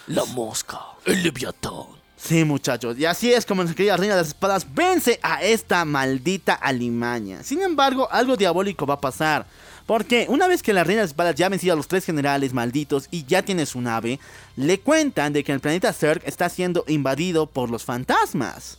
[0.05, 0.79] La mosca.
[1.05, 1.87] El Leviatán.
[2.17, 5.83] Sí, muchachos, y así es como nuestra querida reina de las espadas vence a esta
[5.85, 7.41] maldita alimaña.
[7.41, 9.47] Sin embargo, algo diabólico va a pasar.
[9.87, 12.05] Porque una vez que la reina de las espadas ya ha vencido a los tres
[12.05, 14.19] generales malditos y ya tiene su nave,
[14.57, 18.77] le cuentan de que el planeta Zerg está siendo invadido por los fantasmas.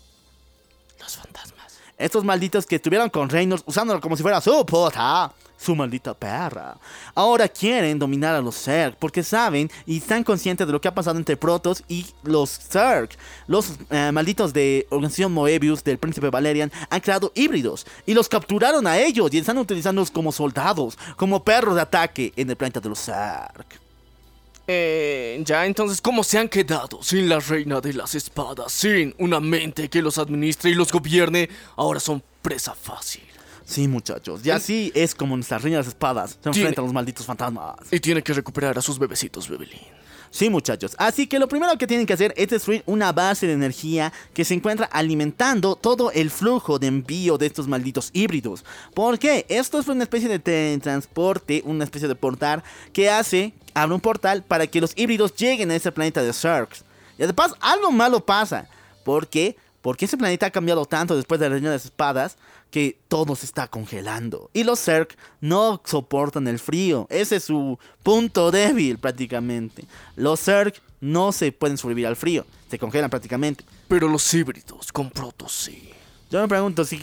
[1.01, 1.79] los fantasmas.
[1.97, 6.79] Estos malditos que estuvieron con Reynolds usándolo como si fuera su puta, su maldita perra.
[7.15, 10.95] Ahora quieren dominar a los Zerg porque saben y están conscientes de lo que ha
[10.95, 13.11] pasado entre Protoss y los Zerg.
[13.47, 18.87] Los eh, malditos de Organización Moebius del Príncipe Valerian han creado híbridos y los capturaron
[18.87, 22.89] a ellos y están utilizándolos como soldados, como perros de ataque en el planeta de
[22.89, 23.67] los Zerg.
[24.71, 28.71] Eh, ya, entonces, ¿cómo se han quedado sin la reina de las espadas?
[28.71, 33.28] Sin una mente que los administre y los gobierne, ahora son presa fácil.
[33.69, 36.85] Sí, muchachos, y así es como nuestra reina de las espadas se Tiene- enfrenta a
[36.85, 37.75] los malditos fantasmas.
[37.91, 39.79] Y tiene que recuperar a sus bebecitos, Bebelín.
[40.31, 40.95] Sí, muchachos.
[40.99, 44.45] Así que lo primero que tienen que hacer es destruir una base de energía que
[44.47, 48.65] se encuentra alimentando todo el flujo de envío de estos malditos híbridos.
[48.95, 49.45] ¿Por qué?
[49.51, 52.63] Esto es una especie de transporte, una especie de portal
[52.95, 56.85] que hace, abre un portal para que los híbridos lleguen a ese planeta de Zergs.
[57.19, 58.67] Y además, algo malo pasa.
[59.05, 62.37] Porque Porque ese planeta ha cambiado tanto después de la Reina de las Espadas
[62.71, 64.51] que todo se está congelando.
[64.53, 65.09] Y los Zerg
[65.41, 67.07] no soportan el frío.
[67.11, 69.85] Ese es su punto débil prácticamente.
[70.17, 72.45] Los Zerg no se pueden sobrevivir al frío.
[72.71, 73.65] Se congelan prácticamente.
[73.87, 75.91] Pero los híbridos con protos sí.
[76.31, 77.01] Yo me pregunto si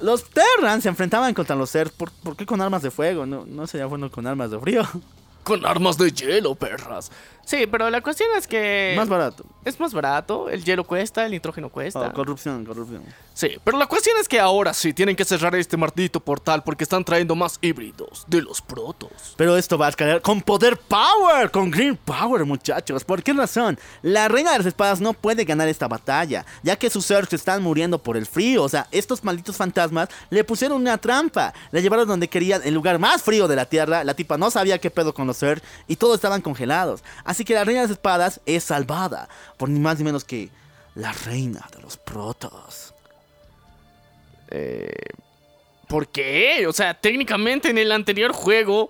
[0.00, 3.24] los Terran se enfrentaban contra los Zerg, ¿por, por qué con armas de fuego?
[3.24, 4.82] No, no sería bueno con armas de frío.
[5.42, 7.12] Con armas de hielo, perras.
[7.46, 8.92] Sí, pero la cuestión es que...
[8.96, 9.44] Más barato.
[9.64, 12.08] Es más barato, el hielo cuesta, el nitrógeno cuesta.
[12.08, 13.02] Oh, corrupción, corrupción.
[13.34, 16.84] Sí, pero la cuestión es que ahora sí tienen que cerrar este maldito portal porque
[16.84, 19.34] están trayendo más híbridos de los protos.
[19.36, 23.04] Pero esto va a escalar con poder power, con green power, muchachos.
[23.04, 23.78] ¿Por qué razón?
[24.02, 27.62] La reina de las espadas no puede ganar esta batalla, ya que sus Zergs están
[27.62, 28.64] muriendo por el frío.
[28.64, 31.52] O sea, estos malditos fantasmas le pusieron una trampa.
[31.70, 34.02] La llevaron donde querían, el lugar más frío de la tierra.
[34.02, 37.04] La tipa no sabía qué pedo con los Zergs y todos estaban congelados.
[37.24, 40.50] Así que la reina de las espadas es salvada por ni más ni menos que
[40.94, 42.94] la reina de los protos.
[44.50, 44.92] Eh,
[45.88, 46.66] ¿Por qué?
[46.66, 48.88] O sea, técnicamente en el anterior juego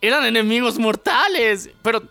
[0.00, 2.02] eran enemigos mortales, pero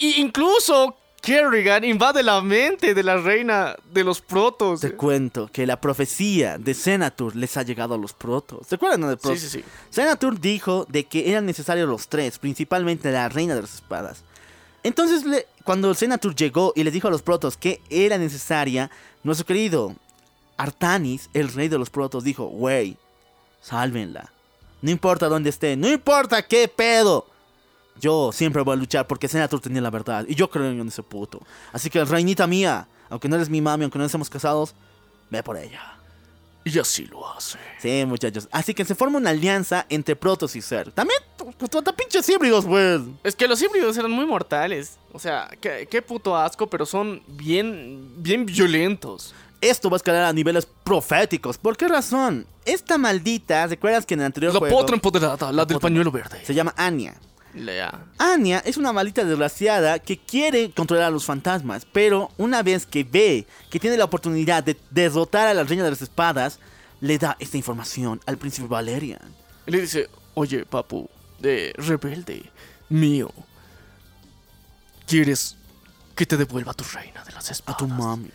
[0.00, 4.80] incluso Kerrigan invade la mente de la reina de los protos.
[4.80, 8.66] Te cuento que la profecía de Senatur les ha llegado a los protos.
[8.66, 9.40] ¿Se acuerdan de Sí, protos?
[9.40, 9.64] sí, sí.
[9.90, 14.24] Senatur dijo de que eran necesarios los tres, principalmente la reina de las espadas.
[14.82, 18.90] Entonces, cuando Senatur llegó y les dijo a los protos que era necesaria,
[19.22, 19.94] nuestro querido
[20.56, 22.96] Artanis, el rey de los protos, dijo, wey,
[23.60, 24.32] sálvenla.
[24.80, 27.26] No importa dónde esté, no importa qué pedo.
[28.00, 31.02] Yo siempre voy a luchar porque Senatur tenía la verdad y yo creo en ese
[31.02, 31.40] puto.
[31.72, 34.74] Así que, reinita mía, aunque no eres mi mami, aunque no estemos casados,
[35.30, 36.01] ve por ella.
[36.64, 37.58] Y así lo hace.
[37.80, 38.48] Sí, muchachos.
[38.52, 40.92] Así que se forma una alianza entre Protoss y Zerg.
[40.92, 41.52] También, tú-
[41.96, 43.00] pinches híbridos, pues.
[43.24, 44.98] Es que los híbridos eran muy mortales.
[45.12, 49.34] O sea, qué, qué puto asco, pero son bien, bien violentos.
[49.60, 51.58] Esto va a escalar a niveles proféticos.
[51.58, 52.46] ¿Por qué razón?
[52.64, 56.10] Esta maldita, ¿recuerdas que en el anterior La juego potra empoderada, la del potra- pañuelo
[56.10, 56.44] verde.
[56.44, 57.14] se llama Anya?
[57.54, 62.86] La- Anya es una maldita desgraciada que quiere controlar a los fantasmas, pero una vez
[62.86, 66.58] que ve que tiene la oportunidad de derrotar a la reina de las espadas,
[67.00, 69.20] le da esta información al príncipe Valerian.
[69.66, 71.08] Y le dice, oye, papu,
[71.40, 72.50] de rebelde,
[72.88, 73.30] mío,
[75.06, 75.56] ¿quieres
[76.14, 77.78] que te devuelva tu reina de las A espadas?
[77.78, 78.30] tu mami.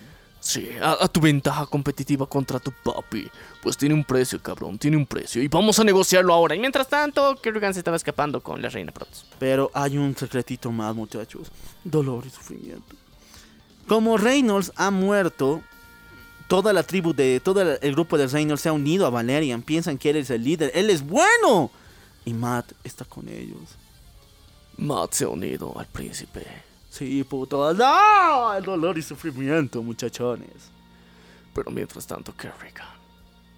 [0.48, 3.30] Sí, a, a tu ventaja competitiva contra tu papi.
[3.62, 5.44] Pues tiene un precio, cabrón, tiene un precio.
[5.44, 6.56] Y vamos a negociarlo ahora.
[6.56, 9.26] Y mientras tanto, Kerrigan se estaba escapando con la reina Protoss.
[9.40, 11.52] Pero hay un secretito más, muchachos.
[11.84, 12.96] Dolor y sufrimiento.
[13.90, 15.62] Como Reynolds ha muerto,
[16.48, 17.42] toda la tribu de.
[17.42, 19.62] todo el el grupo de Reynolds se ha unido a Valerian.
[19.62, 20.72] Piensan que él es el líder.
[20.74, 21.72] ¡Él es bueno!
[22.24, 23.76] Y Matt está con ellos.
[24.78, 26.67] Matt se ha unido al príncipe.
[26.90, 27.74] Sí, puto.
[27.74, 28.54] ¡No!
[28.54, 30.72] El dolor y sufrimiento, muchachones.
[31.54, 32.88] Pero mientras tanto, Kerrigan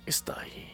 [0.05, 0.71] está ahí,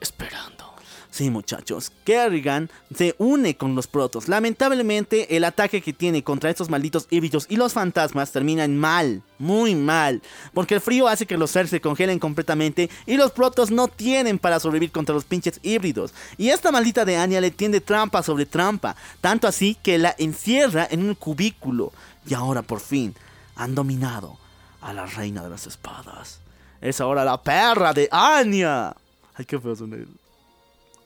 [0.00, 0.74] esperando.
[1.10, 1.90] Sí, muchachos.
[2.04, 4.28] Kerrigan se une con los protos.
[4.28, 9.22] Lamentablemente, el ataque que tiene contra estos malditos híbridos y los fantasmas termina en mal.
[9.38, 10.22] Muy mal.
[10.54, 14.38] Porque el frío hace que los seres se congelen completamente y los protos no tienen
[14.38, 16.14] para sobrevivir contra los pinches híbridos.
[16.38, 18.94] Y esta maldita de Anya le tiende trampa sobre trampa.
[19.20, 21.92] Tanto así que la encierra en un cubículo.
[22.24, 23.16] Y ahora por fin
[23.56, 24.38] han dominado
[24.80, 26.38] a la reina de las espadas.
[26.80, 28.94] Es ahora la perra de Anya.
[29.34, 30.19] Ay, qué feo son ellos.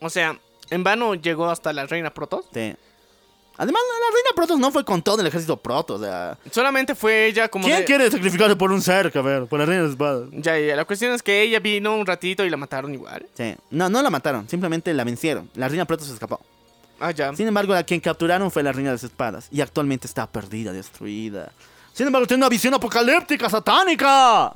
[0.00, 0.38] O sea,
[0.70, 2.46] en vano llegó hasta la reina Protoss.
[2.52, 2.74] Sí.
[3.56, 6.00] Además, la reina Protoss no fue con todo el ejército Protoss.
[6.00, 9.20] O sea, Solamente fue ella como ¿Quién de- quiere sacrificarse por un cerca?
[9.20, 10.28] A ver, por la reina de espadas.
[10.32, 13.26] Ya, ya, la cuestión es que ella vino un ratito y la mataron igual.
[13.34, 13.54] Sí.
[13.70, 15.48] No, no la mataron, simplemente la vencieron.
[15.54, 16.40] La reina Protoss se escapó.
[16.98, 17.32] Ah, ya.
[17.34, 19.46] Sin embargo, a quien capturaron fue la reina de las espadas.
[19.52, 21.52] Y actualmente está perdida, destruida.
[21.92, 24.52] Sin embargo, tiene una visión apocalíptica, satánica.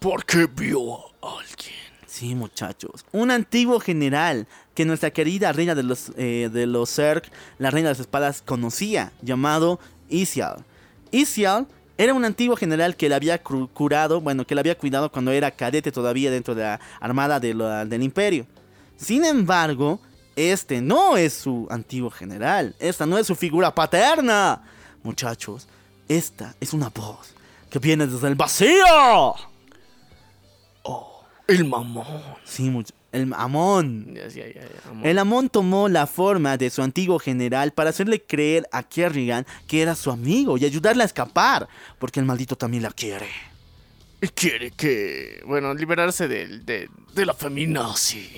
[0.00, 1.83] Porque vio a alguien.
[2.14, 3.04] Sí, muchachos.
[3.10, 4.46] Un antiguo general
[4.76, 7.24] que nuestra querida reina de los, eh, de los Zerg,
[7.58, 10.64] la reina de las espadas, conocía, llamado Isial.
[11.10, 11.66] Isial
[11.98, 15.50] era un antiguo general que le había curado, bueno, que le había cuidado cuando era
[15.50, 18.46] cadete todavía dentro de la armada del imperio.
[18.96, 19.98] Sin embargo,
[20.36, 22.76] este no es su antiguo general.
[22.78, 24.62] Esta no es su figura paterna.
[25.02, 25.66] Muchachos,
[26.08, 27.34] esta es una voz
[27.68, 29.53] que viene desde el vacío.
[31.46, 32.22] El mamón.
[32.44, 34.18] Sí, much- el Amón.
[35.04, 39.82] El Amón tomó la forma de su antiguo general para hacerle creer a Kerrigan que
[39.82, 41.68] era su amigo y ayudarle a escapar,
[42.00, 43.28] porque el maldito también la quiere.
[44.20, 48.28] Y quiere que, bueno, liberarse del- de, de la feminazi.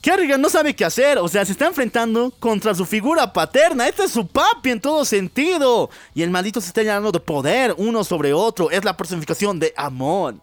[0.00, 3.86] Kerrigan no sabe qué hacer, o sea, se está enfrentando contra su figura paterna.
[3.88, 5.90] Este es su papi en todo sentido.
[6.12, 8.68] Y el maldito se está llenando de poder uno sobre otro.
[8.70, 10.42] Es la personificación de Amon.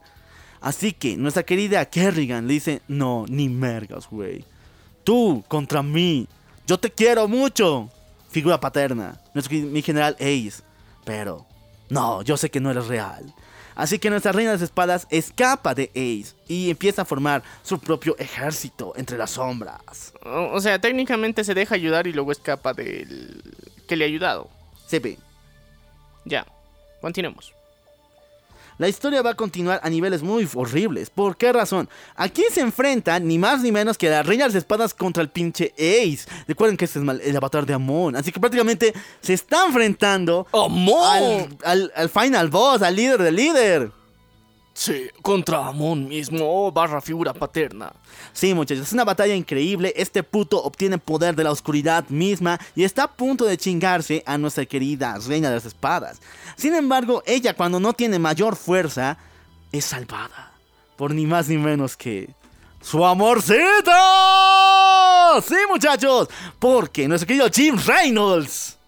[0.62, 4.44] Así que nuestra querida Kerrigan le dice, no, ni mergas, güey.
[5.04, 6.28] Tú contra mí.
[6.68, 7.90] Yo te quiero mucho.
[8.30, 9.20] Figura paterna.
[9.34, 10.62] Nuestro, mi general Ace.
[11.06, 11.46] Pero,
[11.90, 13.34] no, yo sé que no eres real.
[13.76, 17.80] Así que nuestra reina de las espadas escapa de Ace y empieza a formar su
[17.80, 20.14] propio ejército entre las sombras.
[20.22, 23.42] O, o sea, técnicamente se deja ayudar y luego escapa del
[23.88, 24.50] que le ha ayudado.
[24.86, 25.18] Se ve.
[26.26, 26.46] Ya,
[27.00, 27.54] continuemos.
[28.80, 31.10] La historia va a continuar a niveles muy horribles.
[31.12, 31.88] ¿Por qué razón?
[32.16, 35.30] Aquí se enfrentan ni más ni menos que la reina de las espadas contra el
[35.30, 36.28] pinche Ace.
[36.48, 38.16] Recuerden que este es el avatar de Amon.
[38.16, 41.58] Así que prácticamente se está enfrentando ¡Amon!
[41.64, 43.92] al, al- al final boss, al líder del líder.
[44.80, 47.92] Sí, contra Amon mismo, barra figura paterna.
[48.32, 49.92] Sí, muchachos, es una batalla increíble.
[49.98, 54.38] Este puto obtiene poder de la oscuridad misma y está a punto de chingarse a
[54.38, 56.22] nuestra querida reina de las espadas.
[56.56, 59.18] Sin embargo, ella cuando no tiene mayor fuerza,
[59.74, 60.54] es salvada.
[60.96, 62.34] Por ni más ni menos que...
[62.80, 63.58] ¡Su amorcito!
[65.46, 68.79] Sí, muchachos, porque nuestro querido Jim Reynolds...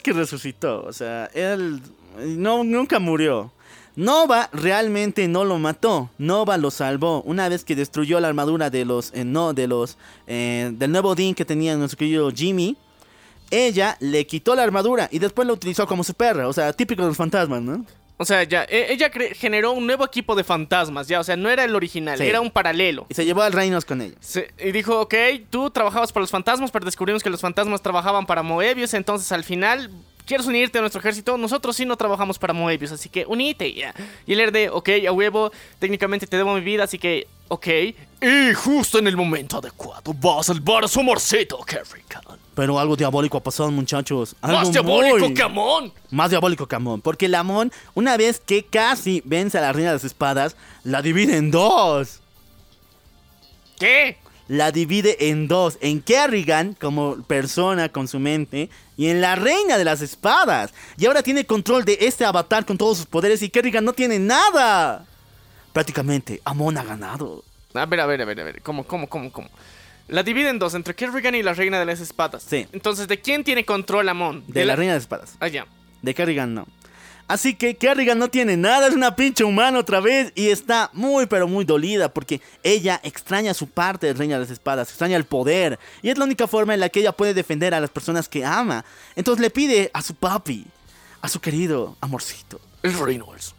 [0.00, 1.80] que resucitó, o sea, él
[2.18, 3.52] no, nunca murió.
[3.96, 6.08] Nova realmente no lo mató.
[6.18, 7.20] Nova lo salvó.
[7.22, 9.12] Una vez que destruyó la armadura de los.
[9.12, 9.98] eh, no, de los.
[10.28, 12.76] eh, del nuevo Dean que tenía nuestro querido Jimmy.
[13.50, 16.46] Ella le quitó la armadura y después lo utilizó como su perra.
[16.46, 17.84] O sea, típico de los fantasmas, ¿no?
[18.20, 21.48] O sea, ya, e- ella generó un nuevo equipo de fantasmas, ya, o sea, no
[21.50, 22.24] era el original, Sí.
[22.26, 23.06] era un paralelo.
[23.08, 24.16] Y se llevó al Reinos con ella.
[24.20, 25.14] Se- y dijo, ok,
[25.50, 29.44] tú trabajabas para los fantasmas, pero descubrimos que los fantasmas trabajaban para Moebius, entonces al
[29.44, 29.90] final,
[30.28, 31.36] ¿quieres unirte a nuestro ejército?
[31.36, 33.92] Nosotros sí no trabajamos para Moebius, así que unite ya.
[34.26, 35.50] Y era de, ok, a huevo,
[35.80, 37.66] técnicamente te debo mi vida, así que, ok.
[38.20, 42.38] Y justo en el momento adecuado va a salvar a su amorcito, Kerrigan.
[42.54, 44.36] Pero algo diabólico ha pasado, muchachos.
[44.42, 45.92] Algo Más diabólico muy- que Amon.
[46.10, 47.00] Más diabólico que Amon.
[47.00, 51.00] Porque el Amon, una vez que casi vence a la reina de las espadas, la
[51.00, 52.20] divide en dos.
[53.78, 54.18] ¿Qué?
[54.48, 55.78] La divide en dos.
[55.80, 60.72] En Kerrigan, como persona con su mente, y en la reina de las espadas.
[60.96, 64.18] Y ahora tiene control de este avatar con todos sus poderes y Kerrigan no tiene
[64.18, 65.06] nada.
[65.72, 67.44] Prácticamente, Amon ha ganado.
[67.74, 68.62] A ver, a ver, a ver, a ver.
[68.62, 69.48] ¿Cómo, cómo, cómo, cómo?
[70.08, 72.42] La divide en dos, entre Kerrigan y la Reina de las Espadas.
[72.42, 72.66] Sí.
[72.72, 74.42] Entonces, ¿de quién tiene control Amon?
[74.48, 75.36] De, la, reina de las espadas.
[75.38, 75.66] Ah, ya.
[76.00, 76.66] De Kerrigan no.
[77.28, 81.26] Así que Kerrigan no tiene nada, es una pinche humana otra vez y está muy
[81.26, 85.24] pero muy dolida porque ella extraña su parte de Reina de las Espadas, extraña el
[85.24, 88.30] poder y es la única forma en la que ella puede defender a las personas
[88.30, 88.82] que ama.
[89.14, 90.64] Entonces le pide a su papi,
[91.20, 93.54] a su querido amorcito, El Reynolds.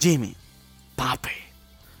[0.00, 0.34] Jimmy,
[0.96, 1.28] papi,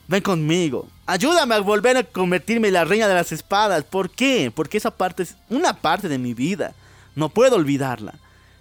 [0.08, 3.84] ven conmigo, ayúdame a volver a convertirme en la Reina de las Espadas.
[3.84, 4.50] ¿Por qué?
[4.54, 6.72] Porque esa parte es una parte de mi vida,
[7.14, 8.14] no puedo olvidarla.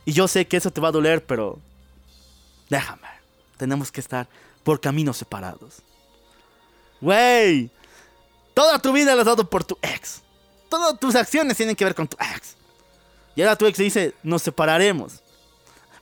[0.04, 1.58] Y yo sé que eso te va a doler, pero
[2.74, 3.08] Déjame.
[3.58, 4.28] Tenemos que estar
[4.64, 5.84] por caminos separados.
[7.02, 7.70] Wey.
[8.56, 10.24] Toda tu vida la has dado por tu ex.
[10.70, 12.56] Todas tus acciones tienen que ver con tu ex.
[13.36, 15.22] Y ahora tu ex dice, nos separaremos.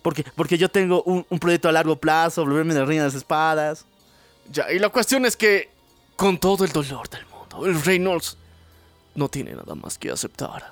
[0.01, 3.15] Porque, porque yo tengo un, un proyecto a largo plazo, volverme la reina de las
[3.15, 3.85] espadas.
[4.49, 5.69] Ya, y la cuestión es que,
[6.15, 8.37] con todo el dolor del mundo, el Reynolds
[9.13, 10.71] no tiene nada más que aceptar.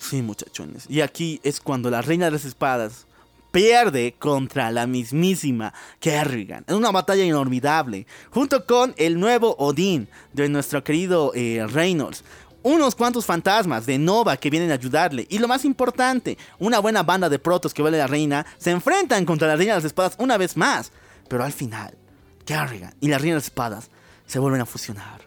[0.00, 0.86] Sí, muchachones.
[0.88, 3.06] Y aquí es cuando la reina de las espadas
[3.54, 6.64] pierde contra la mismísima Kerrigan.
[6.66, 8.04] En una batalla inolvidable.
[8.30, 12.24] Junto con el nuevo Odín de nuestro querido eh, Reynolds.
[12.64, 15.28] Unos cuantos fantasmas de Nova que vienen a ayudarle.
[15.30, 19.24] Y lo más importante, una buena banda de protos que vale la reina se enfrentan
[19.24, 20.90] contra la reina de las espadas una vez más.
[21.28, 21.96] Pero al final,
[22.44, 23.88] Kerrigan y la reina de las espadas
[24.26, 25.20] se vuelven a fusionar.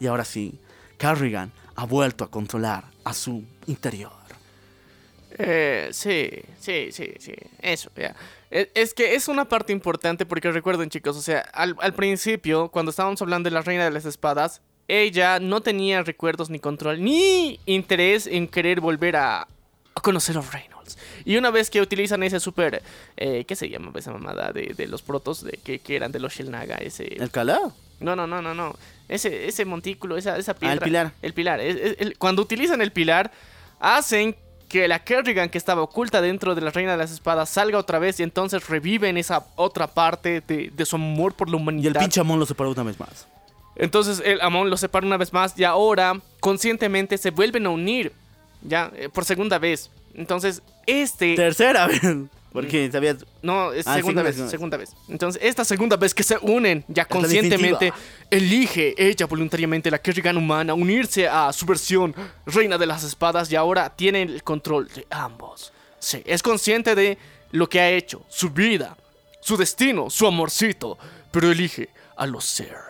[0.00, 0.58] Y ahora sí,
[0.96, 4.17] Kerrigan ha vuelto a controlar a su interior.
[5.38, 6.28] Eh, sí,
[6.58, 8.14] sí, sí, sí, eso, ya.
[8.50, 12.68] Es, es que es una parte importante porque recuerden chicos, o sea, al, al principio,
[12.70, 17.02] cuando estábamos hablando de la Reina de las Espadas, ella no tenía recuerdos ni control,
[17.04, 20.98] ni interés en querer volver a, a conocer a Reynolds.
[21.24, 22.82] Y una vez que utilizan ese super,
[23.16, 26.18] eh, ¿qué se llama esa mamada de, de los protos de, que, que eran de
[26.20, 26.76] los Shelnaga?
[26.76, 27.04] Ese...
[27.22, 27.74] ¿El calado?
[28.00, 28.74] No, no, no, no, no.
[29.08, 30.72] Ese, ese montículo, esa, esa piedra.
[30.72, 31.12] Ah, el pilar.
[31.20, 31.60] El pilar.
[31.60, 33.30] Es- es- el- cuando utilizan el pilar,
[33.80, 34.36] hacen
[34.68, 37.98] que la Kerrigan que estaba oculta dentro de la Reina de las Espadas salga otra
[37.98, 41.96] vez y entonces reviven esa otra parte de, de su amor por la Y humanidad.
[41.96, 43.26] el pinche Amon lo separó una vez más.
[43.76, 48.12] Entonces el Amon lo separa una vez más y ahora conscientemente se vuelven a unir.
[48.62, 49.88] Ya, eh, por segunda vez.
[50.14, 51.36] Entonces, este...
[51.36, 52.00] Tercera vez.
[52.52, 53.18] Porque sabías.
[53.42, 54.76] No, es Ah, segunda vez, segunda.
[54.76, 54.90] vez.
[55.08, 57.96] Entonces, esta segunda vez que se unen ya conscientemente, definitiva.
[58.30, 62.14] elige ella voluntariamente la Kerrigan humana unirse a su versión
[62.46, 65.72] Reina de las Espadas y ahora tiene el control de ambos.
[65.98, 67.18] Sí, es consciente de
[67.52, 68.96] lo que ha hecho, su vida,
[69.40, 70.96] su destino, su amorcito,
[71.30, 72.87] pero elige a los Zerg.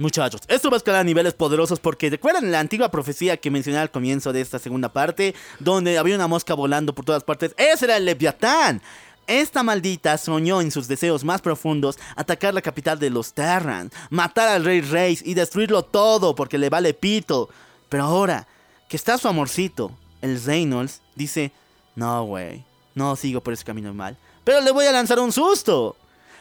[0.00, 3.76] Muchachos, esto va a escalar a niveles poderosos porque recuerdan la antigua profecía que mencioné
[3.76, 7.54] al comienzo de esta segunda parte, donde había una mosca volando por todas partes.
[7.58, 8.80] Ese era el Leviatán.
[9.26, 14.48] Esta maldita soñó en sus deseos más profundos atacar la capital de los Terran, matar
[14.48, 17.50] al rey Reis y destruirlo todo porque le vale pito.
[17.90, 18.48] Pero ahora
[18.88, 21.52] que está su amorcito, el Reynolds, dice,
[21.94, 22.64] no, güey,
[22.94, 25.94] no sigo por ese camino mal, pero le voy a lanzar un susto.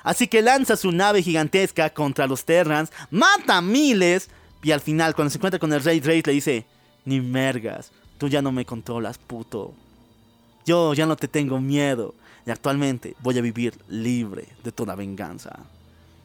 [0.10, 4.32] Así que lanza su nave gigantesca contra los Terrans, mata miles
[4.64, 6.66] y al final cuando se encuentra con el rey Reis le dice,
[7.06, 9.72] ni mergas, tú ya no me controlas, puto.
[10.66, 15.60] Yo ya no te tengo miedo y actualmente voy a vivir libre de toda venganza.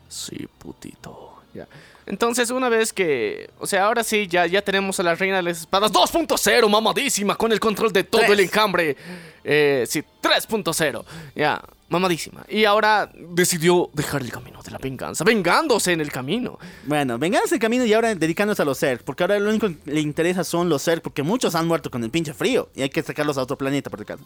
[0.08, 1.42] Sí, putito.
[1.52, 1.68] Ya.
[2.06, 3.50] Entonces, una vez que.
[3.58, 7.36] O sea, ahora sí, ya, ya tenemos a la Reina de las Espadas 2.0, mamadísima,
[7.36, 8.32] con el control de todo Tres.
[8.32, 8.96] el encambre.
[9.42, 11.04] Eh, sí, 3.0.
[11.34, 12.44] Ya, mamadísima.
[12.48, 16.58] Y ahora decidió dejar el camino de la venganza, vengándose en el camino.
[16.86, 19.78] Bueno, venganza el camino y ahora dedicándose a los Zerg, porque ahora lo único que
[19.86, 22.90] le interesa son los Zerg, porque muchos han muerto con el pinche frío y hay
[22.90, 24.24] que sacarlos a otro planeta por el caso.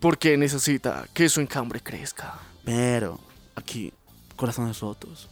[0.00, 2.40] Porque necesita que su encambre crezca.
[2.64, 3.20] Pero,
[3.54, 3.92] aquí,
[4.36, 5.28] corazones rotos.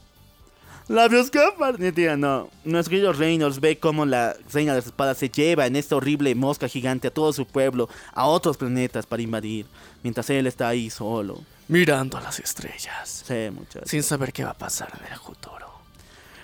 [0.91, 2.51] Labios que Tía, no.
[2.65, 6.35] Nuestro querido Reynolds ve cómo la Reina de las Espadas se lleva en esta horrible
[6.35, 9.67] mosca gigante a todo su pueblo, a otros planetas para invadir,
[10.03, 11.45] mientras él está ahí solo.
[11.69, 13.23] Mirando a las estrellas.
[13.25, 13.89] Sí, muchachos.
[13.89, 15.71] Sin saber qué va a pasar en el futuro.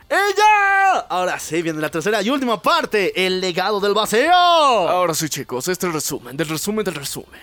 [0.08, 1.00] ¡Ella!
[1.08, 4.32] Ahora sí, viene la tercera y última parte, el legado del vacío.
[4.32, 7.40] Ahora sí, chicos, este resumen, del resumen del resumen.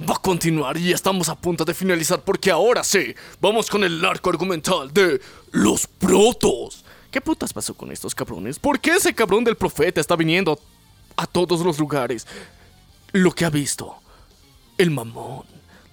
[0.00, 4.04] Va a continuar y estamos a punto de finalizar porque ahora sí, vamos con el
[4.04, 5.20] arco argumental de
[5.52, 6.84] los protos.
[7.12, 8.58] ¿Qué putas pasó con estos cabrones?
[8.58, 10.58] ¿Por qué ese cabrón del profeta está viniendo
[11.16, 12.26] a todos los lugares?
[13.12, 13.94] Lo que ha visto,
[14.76, 15.44] el mamón,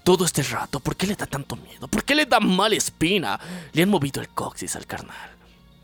[0.02, 1.86] todo este rato, ¿por qué le da tanto miedo?
[1.86, 3.38] ¿Por qué le da mala espina?
[3.72, 5.30] Le han movido el coxis al carnal.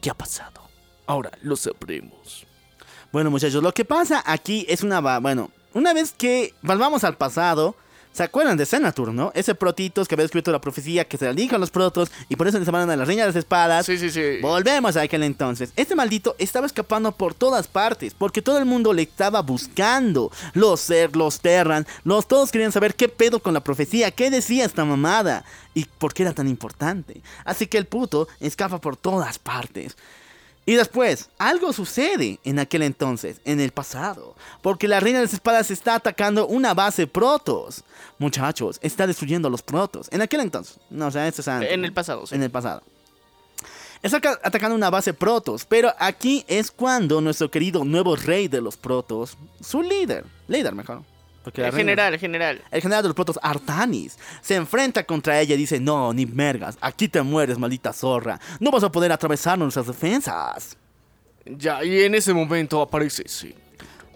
[0.00, 0.60] ¿Qué ha pasado?
[1.06, 2.44] Ahora lo sabremos.
[3.12, 5.20] Bueno, muchachos, lo que pasa aquí es una...
[5.20, 7.76] Bueno, una vez que volvamos al pasado,
[8.18, 9.30] ¿se acuerdan de Senatur, no?
[9.32, 12.34] Ese protitos que había escrito la profecía que se la dijo a los protos y
[12.34, 13.86] por eso les llamaron a la reina de las espadas.
[13.86, 14.38] Sí, sí, sí.
[14.42, 15.72] Volvemos a aquel entonces.
[15.76, 20.32] Este maldito estaba escapando por todas partes, porque todo el mundo le estaba buscando.
[20.52, 24.64] Los Ser, los Terran, los todos querían saber qué pedo con la profecía, qué decía
[24.64, 27.22] esta mamada y por qué era tan importante.
[27.44, 29.96] Así que el puto escapa por todas partes.
[30.68, 35.32] Y después, algo sucede en aquel entonces, en el pasado, porque la reina de las
[35.32, 37.84] espadas está atacando una base protos.
[38.18, 40.08] Muchachos, está destruyendo a los protos.
[40.10, 42.34] En aquel entonces, no, o sea, esto es antes, En el pasado, sí.
[42.34, 42.82] En el pasado.
[44.02, 48.60] Está ca- atacando una base protos, pero aquí es cuando nuestro querido nuevo rey de
[48.60, 51.02] los protos, su líder, líder mejor.
[51.46, 52.62] El reina- general, el general.
[52.70, 56.76] el general de los protos, Artanis, se enfrenta contra ella y dice, no, ni mergas,
[56.80, 58.38] aquí te mueres, maldita zorra.
[58.60, 60.76] No vas a poder atravesar nuestras defensas.
[61.46, 63.54] Ya, y en ese momento aparece, sí.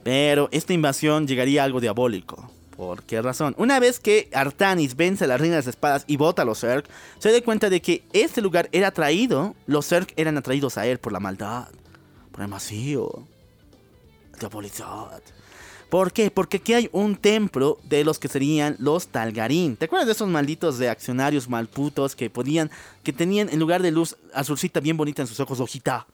[0.04, 2.50] Pero esta invasión llegaría a algo diabólico.
[2.76, 3.54] ¿Por qué razón?
[3.58, 6.60] Una vez que Artanis vence a la reina de las espadas y bota a los
[6.60, 6.84] Zerg,
[7.18, 10.98] se da cuenta de que este lugar era atraído, los Zerg eran atraídos a él
[10.98, 11.68] por la maldad,
[12.30, 13.26] por el vacío,
[14.38, 15.22] diabolizad.
[15.90, 16.30] ¿Por qué?
[16.30, 19.76] Porque aquí hay un templo de los que serían los Talgarín.
[19.76, 22.70] ¿Te acuerdas de esos malditos reaccionarios malputos que podían,
[23.02, 26.06] que tenían en lugar de luz azulcita bien bonita en sus ojos, hojita?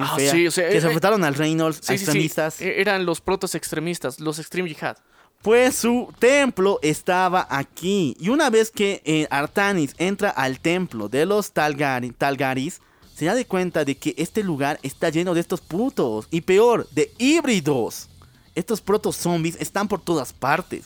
[0.00, 2.04] Ah, fea, sí, o sea, que eh, se enfrentaron al Reynolds, a Sí, sí, sí.
[2.04, 2.60] extremistas.
[2.60, 4.96] E- Eran los protos extremistas, los Extreme Jihad.
[5.42, 8.16] Pues su templo estaba aquí.
[8.20, 12.80] Y una vez que eh, Artanis entra al templo de los Talgari- Talgaris,
[13.14, 16.28] se da de cuenta de que este lugar está lleno de estos putos.
[16.30, 18.08] Y peor, de híbridos.
[18.54, 20.84] Estos protos zombies están por todas partes.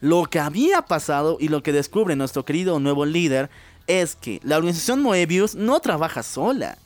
[0.00, 3.50] Lo que había pasado y lo que descubre nuestro querido nuevo líder
[3.86, 6.78] es que la organización Moebius no trabaja sola.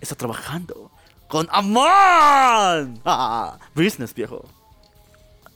[0.00, 0.90] Está trabajando
[1.28, 3.00] con Amon.
[3.04, 4.44] Ah, business, viejo.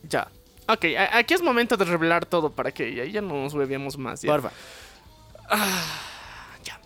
[0.09, 0.29] Ya.
[0.73, 4.23] Ok, aquí es momento de revelar todo para que ya, ya no nos bebíamos más.
[4.23, 4.31] ya.
[4.31, 4.51] Porfa.
[6.65, 6.81] Ya.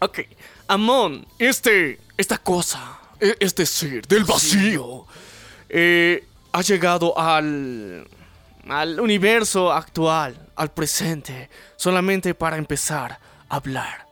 [0.00, 0.20] Ok.
[0.68, 1.98] Amon, este.
[2.16, 2.98] Esta cosa.
[3.20, 5.06] e- Este ser del vacío.
[5.68, 8.06] eh, ha llegado al.
[8.68, 13.18] al universo actual, al presente, solamente para empezar
[13.48, 14.06] a hablar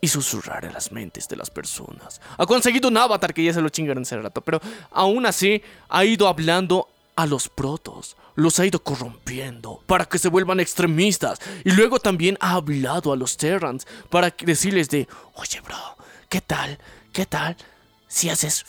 [0.00, 2.20] y susurrar en las mentes de las personas.
[2.38, 6.04] Ha conseguido un avatar que ya se lo chingaron hace rato, pero aún así ha
[6.04, 11.72] ido hablando a los protos, los ha ido corrompiendo para que se vuelvan extremistas y
[11.72, 15.96] luego también ha hablado a los Terrans para decirles de, oye bro,
[16.28, 16.78] ¿qué tal?
[17.12, 17.56] ¿Qué tal
[18.06, 18.66] si haces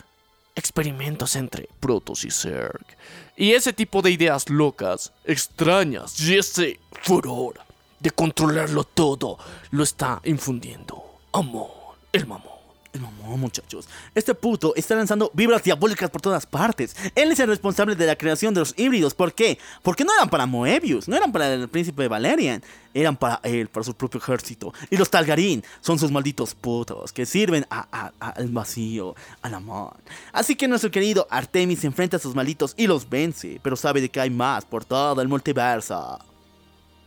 [0.55, 2.85] experimentos entre protos y Zerg?
[3.35, 7.59] Y ese tipo de ideas locas, extrañas y ese furor
[7.99, 9.37] de controlarlo todo
[9.71, 11.03] lo está infundiendo
[11.33, 11.67] Amon,
[12.13, 12.56] el mamón.
[12.99, 13.87] No, muchachos.
[14.15, 16.95] Este puto está lanzando vibras diabólicas por todas partes.
[17.15, 19.13] Él es el responsable de la creación de los híbridos.
[19.13, 19.57] ¿Por qué?
[19.83, 22.63] Porque no eran para Moebius, no eran para el príncipe Valerian.
[22.93, 24.73] Eran para él, para su propio ejército.
[24.89, 29.13] Y los Talgarín son sus malditos putos que sirven a- al vacío,
[29.43, 29.95] al amor.
[30.31, 33.59] Así que nuestro querido Artemis se enfrenta a sus malditos y los vence.
[33.61, 36.17] Pero sabe de que hay más por todo el multiverso.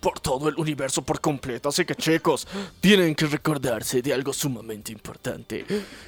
[0.00, 1.68] Por todo el universo por completo.
[1.68, 2.48] Así que chicos,
[2.80, 5.64] tienen que recordarse de algo sumamente importante.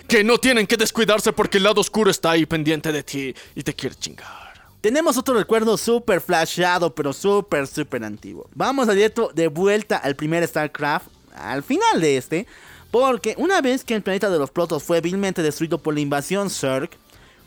[0.09, 3.63] Que no tienen que descuidarse porque el lado oscuro está ahí pendiente de ti y
[3.63, 4.53] te quiere chingar.
[4.81, 8.49] Tenemos otro recuerdo súper flashado, pero súper, súper antiguo.
[8.53, 11.07] Vamos a directo de vuelta al primer StarCraft,
[11.37, 12.47] al final de este,
[12.91, 16.51] porque una vez que el planeta de los protos fue vilmente destruido por la invasión
[16.51, 16.91] Zerg,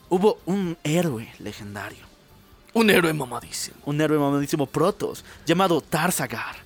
[0.07, 2.05] hubo un héroe legendario,
[2.76, 3.77] Un héroe mamadísimo.
[3.85, 6.57] un héroe mamadísimo protos, llamado Tarsagar.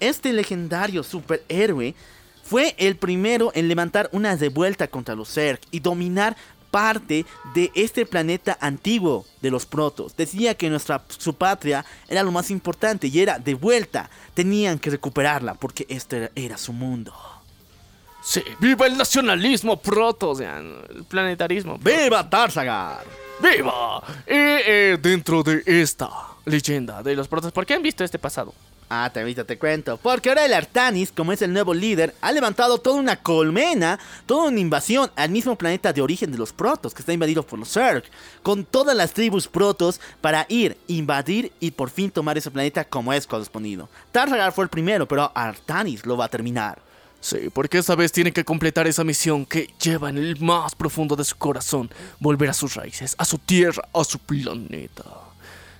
[0.00, 1.94] Este legendario superhéroe
[2.42, 6.36] fue el primero en levantar una revuelta contra los Zerg y dominar
[6.72, 7.24] parte
[7.54, 10.16] de este planeta antiguo de los protos.
[10.16, 14.10] Decía que nuestra su patria era lo más importante y era de vuelta.
[14.34, 17.14] Tenían que recuperarla porque este era, era su mundo.
[18.24, 21.78] Sí, viva el nacionalismo proto, o sea, el planetarismo.
[21.78, 22.02] proto.
[22.02, 23.21] ¡Viva Tarsagar!
[23.40, 24.02] ¡Viva!
[24.26, 26.10] Y eh, dentro de esta
[26.44, 28.54] leyenda de los protos, ¿por qué han visto este pasado?
[28.94, 29.96] Ah, te ahorita te cuento.
[29.96, 34.50] Porque ahora el Artanis, como es el nuevo líder, ha levantado toda una colmena, toda
[34.50, 37.72] una invasión al mismo planeta de origen de los protos, que está invadido por los
[37.72, 38.04] Zerg,
[38.42, 43.14] con todas las tribus protos para ir, invadir y por fin tomar ese planeta como
[43.14, 43.88] es correspondido.
[44.10, 46.91] Tarsagar fue el primero, pero Artanis lo va a terminar.
[47.22, 51.14] Sí, porque esta vez tiene que completar esa misión que lleva en el más profundo
[51.14, 51.88] de su corazón,
[52.18, 55.04] volver a sus raíces, a su tierra, a su planeta.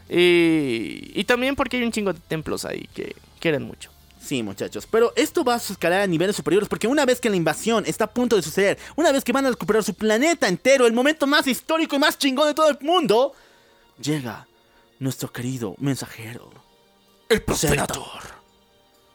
[0.09, 3.91] Y, y también porque hay un chingo de templos ahí que quieren mucho.
[4.23, 7.35] Sí, muchachos, pero esto va a escalar a niveles superiores porque una vez que la
[7.35, 10.87] invasión está a punto de suceder, una vez que van a recuperar su planeta entero,
[10.87, 13.35] el momento más histórico y más chingón de todo el mundo,
[14.01, 14.47] llega
[15.01, 16.53] nuestro querido mensajero.
[17.29, 18.32] El Senator.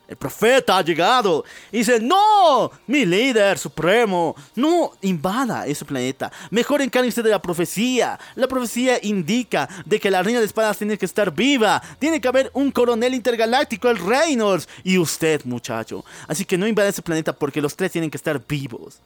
[0.08, 6.32] El profeta ha llegado y dice, no, mi líder supremo, no invada ese planeta.
[6.50, 8.18] Mejor encárguese de la profecía.
[8.36, 11.82] La profecía indica de que la reina de espadas tiene que estar viva.
[12.00, 14.70] Tiene que haber un coronel intergaláctico, el Reynolds.
[14.86, 16.06] Y usted, muchacho.
[16.26, 19.00] Así que no invada ese planeta porque los tres tienen que estar vivos.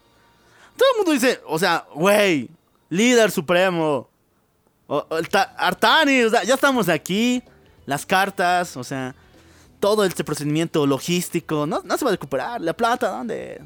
[0.77, 2.47] Todo el mundo dice, o sea, güey,
[2.89, 4.07] líder supremo.
[5.57, 7.41] Artani, o sea, ya estamos aquí.
[7.87, 9.15] Las cartas, o sea,
[9.81, 12.61] todo este procedimiento logístico, no, no se va a recuperar.
[12.61, 13.59] La plata, ¿dónde?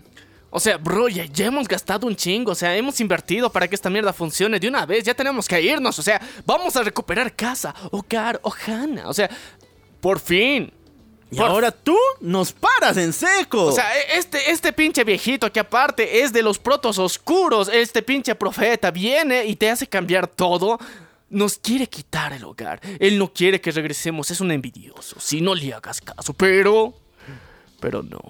[0.49, 3.75] O sea, bro, ya, ya hemos gastado un chingo, o sea, hemos invertido para que
[3.75, 7.35] esta mierda funcione de una vez, ya tenemos que irnos, o sea, vamos a recuperar
[7.35, 9.29] casa, hogar, Ohana, o sea,
[9.99, 10.71] por fin.
[11.31, 13.65] Y Por- ahora tú nos paras en seco.
[13.65, 18.01] O sea, e- este, este pinche viejito que aparte es de los protos oscuros, este
[18.01, 20.79] pinche profeta viene y te hace cambiar todo.
[21.29, 22.79] Nos quiere quitar el hogar.
[22.99, 24.31] Él no quiere que regresemos.
[24.31, 25.19] Es un envidioso.
[25.19, 26.33] Si no le hagas caso.
[26.33, 26.93] Pero...
[27.79, 28.21] Pero no.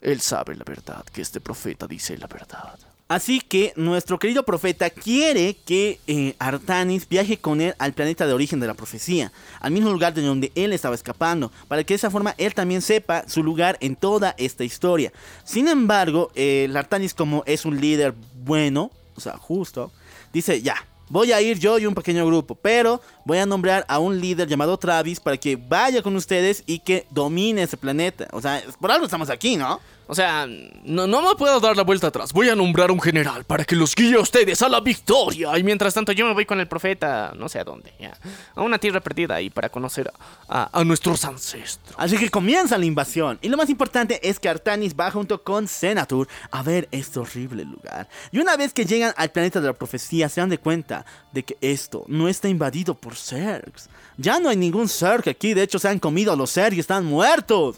[0.00, 1.04] Él sabe la verdad.
[1.12, 2.78] Que este profeta dice la verdad.
[3.10, 8.32] Así que nuestro querido profeta quiere que eh, Artanis viaje con él al planeta de
[8.32, 11.96] origen de la profecía, al mismo lugar de donde él estaba escapando, para que de
[11.96, 15.12] esa forma él también sepa su lugar en toda esta historia.
[15.42, 18.14] Sin embargo, el Artanis como es un líder
[18.44, 19.90] bueno, o sea, justo,
[20.32, 20.76] dice ya.
[21.10, 24.46] Voy a ir yo y un pequeño grupo, pero voy a nombrar a un líder
[24.46, 28.28] llamado Travis para que vaya con ustedes y que domine ese planeta.
[28.30, 29.80] O sea, por algo estamos aquí, ¿no?
[30.10, 30.44] O sea,
[30.82, 32.32] no, no me puedo dar la vuelta atrás.
[32.32, 35.56] Voy a nombrar un general para que los guíe a ustedes a la victoria.
[35.56, 37.92] Y mientras tanto yo me voy con el profeta, no sé a dónde.
[38.56, 40.10] A una tierra perdida ahí para conocer
[40.48, 41.94] a, nuestros ancestros.
[41.96, 43.38] Así que comienza la invasión.
[43.40, 47.64] Y lo más importante es que Artanis va junto con Senator a ver este horrible
[47.64, 48.08] lugar.
[48.32, 51.44] Y una vez que llegan al planeta de la profecía, se dan de cuenta de
[51.44, 53.88] que esto no está invadido por Zergs.
[54.16, 55.54] Ya no hay ningún Zerg aquí.
[55.54, 57.76] De hecho, se han comido a los Zerg y están muertos.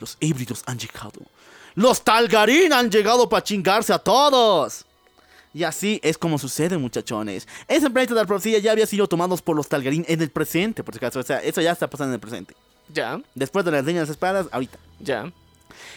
[0.00, 1.20] Los híbridos han llegado.
[1.74, 4.84] Los Talgarín han llegado para chingarse a todos.
[5.52, 7.48] Y así es como sucede, muchachones.
[7.66, 10.84] Ese planeta de la profecía ya había sido tomado por los Talgarín en el presente,
[10.84, 11.18] por si acaso.
[11.20, 12.54] O sea, eso ya está pasando en el presente.
[12.92, 14.78] Ya, Después de las líneas de espadas, ahorita.
[15.00, 15.30] ya.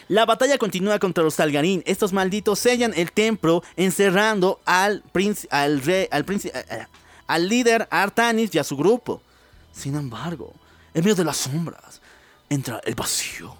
[0.08, 1.84] La batalla continúa contra los Talgarín.
[1.86, 6.86] Estos malditos sellan el templo encerrando al príncipe, al rey, al príncipe, eh,
[7.28, 9.22] al líder Artanis y a su grupo.
[9.74, 10.54] Sin embargo,
[10.94, 12.02] en medio de las sombras
[12.50, 13.56] entra el vacío.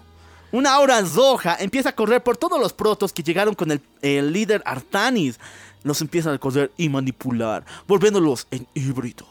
[0.54, 4.32] Una aura roja empieza a correr por todos los protos que llegaron con el, el
[4.32, 5.40] líder Artanis.
[5.82, 9.26] Los empiezan a correr y manipular, volviéndolos en híbridos.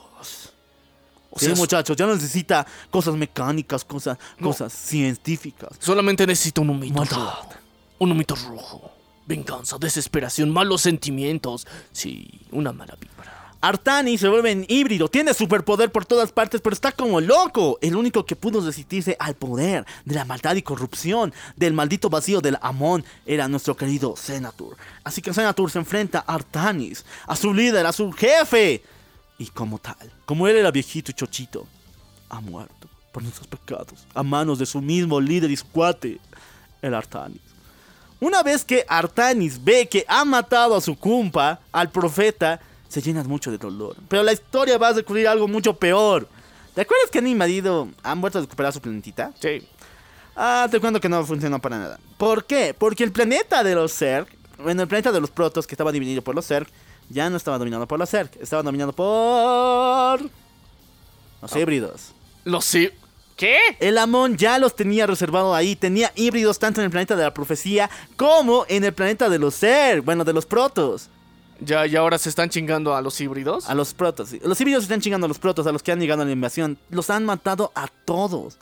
[1.30, 5.70] O sí, muchachos, ya no necesita cosas mecánicas, cosas, cosas científicas.
[5.80, 7.16] solamente necesito un humito Maldad.
[7.16, 7.50] rojo.
[8.00, 8.92] Un humito rojo.
[9.26, 11.66] Venganza, desesperación, malos sentimientos.
[11.94, 13.33] Sí, una mala vibra.
[13.64, 17.80] Artanis se vuelve en híbrido, tiene superpoder por todas partes, pero está como loco.
[17.82, 22.42] El único que pudo resistirse al poder de la maldad y corrupción del maldito vacío
[22.42, 24.76] del Amon era nuestro querido Senator.
[25.06, 28.84] Así que Senator se enfrenta a Artanis, a su líder, a su jefe.
[29.38, 31.66] Y como tal, como él era viejito y chochito,
[32.28, 36.20] ha muerto por nuestros pecados, a manos de su mismo líder y su cuate,
[36.82, 37.40] el Artanis.
[38.20, 42.60] Una vez que Artanis ve que ha matado a su cumpa, al profeta,
[42.94, 43.96] se llena mucho de dolor.
[44.08, 46.28] Pero la historia va a recurrir a algo mucho peor.
[46.76, 49.34] ¿Te acuerdas que han invadido, han vuelto a recuperar su planetita?
[49.42, 49.68] Sí.
[50.36, 52.00] Ah, te cuento que no funcionó para nada.
[52.20, 52.76] ¿Por qué?
[52.78, 54.28] Porque el planeta de los Zerg,
[54.60, 56.68] bueno, el planeta de los protos que estaba dividido por los Zerg,
[57.10, 60.30] ya no estaba dominado por los Zerg, estaba dominado por...
[61.42, 62.12] los híbridos.
[62.44, 62.92] Los sí.
[63.36, 63.58] ¿Qué?
[63.80, 65.76] El Amon ya los tenía reservado ahí.
[65.76, 69.56] Tenía híbridos tanto en el planeta de la profecía como en el planeta de los
[69.56, 70.02] Ser.
[70.02, 71.10] Bueno, de los protos.
[71.60, 73.70] Ya, y ahora se están chingando a los híbridos.
[73.70, 74.32] A los protos.
[74.44, 76.78] Los híbridos están chingando a los protos, a los que han llegado a la invasión.
[76.90, 78.58] Los han matado a todos.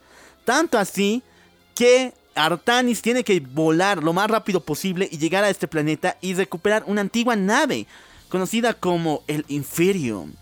[0.46, 1.24] Tanto así
[1.76, 6.34] que Artanis tiene que volar lo más rápido posible y llegar a este planeta y
[6.34, 7.88] recuperar una antigua nave
[8.30, 10.34] conocida como el Inferium.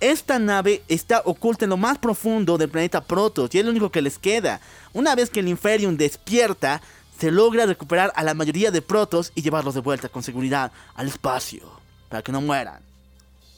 [0.00, 3.90] Esta nave está oculta en lo más profundo del planeta Protoss y es lo único
[3.90, 4.60] que les queda.
[4.92, 6.80] Una vez que el Inferium despierta,
[7.18, 11.08] se logra recuperar a la mayoría de Protoss y llevarlos de vuelta con seguridad al
[11.08, 11.77] espacio
[12.08, 12.80] para que no mueran.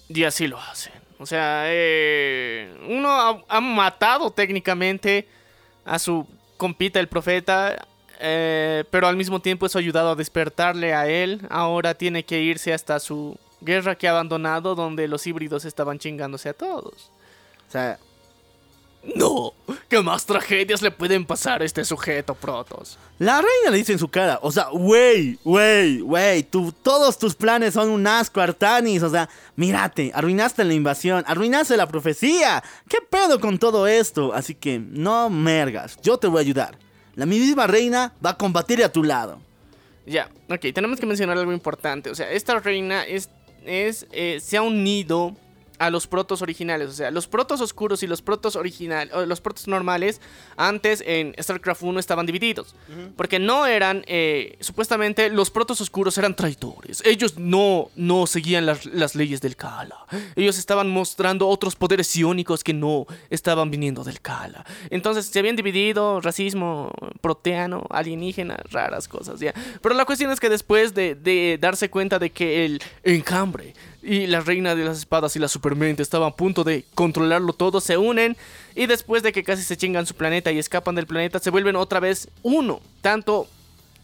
[0.09, 0.93] Y así lo hacen.
[1.19, 5.29] O sea, eh, uno ha, ha matado técnicamente
[5.85, 7.87] a su compita, el profeta.
[8.19, 11.41] eh, pero al mismo tiempo eso ha ayudado a despertarle a él.
[11.51, 16.49] Ahora tiene que irse hasta su guerra que ha abandonado, donde los híbridos estaban chingándose
[16.49, 17.11] a todos.
[17.69, 17.99] O sea,
[19.03, 19.55] No,
[19.89, 22.99] ¿qué más tragedias le pueden pasar a este sujeto, Protos?
[23.19, 27.35] La reina le dice en su cara, o sea, wey, wey, wey, tú, todos tus
[27.35, 32.99] planes son un asco, Artanis, o sea, mírate, arruinaste la invasión, arruinaste la profecía, ¿qué
[33.01, 34.35] pedo con todo esto?
[34.35, 36.79] Así que no mergas, yo te voy a ayudar.
[37.15, 39.41] La misma reina va a combatir a tu lado.
[40.05, 42.11] Ya, ok, tenemos que mencionar algo importante.
[42.11, 43.31] O sea, esta reina es,
[43.65, 45.37] es eh, se ha unido
[45.81, 46.91] a los protos originales.
[46.91, 50.21] O sea, los protos oscuros y los protos originales, los protos normales,
[50.57, 52.77] antes en StarCraft 1 estaban divididos.
[53.17, 57.03] Porque no eran, eh, supuestamente, los protos oscuros eran traidores.
[57.07, 60.07] Ellos no, no seguían las, las leyes del Kala.
[60.37, 64.67] Ellos estaban mostrando otros poderes psiónicos que no estaban viniendo del Kala.
[64.91, 66.93] Entonces se habían dividido racismo,
[67.23, 69.55] proteano, alienígena, raras cosas, ¿ya?
[69.81, 74.27] Pero la cuestión es que después de, de darse cuenta de que el encambre y
[74.27, 77.97] la reina de las espadas y la supermente estaban a punto de controlarlo todo, se
[77.99, 78.37] unen
[78.75, 81.77] y después de que casi se chingan su planeta y escapan del planeta, se vuelven
[81.77, 82.81] otra vez uno.
[83.03, 83.47] Tanto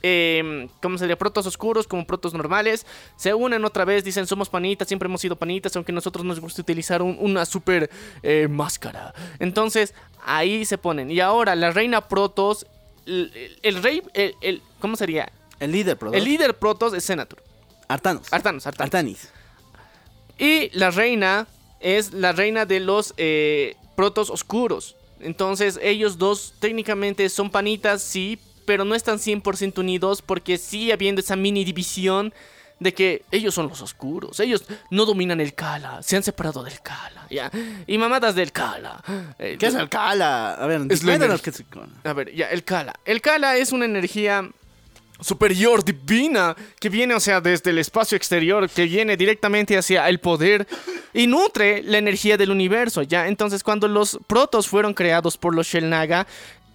[0.03, 1.17] eh, ¿cómo sería?
[1.17, 2.87] Protos oscuros como protos normales.
[3.17, 6.63] Se unen otra vez, dicen somos panitas, siempre hemos sido panitas, aunque nosotros nos gusta
[6.63, 7.91] utilizar un- una super
[8.23, 9.15] eh, máscara.
[9.39, 9.95] Entonces,
[10.25, 11.11] ahí se ponen.
[11.11, 12.67] Y ahora, la reina Protos,
[13.07, 15.33] el, el- el rey, el, el- ¿cómo sería?
[15.59, 16.13] El líder, bro.
[16.13, 17.43] El líder Protos es Senator.
[17.89, 18.33] Artanos.
[18.33, 18.87] Artanos, Artanos.
[18.87, 19.29] Artanis.
[20.39, 21.47] Y la reina
[21.81, 24.97] es la reina de los eh, protos oscuros.
[25.21, 31.21] Entonces ellos dos técnicamente son panitas, sí, pero no están 100% unidos porque sigue habiendo
[31.21, 32.35] esa mini división
[32.79, 34.39] de que ellos son los oscuros.
[34.41, 37.51] Ellos no dominan el Kala, se han separado del Kala, ¿ya?
[37.87, 39.03] Y mamadas del Kala.
[39.39, 40.55] Eh, ¿Qué es el Kala?
[40.55, 42.95] A ver, Es la a ver, ya, el Kala.
[43.05, 44.51] El Kala es una energía
[45.21, 50.21] superior, divina, que viene, o sea, desde el espacio exterior, que viene directamente hacia el
[50.21, 50.67] poder
[51.15, 53.29] y nutre la energía del universo, ¿ya?
[53.29, 56.27] Entonces, cuando los protos fueron creados por los Shellnaga,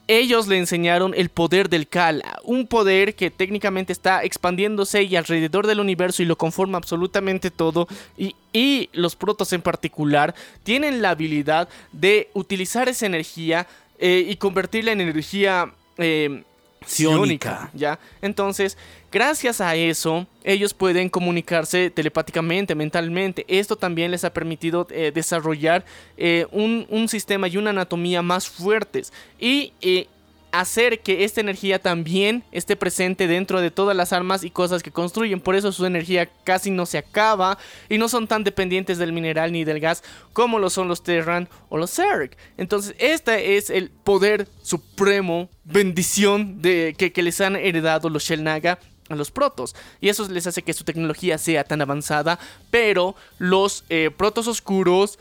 [0.07, 5.67] ellos le enseñaron el poder del Kala, un poder que técnicamente está expandiéndose y alrededor
[5.67, 7.87] del universo y lo conforma absolutamente todo.
[8.17, 13.67] Y, y los protos en particular tienen la habilidad de utilizar esa energía
[13.99, 16.43] eh, y convertirla en energía eh,
[16.85, 17.69] Psiónica.
[17.73, 17.99] ¿ya?
[18.21, 18.77] Entonces,
[19.11, 23.45] gracias a eso, ellos pueden comunicarse telepáticamente, mentalmente.
[23.47, 25.85] Esto también les ha permitido eh, desarrollar
[26.17, 29.13] eh, un, un sistema y una anatomía más fuertes.
[29.39, 30.07] Y eh,
[30.51, 34.91] hacer que esta energía también esté presente dentro de todas las armas y cosas que
[34.91, 35.39] construyen.
[35.39, 37.57] Por eso su energía casi no se acaba
[37.89, 40.03] y no son tan dependientes del mineral ni del gas
[40.33, 42.31] como lo son los Terran o los Zerg.
[42.57, 48.79] Entonces, este es el poder supremo, bendición de, que, les han heredado los Shell Naga
[49.09, 49.75] a los protos.
[49.99, 52.39] Y eso les hace que su tecnología sea tan avanzada.
[52.69, 55.19] Pero los eh, protos oscuros,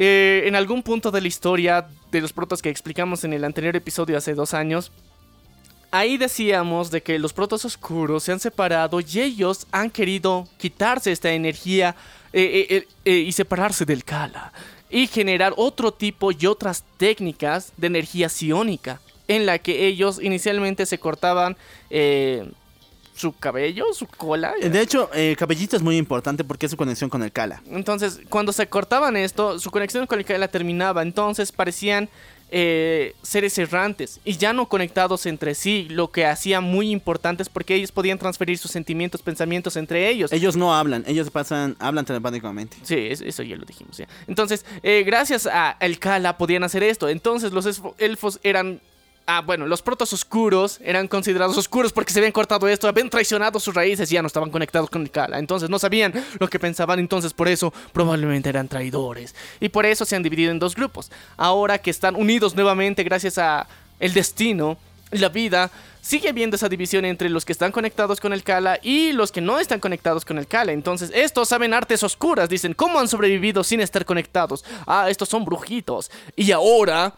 [0.00, 3.74] eh, en algún punto de la historia de los protos que explicamos en el anterior
[3.74, 4.92] episodio hace dos años,
[5.90, 11.10] ahí decíamos de que los protos oscuros se han separado y ellos han querido quitarse
[11.10, 11.96] esta energía
[12.32, 14.52] eh, eh, y separarse del Kala
[14.88, 20.86] y generar otro tipo y otras técnicas de energía psiónica en la que ellos inicialmente
[20.86, 21.56] se cortaban
[23.18, 24.52] su cabello, su cola.
[24.60, 27.62] De hecho, eh, Cabellito es muy importante porque es su conexión con el Kala.
[27.70, 31.02] Entonces, cuando se cortaban esto, su conexión con el Kala terminaba.
[31.02, 32.08] Entonces parecían
[32.50, 37.74] eh, seres errantes y ya no conectados entre sí, lo que hacía muy importantes porque
[37.74, 40.32] ellos podían transferir sus sentimientos, pensamientos entre ellos.
[40.32, 42.76] Ellos no hablan, ellos pasan, hablan telepáticamente.
[42.84, 43.98] Sí, es- eso ya lo dijimos.
[43.98, 44.08] ya.
[44.26, 47.08] Entonces, eh, gracias a el Kala podían hacer esto.
[47.10, 47.66] Entonces, los
[47.98, 48.80] elfos eran.
[49.30, 53.60] Ah, bueno, los protos oscuros eran considerados oscuros porque se habían cortado esto, habían traicionado
[53.60, 55.38] sus raíces y ya no estaban conectados con el Kala.
[55.38, 56.98] Entonces, no sabían lo que pensaban.
[56.98, 59.34] Entonces, por eso probablemente eran traidores.
[59.60, 61.10] Y por eso se han dividido en dos grupos.
[61.36, 63.66] Ahora que están unidos nuevamente gracias a
[64.00, 64.78] el destino,
[65.10, 69.12] la vida, sigue habiendo esa división entre los que están conectados con el Kala y
[69.12, 70.72] los que no están conectados con el Kala.
[70.72, 74.64] Entonces, estos saben artes oscuras, dicen, ¿cómo han sobrevivido sin estar conectados?
[74.86, 76.10] Ah, estos son brujitos.
[76.34, 77.14] Y ahora,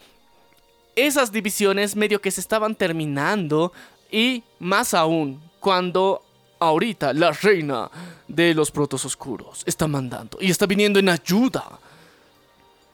[0.96, 3.72] esas divisiones medio que se estaban terminando
[4.10, 6.22] y más aún, cuando
[6.58, 7.90] ahorita la reina
[8.28, 11.78] de los protos oscuros está mandando y está viniendo en ayuda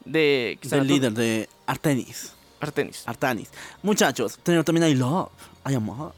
[0.04, 0.58] de...
[0.62, 2.32] Del líder de Artenis.
[2.60, 3.02] Artenis.
[3.06, 3.48] Artanis.
[3.82, 5.30] Muchachos, también hay love,
[5.64, 6.14] hay amor.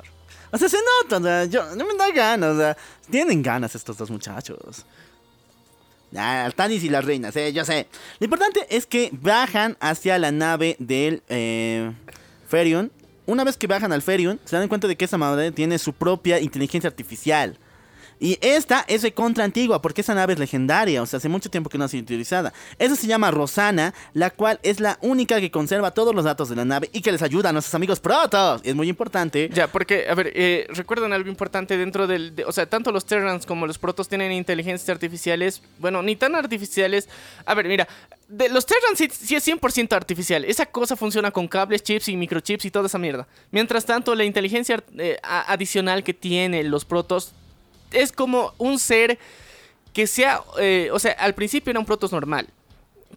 [0.51, 2.77] O sea, se nota, o sea, yo, no me da ganas, o sea,
[3.11, 4.85] tienen ganas estos dos muchachos.
[6.17, 7.87] Ah, Artanis y las reinas, eh, yo sé.
[8.19, 11.93] Lo importante es que bajan hacia la nave del eh,
[12.49, 12.91] Ferion.
[13.27, 15.93] Una vez que bajan al Ferion, se dan cuenta de que esa madre tiene su
[15.93, 17.59] propia inteligencia artificial.
[18.21, 21.51] Y esta es de contra antigua, porque esa nave es legendaria, o sea, hace mucho
[21.51, 22.53] tiempo que no ha sido utilizada.
[22.79, 26.57] Esa se llama Rosana, la cual es la única que conserva todos los datos de
[26.57, 28.61] la nave y que les ayuda a nuestros amigos protos.
[28.65, 29.49] Es muy importante.
[29.53, 32.35] Ya, porque, a ver, eh, recuerdan algo importante dentro del...
[32.35, 36.35] de- o sea, tanto los Terrans como los Protos tienen inteligencias artificiales, bueno, ni tan
[36.35, 37.09] artificiales.
[37.47, 37.87] A ver, mira,
[38.29, 40.45] de, los Terrans sí, es 100% artificial.
[40.45, 43.27] Esa cosa funciona con cables, chips y microchips y toda esa mierda.
[43.51, 47.33] Mientras tanto, la inteligencia eh, adicional que tienen los Protos
[47.93, 49.19] es como un ser
[49.93, 50.43] que sea...
[50.59, 52.49] eh, o sea, al principio era un Protos normal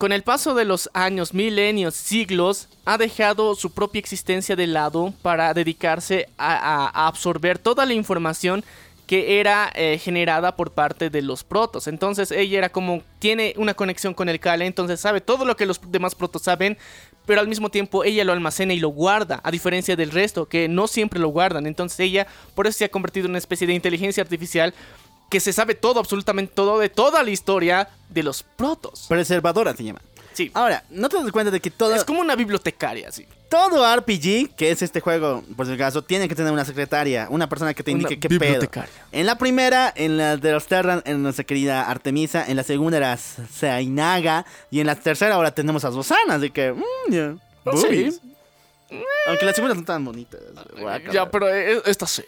[0.02, 5.14] con el paso de los años, milenios, siglos, ha dejado su propia existencia de lado
[5.22, 8.64] para dedicarse a, absorber toda la información
[9.06, 11.85] que era eh, generada por parte de los protos.
[11.85, 15.68] Entonces ella era como, tiene una conexión con el Kale, entonces sabe todo lo que
[15.68, 16.80] los demás protos saben,
[17.31, 20.67] pero al mismo tiempo ella lo almacena y lo guarda, a diferencia del resto, que
[20.67, 21.65] no siempre lo guardan.
[21.65, 24.73] Entonces ella, por eso se ha convertido en una especie de inteligencia artificial
[25.29, 29.05] que se sabe todo, absolutamente todo, de toda la historia de los protos.
[29.07, 30.01] Preservadora se llama.
[30.33, 30.49] Sí.
[30.53, 33.25] Ahora, no te das cuenta de que todo, Es como una bibliotecaria, así.
[33.49, 37.49] todo RPG, que es este juego, por si acaso, tiene que tener una secretaria, una
[37.49, 38.39] persona que te Una indique qué pedo.
[38.39, 38.89] bibliotecaria.
[39.11, 42.45] En la primera, en la de los Terran, en nuestra querida Artemisa.
[42.47, 44.45] En la segunda era Sainaga.
[44.69, 46.71] Y en la tercera ahora tenemos a Rosana, así que...
[46.73, 47.35] mm, ya.
[47.65, 48.21] Boobies.
[49.27, 50.41] Aunque las segundas no tan bonitas.
[51.11, 52.23] Ya, pero eh, esta sí.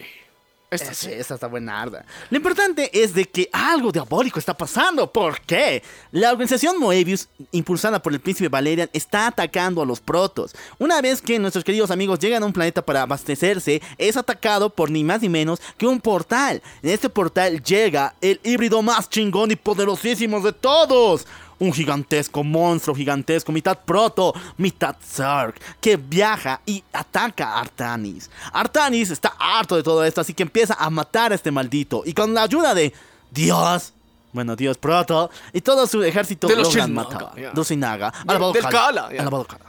[0.74, 1.34] Esta Esa, sí.
[1.34, 2.04] está buenarda.
[2.30, 5.10] Lo importante es de que algo diabólico está pasando.
[5.12, 5.82] ¿Por qué?
[6.12, 10.54] La organización Moebius, impulsada por el príncipe Valerian, está atacando a los protos.
[10.78, 14.90] Una vez que nuestros queridos amigos llegan a un planeta para abastecerse, es atacado por
[14.90, 16.62] ni más ni menos que un portal.
[16.82, 21.26] En este portal llega el híbrido más chingón y poderosísimo de todos.
[21.58, 28.30] Un gigantesco monstruo gigantesco, mitad proto, mitad Zerg, que viaja y ataca a Artanis.
[28.52, 32.02] Artanis está harto de todo esto, así que empieza a matar a este maldito.
[32.04, 32.92] Y con la ayuda de
[33.30, 33.92] Dios,
[34.32, 37.30] bueno, Dios proto, y todo su ejército De logran matar.
[37.36, 37.50] ya.
[37.50, 38.12] De los Shinnaga.
[38.26, 39.64] De- del Kala, Kala, Kala.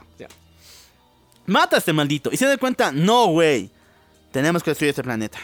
[1.46, 3.70] Mata a este maldito y se da cuenta, no, güey.
[4.32, 5.38] Tenemos que destruir este planeta.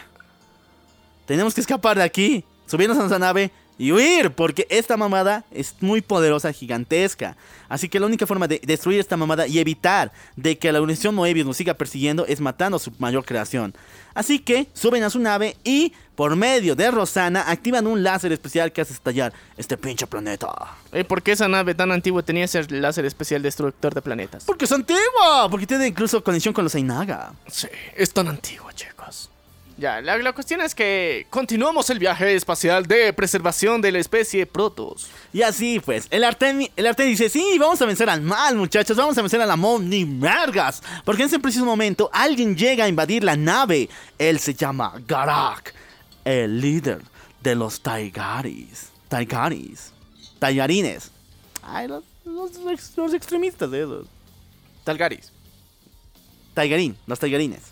[1.26, 3.52] Tenemos que escapar de aquí, subirnos a nuestra nave
[3.82, 7.36] y huir, porque esta mamada es muy poderosa, gigantesca.
[7.68, 11.12] Así que la única forma de destruir esta mamada y evitar de que la Unión
[11.12, 13.74] Moebius nos siga persiguiendo es matando a su mayor creación.
[14.14, 18.70] Así que suben a su nave y, por medio de Rosana, activan un láser especial
[18.70, 20.48] que hace estallar este pinche planeta.
[20.92, 24.44] Eh, ¿Por qué esa nave tan antigua tenía ese láser especial destructor de planetas?
[24.44, 27.32] Porque es antigua, porque tiene incluso conexión con los Ainaga.
[27.48, 29.28] Sí, es tan antigua, chicos.
[29.82, 34.46] Ya, la, la cuestión es que continuamos el viaje espacial de preservación de la especie
[34.46, 35.08] Protos.
[35.32, 38.96] Y así pues, el Artemis, el Artemis dice, sí, vamos a vencer al mal, muchachos,
[38.96, 40.84] vamos a vencer a la mom ni mergas.
[41.04, 43.88] Porque en ese preciso momento alguien llega a invadir la nave.
[44.20, 45.74] Él se llama Garak,
[46.24, 47.02] el líder
[47.40, 48.90] de los Taigaris.
[49.08, 49.90] Taigaris.
[50.38, 51.10] Taigarines.
[51.60, 54.06] Ay, los, los, los extremistas de esos.
[54.84, 55.32] Talgaris.
[56.54, 57.62] Taigarín, los Taigarines.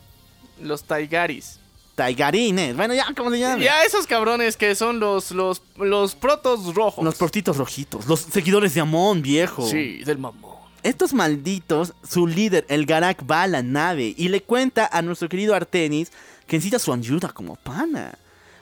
[0.60, 1.59] Los Taigaris.
[2.00, 3.62] Taigarines, bueno, ya, ¿cómo se llama?
[3.62, 7.04] Ya esos cabrones que son los, los, los protos rojos.
[7.04, 9.68] Los portitos rojitos, los seguidores de Amon, viejo.
[9.68, 10.54] Sí, del mamón.
[10.82, 15.28] Estos malditos, su líder, el Garak, va a la nave y le cuenta a nuestro
[15.28, 16.10] querido Artenis
[16.46, 18.14] que necesita su ayuda como pana.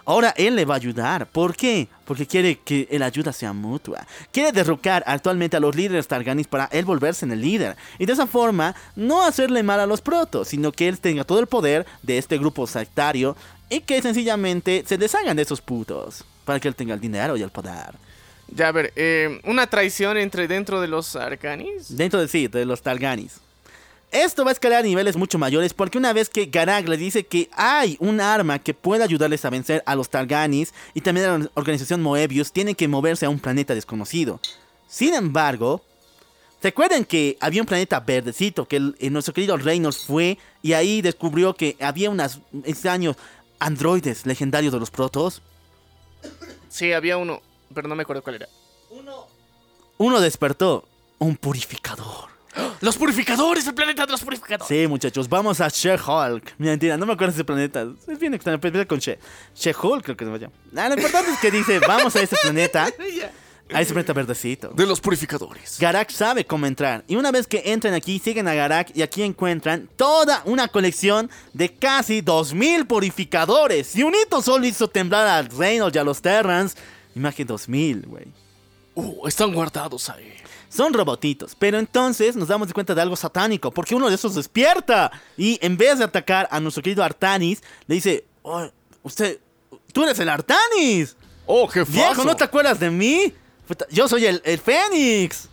[0.08, 1.26] Ahora él le va a ayudar.
[1.26, 1.86] ¿Por qué?
[2.06, 4.06] Porque quiere que la ayuda sea mutua.
[4.32, 7.76] Quiere derrocar actualmente a los líderes Targanis para él volverse en el líder.
[7.98, 11.40] Y de esa forma, no hacerle mal a los protos, sino que él tenga todo
[11.40, 13.36] el poder de este grupo sectario
[13.68, 16.24] y que sencillamente se deshagan de esos putos.
[16.46, 17.94] Para que él tenga el dinero y el poder.
[18.46, 21.94] Ya, a ver, eh, una traición entre dentro de los Arcanis.
[21.94, 23.42] Dentro de sí, de los Targanis.
[24.10, 27.26] Esto va a escalar a niveles mucho mayores porque una vez que Garak le dice
[27.26, 31.38] que hay un arma que puede ayudarles a vencer a los Targanis y también a
[31.38, 34.40] la organización Moebius, tienen que moverse a un planeta desconocido.
[34.88, 35.82] Sin embargo,
[36.62, 40.72] ¿se acuerdan que había un planeta verdecito que el- eh, nuestro querido Reynolds fue y
[40.72, 43.16] ahí descubrió que había unos extraños
[43.58, 45.42] androides legendarios de los protos?
[46.70, 47.42] Sí, había uno,
[47.74, 48.48] pero no me acuerdo cuál era.
[49.98, 52.37] Uno despertó, un purificador.
[52.80, 53.66] ¡Los purificadores!
[53.66, 54.68] ¡El planeta de los purificadores!
[54.68, 56.54] Sí, muchachos, vamos a She-Hulk.
[56.58, 57.86] Mentira, no me acuerdo de ese planeta.
[58.06, 59.18] Es bien extraño, pero con She.
[59.54, 60.50] She-Hulk creo que se vaya.
[60.76, 62.88] Ah, lo importante es que dice, vamos a ese planeta.
[63.70, 64.68] A ese planeta verdecito.
[64.68, 65.76] De los purificadores.
[65.78, 67.04] Garak sabe cómo entrar.
[67.06, 71.30] Y una vez que entran aquí, siguen a Garak y aquí encuentran toda una colección
[71.52, 73.94] de casi 2000 purificadores.
[73.94, 76.76] Y un hito solo hizo temblar a Reynolds y a los Terrans.
[77.14, 78.24] Imagínate 2000, güey.
[78.94, 80.32] Uh, están guardados ahí.
[80.68, 84.34] Son robotitos, pero entonces nos damos de cuenta de algo satánico, porque uno de esos
[84.34, 88.68] despierta y en vez de atacar a nuestro querido Artanis, le dice, "Oh,
[89.02, 89.38] usted,
[89.92, 91.16] tú eres el Artanis.
[91.46, 91.92] ¡Oh, jefazo!
[91.92, 93.32] Viejo, ¿no te acuerdas de mí?
[93.90, 95.48] Yo soy el, el Fénix.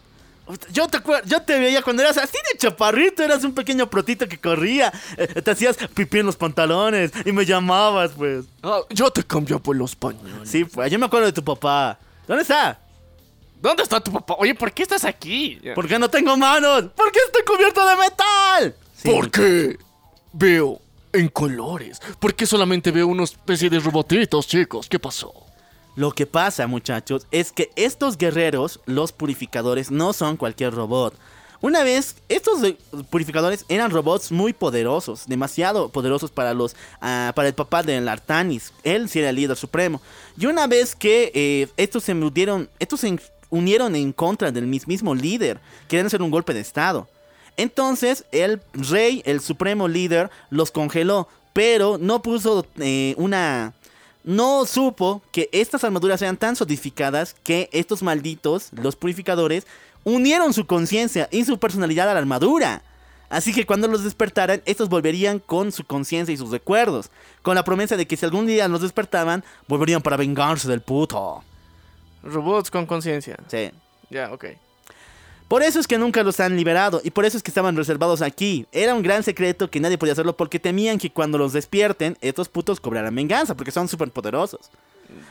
[0.72, 4.38] Yo te, yo te veía cuando eras así de chaparrito, eras un pequeño protito que
[4.40, 8.46] corría, eh, te hacías pipí en los pantalones y me llamabas, pues.
[8.62, 10.48] Ah, yo te cambio por los pañuelos.
[10.48, 11.98] Sí, pues, yo me acuerdo de tu papá.
[12.28, 12.80] ¿Dónde está?
[13.62, 14.36] ¿Dónde está tu papá?
[14.38, 15.60] Oye, ¿por qué estás aquí?
[15.74, 16.86] ¿Por qué no tengo manos?
[16.96, 18.76] ¿Por qué estoy cubierto de metal?
[18.96, 19.78] Sí, ¿Por qué
[20.34, 20.80] veo
[21.14, 22.00] en colores?
[22.20, 24.88] ¿Por qué solamente veo una especie de robotitos, chicos?
[24.88, 25.34] ¿Qué pasó?
[25.96, 31.16] Lo que pasa, muchachos, es que estos guerreros, los purificadores, no son cualquier robot.
[31.62, 32.60] Una vez, estos
[33.10, 38.74] purificadores eran robots muy poderosos, demasiado poderosos para los, ah, para el papá del Artanis.
[38.84, 40.02] Él sí era el líder supremo.
[40.38, 43.08] Y una vez que eh, estos se unieron, estos se
[43.50, 47.08] unieron en contra del mismo líder, querían hacer un golpe de estado.
[47.58, 53.74] Entonces el rey, el supremo líder, los congeló, pero no puso eh, una...
[54.24, 59.68] No supo que estas armaduras eran tan solidificadas que estos malditos, los purificadores,
[60.04, 62.82] unieron su conciencia y su personalidad a la armadura.
[63.30, 67.12] Así que cuando los despertaran, estos volverían con su conciencia y sus recuerdos,
[67.44, 71.44] con la promesa de que si algún día los despertaban, volverían para vengarse del puto.
[72.26, 73.38] Robots con conciencia.
[73.48, 73.72] Sí.
[74.10, 74.46] Ya, ok.
[75.48, 78.24] Por eso es que nunca los han liberado y por eso es que estaban reservados
[78.24, 78.66] aquí.
[78.72, 82.50] Era un gran secreto que nadie podía hacerlo porque temían que cuando los despierten, estos
[82.50, 84.72] putos cobraran venganza porque son súper poderosos.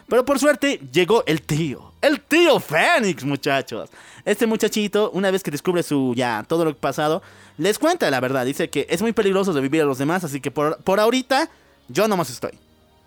[0.09, 3.91] Pero por suerte llegó el tío, el tío Fénix, muchachos.
[4.25, 7.21] Este muchachito, una vez que descubre su ya todo lo pasado,
[7.59, 8.47] les cuenta la verdad.
[8.47, 11.51] Dice que es muy peligroso de vivir a los demás, así que por, por ahorita
[11.89, 12.53] yo nomás estoy.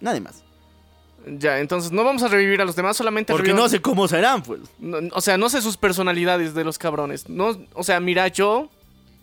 [0.02, 0.47] Nadie más.
[1.38, 4.08] Ya, entonces no vamos a revivir a los demás, solamente Porque revivo- no sé cómo
[4.08, 4.62] serán, pues.
[4.80, 7.28] No, o sea, no sé sus personalidades de los cabrones.
[7.30, 8.70] No, o sea, mira, yo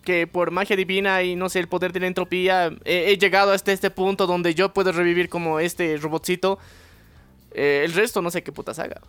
[0.05, 3.53] que por magia divina y no sé, el poder de la entropía, he, he llegado
[3.53, 6.59] hasta este punto donde yo puedo revivir como este robotcito.
[7.53, 9.01] Eh, el resto no sé qué putas haga.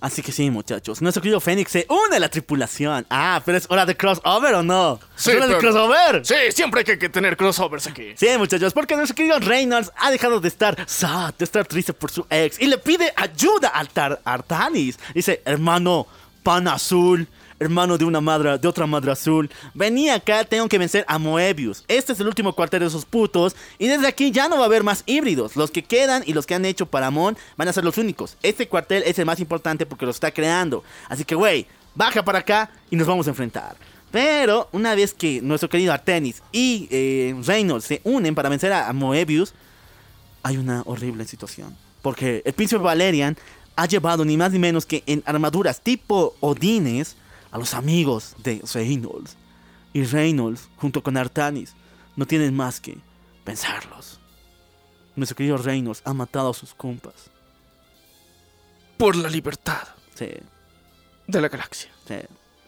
[0.00, 1.00] Así que sí, muchachos.
[1.00, 3.06] Nuestro querido Fénix se une a la tripulación.
[3.10, 5.00] Ah, pero es hora de crossover o no?
[5.16, 6.24] Sí, ¿Es hora de crossover?
[6.24, 8.12] Sí, siempre hay que, que tener crossovers aquí.
[8.16, 12.10] Sí, muchachos, porque nuestro querido Reynolds ha dejado de estar sad, de estar triste por
[12.10, 14.98] su ex y le pide ayuda a Tar- Artanis.
[15.14, 16.06] Dice, hermano,
[16.42, 17.26] pan azul,
[17.58, 21.84] hermano de una madre, de otra madre azul, vení acá, tengo que vencer a Moebius.
[21.88, 24.66] Este es el último cuartel de esos putos y desde aquí ya no va a
[24.66, 25.56] haber más híbridos.
[25.56, 28.36] Los que quedan y los que han hecho Paramón van a ser los únicos.
[28.42, 30.84] Este cuartel es el más importante porque lo está creando.
[31.08, 33.76] Así que, güey, baja para acá y nos vamos a enfrentar.
[34.10, 38.88] Pero una vez que nuestro querido Artenis y eh, Reynolds se unen para vencer a,
[38.88, 39.52] a Moebius,
[40.42, 41.76] hay una horrible situación.
[42.02, 43.36] Porque el príncipe Valerian
[43.74, 47.16] ha llevado ni más ni menos que en armaduras tipo Odines
[47.56, 49.34] a los amigos de Reynolds.
[49.94, 51.72] Y Reynolds, junto con Artanis,
[52.14, 52.98] no tienen más que
[53.44, 54.20] pensarlos.
[55.16, 57.14] Nuestro querido Reynolds ha matado a sus compas.
[58.98, 60.28] Por la libertad Sí,
[61.26, 61.90] de la galaxia.
[62.06, 62.16] sí,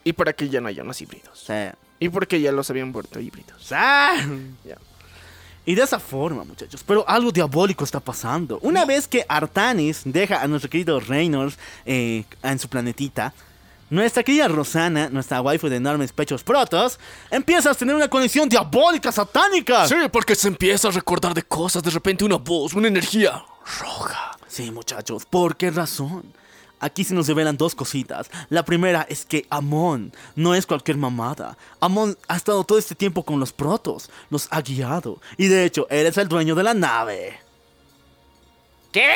[0.04, 1.38] Y para que ya no haya más híbridos.
[1.38, 1.52] sí.
[2.00, 3.70] Y porque ya los habían vuelto híbridos.
[3.72, 4.16] ¡Ah!
[5.66, 6.82] Y de esa forma, muchachos.
[6.86, 8.58] Pero algo diabólico está pasando.
[8.62, 13.34] Una vez que Artanis deja a nuestro querido Reynolds eh, en su planetita,
[13.90, 16.98] nuestra querida Rosana, nuestra waifu de enormes pechos protos,
[17.30, 19.86] empieza a tener una conexión diabólica, satánica.
[19.88, 23.44] Sí, porque se empieza a recordar de cosas, de repente una voz, una energía
[23.80, 24.36] roja.
[24.46, 26.24] Sí, muchachos, ¿por qué razón?
[26.80, 28.30] Aquí se nos revelan dos cositas.
[28.50, 31.56] La primera es que Amon no es cualquier mamada.
[31.80, 35.20] Amon ha estado todo este tiempo con los protos, los ha guiado.
[35.36, 37.40] Y de hecho, él es el dueño de la nave.
[38.92, 39.12] ¿Qué?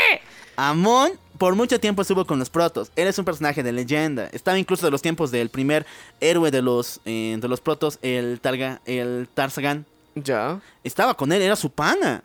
[0.57, 1.12] Amon
[1.43, 2.93] por mucho tiempo estuvo con los protos.
[2.94, 4.28] Él es un personaje de leyenda.
[4.31, 5.85] Estaba incluso de los tiempos del primer
[6.20, 9.85] héroe de los, eh, de los protos, el, Targa, el Tarzagan.
[10.14, 10.60] Ya.
[10.85, 12.23] Estaba con él, era su pana.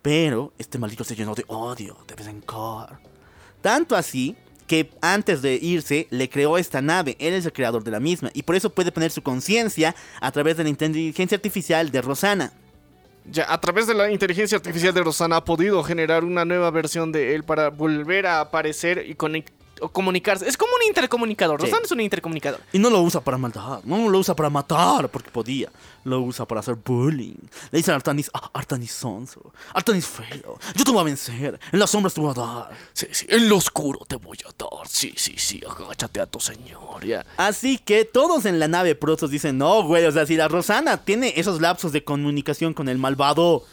[0.00, 2.98] Pero este maldito se llenó de odio, de rencor.
[3.60, 4.34] Tanto así
[4.66, 7.18] que antes de irse le creó esta nave.
[7.20, 8.30] Él es el creador de la misma.
[8.32, 12.54] Y por eso puede poner su conciencia a través de la inteligencia artificial de Rosana.
[13.30, 17.12] Ya, a través de la inteligencia artificial de Rosana ha podido generar una nueva versión
[17.12, 19.50] de él para volver a aparecer y conec-
[19.80, 20.48] o comunicarse.
[20.48, 21.60] Es como un intercomunicador.
[21.60, 21.66] Sí.
[21.66, 22.60] Rosana es un intercomunicador.
[22.72, 25.70] Y no lo usa para maldad, no lo usa para matar porque podía.
[26.04, 27.36] Lo usa para hacer bullying.
[27.70, 30.58] Le dice a Artanis, ah, Artanis sonso, Artanis feo.
[30.74, 32.70] Yo te voy a vencer, en las sombras te voy a dar.
[32.92, 33.26] Sí, sí.
[33.28, 34.86] En lo oscuro te voy a dar.
[34.88, 35.60] Sí, sí, sí.
[35.68, 37.04] Agáchate a tu señor.
[37.04, 37.24] Ya.
[37.36, 41.04] Así que todos en la nave Protos dicen, no, güey, o sea, si la Rosana
[41.04, 43.64] tiene esos lapsos de comunicación con el malvado,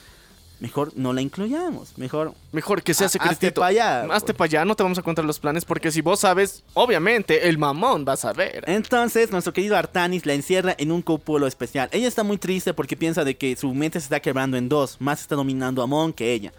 [0.60, 1.98] mejor no la incluyamos.
[1.98, 3.62] Mejor Mejor que sea Ah, hazte secretito.
[3.62, 4.38] pa' allá, Hazte güey.
[4.38, 7.58] para allá, no te vamos a contar los planes porque si vos sabes, obviamente el
[7.58, 8.64] mamón va a saber.
[8.68, 11.90] Entonces, nuestro querido Artanis la encierra en un cúpulo especial.
[11.92, 14.98] Ella está muy triste porque piensa de que su mente se está quebrando en dos.
[15.00, 16.54] Más está dominando a Amon que ella.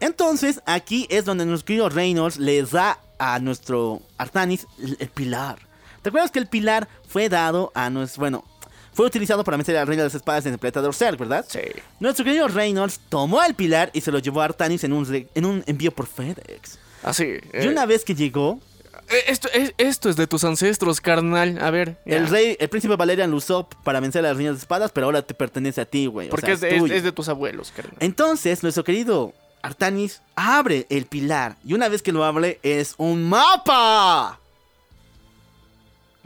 [0.00, 5.58] Entonces, aquí es donde nuestro querido Reynolds le da a nuestro Artanis el, el pilar.
[6.02, 8.20] ¿Te acuerdas que el pilar fue dado a nuestro...
[8.20, 8.44] Bueno,
[8.92, 11.44] fue utilizado para vencer a la reina de las espadas en el planeta Dorsal, ¿verdad?
[11.48, 11.60] Sí.
[12.00, 15.44] Nuestro querido Reynolds tomó el pilar y se lo llevó a Artanis en un, en
[15.46, 16.78] un envío por FedEx.
[17.02, 17.24] Así.
[17.24, 18.60] Y eh, una vez que llegó,
[19.08, 21.58] eh, esto, es, esto es de tus ancestros, carnal.
[21.60, 21.96] A ver.
[22.06, 22.16] ya.
[22.16, 25.06] El rey, el príncipe Valerian lo usó para vencer a las reinas de espadas, pero
[25.06, 26.28] ahora te pertenece a ti, güey.
[26.28, 26.94] o Porque sea, es, de, es- tuyo.
[26.94, 27.96] es de tus abuelos, carnal.
[27.98, 29.32] Entonces, nuestro querido
[29.62, 31.56] Artanis abre el pilar.
[31.64, 34.38] Y una vez que lo abre, es un mapa.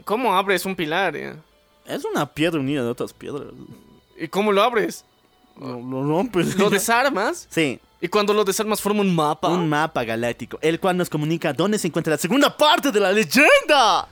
[0.05, 1.15] ¿Cómo abres un pilar?
[1.15, 1.33] eh?
[1.87, 3.47] Es una piedra unida de otras piedras.
[4.17, 5.05] ¿Y cómo lo abres?
[5.59, 6.57] Lo, lo rompes.
[6.57, 7.47] ¿Lo desarmas?
[7.49, 9.47] Sí, Y cuando lo desarmas forma un mapa.
[9.49, 13.11] un mapa galáctico, el cual nos comunica dónde se encuentra la segunda parte de la
[13.11, 14.07] leyenda.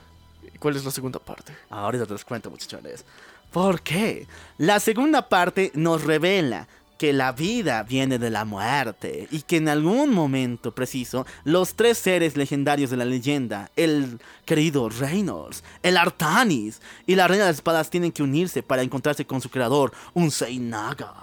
[0.54, 1.54] ¿Y ¿Cuál es la segunda parte?
[1.70, 3.04] Ahorita te los cuento, muchachones.
[3.52, 4.26] ¿Por qué?
[4.58, 6.66] La segunda parte nos revela
[6.98, 11.98] que la vida viene de la muerte y que en algún momento preciso los tres
[11.98, 17.56] seres legendarios de la leyenda, el querido Reynolds, el Artanis y la Reina de las
[17.56, 21.14] Espadas tienen que unirse para encontrarse con su creador, un Seinaga.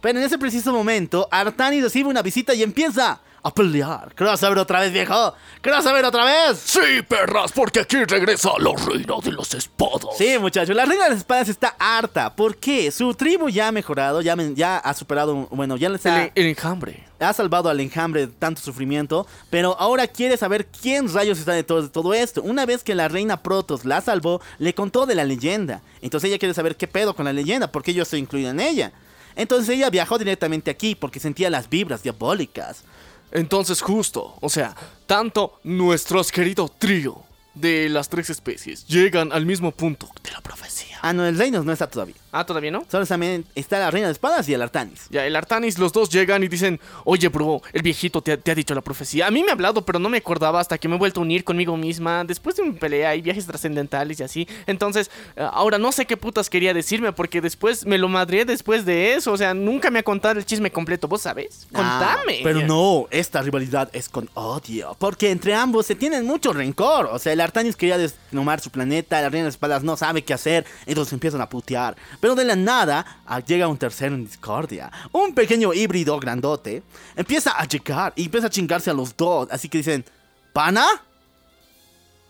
[0.00, 4.14] Pero en ese preciso momento, Artanis recibe una visita y empieza a pelear.
[4.14, 5.34] ¿Querés saber otra vez, viejo?
[5.62, 6.58] ¿Querés saber otra vez?
[6.58, 10.16] Sí, perras, porque aquí regresa la reina de los espadas.
[10.18, 12.34] Sí, muchachos, la reina de las espadas está harta.
[12.34, 12.90] ¿Por qué?
[12.90, 17.04] Su tribu ya ha mejorado, ya, ha superado, bueno, ya les ha, El, el enjambre.
[17.20, 21.62] ha salvado al enjambre de tanto sufrimiento, pero ahora quiere saber quién rayos está de
[21.62, 22.42] todo, de todo esto.
[22.42, 25.82] Una vez que la reina Protos la salvó, le contó de la leyenda.
[26.02, 28.60] Entonces ella quiere saber qué pedo con la leyenda, por qué yo estoy incluido en
[28.60, 28.92] ella.
[29.38, 32.84] Entonces ella viajó directamente aquí porque sentía las vibras diabólicas.
[33.32, 34.74] Entonces justo, o sea,
[35.06, 37.25] tanto nuestros querido trío
[37.56, 40.98] de las tres especies llegan al mismo punto de la profecía.
[41.02, 42.14] Ah, no, el Reinos no está todavía.
[42.32, 42.84] Ah, todavía no.
[42.90, 45.06] Solo también está la Reina de Espadas y el Artanis.
[45.10, 48.50] Ya, el Artanis, los dos llegan y dicen, oye, bro, el viejito te, ha- te
[48.50, 49.26] ha dicho la profecía.
[49.26, 51.22] A mí me ha hablado, pero no me acordaba hasta que me he vuelto a
[51.22, 54.48] unir conmigo misma después de una pelea y viajes trascendentales y así.
[54.66, 58.84] Entonces, eh, ahora no sé qué putas quería decirme porque después me lo madré después
[58.84, 59.32] de eso.
[59.32, 61.66] O sea, nunca me ha contado el chisme completo, ¿vos sabes?
[61.72, 62.38] Contame.
[62.38, 64.96] Ah, pero no, esta rivalidad es con odio.
[64.98, 67.06] Porque entre ambos se tienen mucho rencor.
[67.12, 70.34] O sea, el Artanis quería desnomar su planeta, la Reina de Espadas no sabe qué
[70.34, 71.96] hacer, entonces empiezan a putear.
[72.20, 74.90] Pero de la nada llega un tercero en discordia.
[75.12, 76.82] Un pequeño híbrido grandote
[77.16, 79.48] empieza a llegar y empieza a chingarse a los dos.
[79.50, 80.04] Así que dicen,
[80.52, 80.86] ¿pana?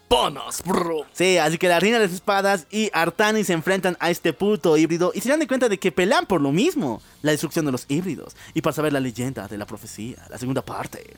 [0.09, 1.05] Panas, bro.
[1.13, 4.77] Sí, así que la Reina de las Espadas y Artanis se enfrentan a este puto
[4.77, 7.73] híbrido y se dan de cuenta de que pelean por lo mismo, la destrucción de
[7.73, 8.37] los híbridos.
[8.55, 11.17] Y para saber la leyenda de la profecía, la segunda parte.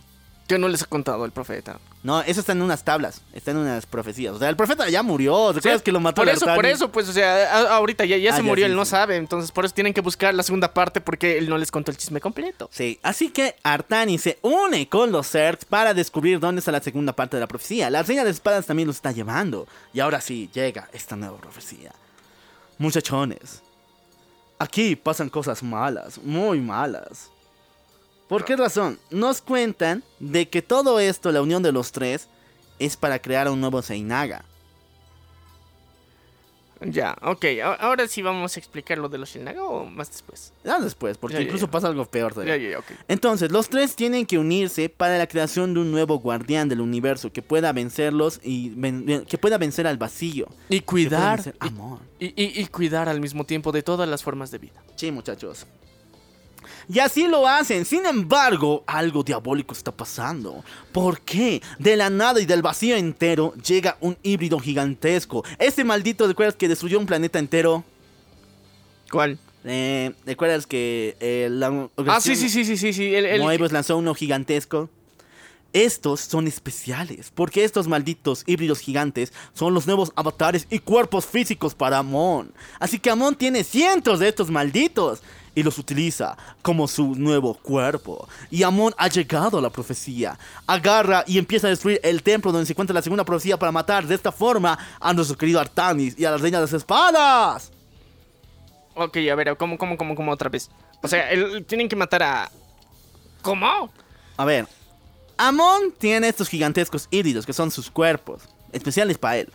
[0.48, 1.78] Que no les ha contado el profeta.
[2.02, 4.34] No, eso está en unas tablas, está en unas profecías.
[4.34, 6.90] O sea, el profeta ya murió, ¿recuerdas Sí, que lo mató Por eso, por eso,
[6.90, 9.16] pues, o sea, a- ahorita ya, ya Ah, se ya, murió, sí, él no sabe.
[9.16, 11.98] Entonces, por eso tienen que buscar la segunda parte porque él no les contó el
[11.98, 12.70] chisme completo.
[12.72, 17.12] Sí, así que Artanis se une con los Zergs para descubrir dónde está la segunda
[17.12, 17.90] parte de la profecía.
[17.90, 19.68] La Reina de Espadas también lo está llevando.
[19.92, 21.92] Y ahora sí, llega esta nueva profecía.
[22.78, 23.60] Muchachones,
[24.58, 27.30] aquí pasan cosas malas, muy malas.
[28.28, 28.98] ¿Por qué razón?
[29.10, 32.28] Nos cuentan de que todo esto, la unión de los tres,
[32.78, 34.44] es para crear un nuevo Seinaga.
[36.80, 37.44] Ya, ok.
[37.80, 40.52] Ahora sí vamos a explicar lo de los Shinnaga o más después.
[40.62, 41.72] Ya después, porque Ya, incluso ya.
[41.72, 42.56] pasa algo peor todavía.
[42.56, 42.84] Ya, ya, ya, ok.
[43.08, 47.32] Entonces, los tres tienen que unirse para la creación de un nuevo guardián del universo
[47.32, 50.46] que pueda vencerlos y ven- que pueda vencer al vacío.
[50.68, 51.52] Y cuidar.
[51.58, 51.98] amor.
[52.20, 54.80] Y, y- y cuidar al mismo tiempo de todas las formas de vida.
[54.94, 55.66] Sí, muchachos.
[56.92, 57.84] Y así lo hacen.
[57.84, 60.64] Sin embargo, algo diabólico está pasando.
[60.92, 61.62] ¿Por qué?
[61.78, 65.44] De la nada y del vacío entero llega un híbrido gigantesco.
[65.58, 67.84] Ese maldito, ¿recuerdas que destruyó un planeta entero?
[69.10, 69.38] ¿Cuál?
[69.64, 73.14] Eh, ¿Recuerdas que eh, la Ah, sí, sí, sí, sí, sí, sí.
[73.14, 74.88] El, el- Moebius lanzó uno gigantesco.
[75.74, 81.74] Estos son especiales, porque estos malditos híbridos gigantes son los nuevos avatares y cuerpos físicos
[81.74, 82.52] para Amon.
[82.80, 85.20] Así que Amon tiene cientos de estos malditos
[85.54, 88.28] y los utiliza como su nuevo cuerpo.
[88.50, 90.38] Y Amon ha llegado a la profecía.
[90.66, 94.06] Agarra y empieza a destruir el templo donde se encuentra la segunda profecía para matar
[94.06, 97.72] de esta forma a nuestro querido Artanis y a la reina de las espadas.
[98.94, 100.70] Ok, a ver, ¿cómo, cómo, cómo, cómo otra vez?
[101.02, 102.50] O sea, el- tienen que matar a...
[103.42, 103.92] ¿Cómo?
[104.36, 104.66] A ver,
[105.36, 108.42] Amon tiene estos gigantescos híbridos que son sus cuerpos,
[108.72, 109.52] especiales para él.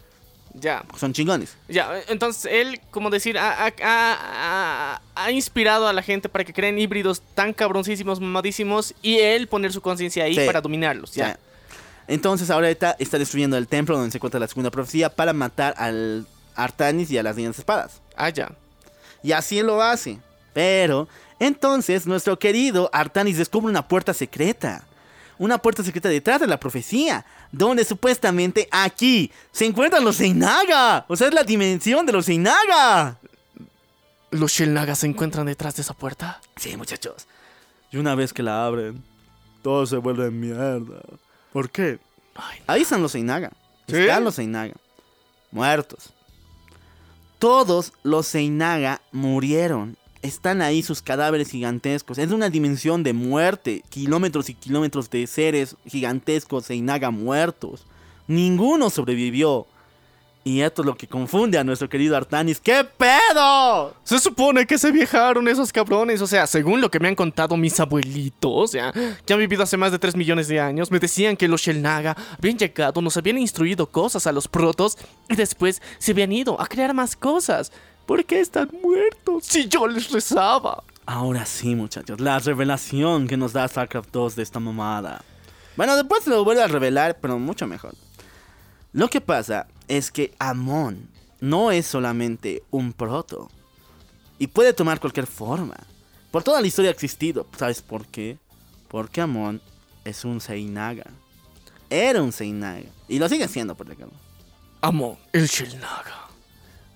[0.54, 0.84] Ya.
[1.00, 1.56] Son chingones.
[1.68, 6.78] Ya, entonces él, como decir, ha, ha- ha- inspirado a la gente para que creen
[6.78, 10.46] híbridos tan cabroncísimos, mamadísimos, y él poner su conciencia ahí Sí.
[10.46, 11.14] para dominarlos.
[11.16, 11.28] Ya.
[11.30, 11.40] Ya.
[12.08, 16.28] Entonces ahorita está destruyendo el templo donde se encuentra la segunda profecía para matar al
[16.56, 18.02] Artanis y a las niñas espadas.
[18.16, 18.52] Ah, ya.
[19.24, 20.20] Y así lo hace.
[20.54, 21.08] Pero
[21.40, 24.84] entonces nuestro querido Artanis descubre una puerta secreta.
[25.44, 27.26] Una puerta secreta detrás de la profecía.
[27.52, 31.04] Donde supuestamente aquí se encuentran los Seinaga.
[31.10, 33.18] O sea, es la dimensión de los Seinaga.
[34.32, 36.40] ¿Los Shelnagas se encuentran detrás de esa puerta?
[36.56, 37.28] Sí, muchachos.
[37.92, 39.04] Y una vez que la abren,
[39.62, 41.02] todo se vuelve mierda.
[41.52, 42.00] ¿Por qué?
[42.36, 43.52] Ay, Ahí están los Seinaga.
[43.90, 43.98] ¿Sí?
[43.98, 44.76] Están los Seinaga.
[45.52, 46.14] Muertos.
[47.38, 49.98] Todos los Seinaga murieron.
[50.24, 52.18] Están ahí sus cadáveres gigantescos.
[52.18, 53.84] Es una dimensión de muerte.
[53.90, 57.86] Kilómetros y kilómetros de seres gigantescos Seinaga muertos.
[58.28, 59.68] Ninguno sobrevivió.
[60.46, 62.60] Y esto es lo que confunde a nuestro querido Artanis.
[62.60, 63.96] ¿Qué pedo?
[64.04, 66.22] Se supone que se viajaron esos cabrones.
[66.22, 68.94] O sea, según lo que me han contado mis abuelitos, sea,
[69.26, 72.18] que han vivido hace más de 3 millones de años, me decían que los Shelnaga
[72.38, 74.98] habían llegado, nos habían instruido cosas a los protos
[75.30, 77.72] y después se habían ido a crear más cosas.
[78.06, 80.84] ¿Por qué están muertos si yo les rezaba?
[81.06, 85.24] Ahora sí, muchachos, la revelación que nos da StarCraft 2 de esta mamada.
[85.76, 87.96] Bueno, después se lo vuelve a revelar, pero mucho mejor.
[88.92, 91.10] Lo que pasa es que Amon
[91.40, 93.50] no es solamente un proto.
[94.38, 95.76] Y puede tomar cualquier forma.
[96.32, 97.48] Por toda la historia ha existido.
[97.58, 98.38] ¿Sabes por qué?
[98.88, 99.62] Porque Amon
[100.04, 101.06] es un Seinaga.
[101.90, 102.90] Era un Seinaga.
[103.08, 104.18] Y lo sigue siendo, por ejemplo.
[104.82, 106.23] Amon, el Shelnaga.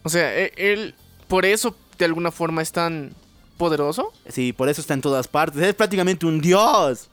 [0.07, 0.95] O sea, e- él
[1.27, 3.11] por eso de alguna forma es tan
[3.57, 4.13] poderoso.
[4.29, 5.61] Sí, por eso está en todas partes.
[5.61, 7.09] Es prácticamente un dios.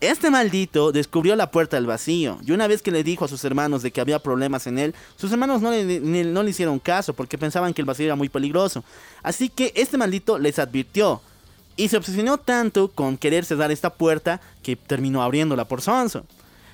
[0.00, 2.38] Este maldito descubrió la puerta del vacío.
[2.46, 4.94] Y una vez que le dijo a sus hermanos de que había problemas en él,
[5.16, 8.30] sus hermanos no le, no le hicieron caso porque pensaban que el vacío era muy
[8.30, 8.82] peligroso.
[9.22, 11.20] Así que este maldito les advirtió.
[11.76, 16.24] Y se obsesionó tanto con querer cerrar esta puerta que terminó abriéndola por sonso.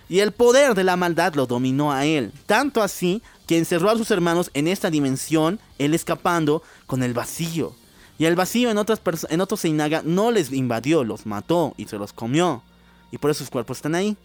[0.09, 2.31] Y el poder de la maldad lo dominó a él.
[2.47, 7.75] Tanto así que encerró a sus hermanos en esta dimensión, él escapando con el vacío.
[8.19, 11.99] Y el vacío en, otras en otros Seinaga no les invadió, los mató y se
[11.99, 12.63] los comió.
[13.11, 14.17] Y por eso sus cuerpos están ahí.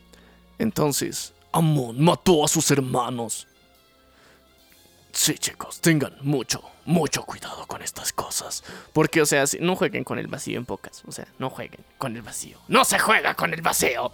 [0.60, 3.48] Entonces, Amon mató a sus hermanos.
[5.12, 8.64] Sí, chicos, tengan mucho, mucho cuidado con estas cosas.
[8.94, 11.02] Porque, o sea, no jueguen con el vacío en pocas.
[11.08, 12.60] O sea, no jueguen con el vacío.
[12.68, 14.12] No se juega con el vacío.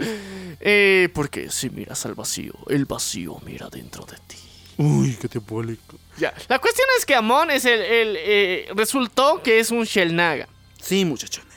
[0.61, 4.54] Eh, porque si miras al vacío, el vacío mira dentro de ti.
[4.77, 5.97] Uy, qué diabólico.
[6.17, 6.33] Ya.
[6.47, 7.81] La cuestión es que Amon es el.
[7.81, 10.47] el, eh, resultó que es un Shelnaga.
[10.81, 11.55] Sí, muchachones.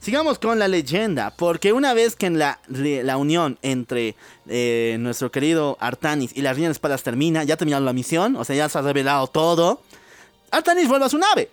[0.00, 4.16] Sigamos con la leyenda, porque una vez que en la, la unión entre
[4.48, 8.34] eh, nuestro querido Artanis y la Reina de Espadas termina, ya ha terminado la misión,
[8.34, 9.80] o sea, ya se ha revelado todo,
[10.50, 11.50] Artanis vuelve a su nave.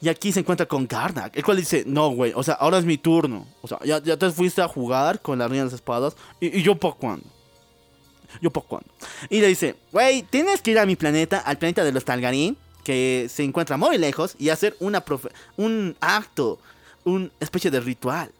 [0.00, 2.86] Y aquí se encuentra con Karnak, el cual dice, no, güey, o sea, ahora es
[2.86, 3.46] mi turno.
[3.60, 6.60] O sea, ya, ya te fuiste a jugar con la Reina de las Espadas, y,
[6.60, 7.26] y yo por cuándo.
[8.40, 8.88] Yo por cuándo.
[9.28, 12.56] Y le dice, güey, tienes que ir a mi planeta, al planeta de los Talgarín,
[12.84, 16.58] que se encuentra muy lejos, y hacer una profe- un acto,
[17.04, 18.30] una especie de ritual.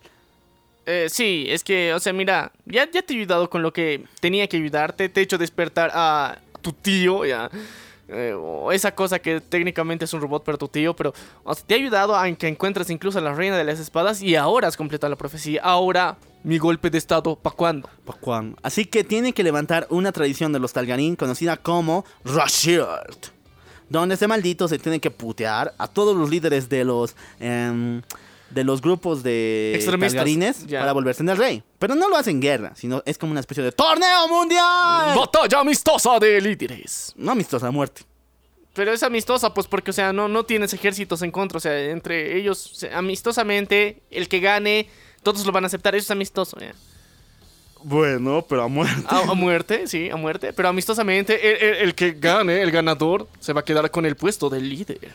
[0.84, 4.04] Eh, sí, es que, o sea, mira, ya, ya te he ayudado con lo que
[4.18, 5.08] tenía que ayudarte.
[5.08, 7.48] Te he hecho despertar a tu tío, ya.
[8.08, 10.96] eh, o esa cosa que técnicamente es un robot, pero tu tío.
[10.96, 11.14] Pero
[11.66, 14.22] te ha ayudado a que encuentres incluso a la reina de las espadas.
[14.22, 15.60] Y ahora has completado la profecía.
[15.62, 17.88] Ahora, mi golpe de estado, ¿pa' cuándo?
[18.04, 18.56] ¿Pa' cuándo?
[18.62, 23.26] Así que tiene que levantar una tradición de los Talgarín conocida como Rashirt.
[23.88, 28.02] Donde ese maldito se tiene que putear a todos los líderes de los em,
[28.50, 31.62] de los grupos de Extremistas, Talgarines para volverse en el rey.
[31.78, 35.16] Pero no lo hacen guerra, sino es como una especie de torneo mundial.
[35.16, 37.12] ¡Batalla amistosa de líderes!
[37.16, 38.02] No amistosa, muerte.
[38.74, 41.58] Pero es amistosa, pues porque, o sea, no, no tienes ejércitos en contra.
[41.58, 44.88] O sea, entre ellos, o sea, amistosamente, el que gane,
[45.22, 45.94] todos lo van a aceptar.
[45.94, 46.72] Eso es amistoso, ya.
[47.84, 49.02] Bueno, pero a muerte.
[49.08, 50.52] A, a muerte, sí, a muerte.
[50.52, 54.14] Pero amistosamente, el, el- el que gane, el ganador, se va a quedar con el
[54.16, 55.14] puesto del líder.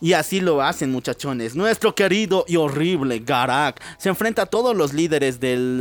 [0.00, 1.54] Y así lo hacen, muchachones.
[1.54, 5.78] Nuestro querido y horrible Garak se enfrenta a todos los líderes de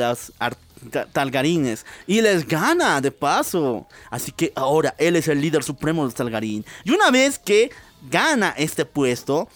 [0.91, 3.87] ta- Talgarines y les gana de paso.
[4.11, 6.63] Así que ahora él es el líder supremo de los Talgarín.
[6.83, 7.71] Y una vez que
[8.11, 9.49] gana este puesto,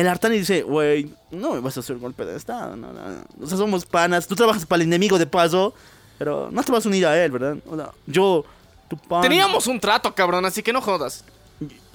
[0.00, 2.76] el Artani dice, güey, no me vas a hacer golpe de estado.
[2.76, 3.24] No, no, no.
[3.42, 4.26] O sea, somos panas.
[4.26, 5.74] Tú trabajas para el enemigo de paso,
[6.18, 7.56] pero no te vas a unir a él, ¿verdad?
[7.66, 8.44] O sea, yo,
[8.88, 9.22] tu pan.
[9.22, 11.24] Teníamos un trato, cabrón, así que no jodas.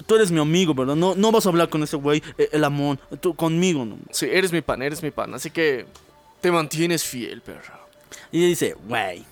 [0.06, 0.96] Tú eres mi amigo, ¿verdad?
[0.96, 3.00] No, no vas a hablar con ese güey, eh, el amón.
[3.20, 3.96] Tú conmigo, ¿no?
[4.10, 5.32] Sí, eres mi pan, eres mi pan.
[5.32, 5.86] Así que
[6.40, 7.72] te mantienes fiel, perro.
[8.30, 9.24] Y dice, wey,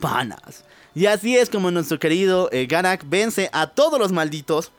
[0.00, 0.64] panas.
[0.94, 4.72] Y así es como nuestro querido eh, Garak vence a todos los malditos,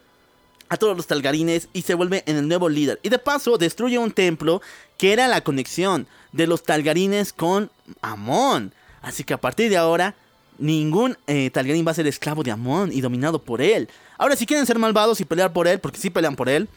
[0.72, 2.98] a todos los talgarines y se vuelve en el nuevo líder.
[3.04, 4.62] Y de paso destruye un templo
[4.98, 7.70] que era la conexión de los talgarines con
[8.02, 8.74] Amon.
[9.02, 10.16] Así que a partir de ahora,
[10.58, 13.90] ningún eh, talgarín va a ser esclavo de Amon y dominado por él.
[14.18, 16.70] Ahora, si quieren ser malvados y pelear por él, porque si pelean por él,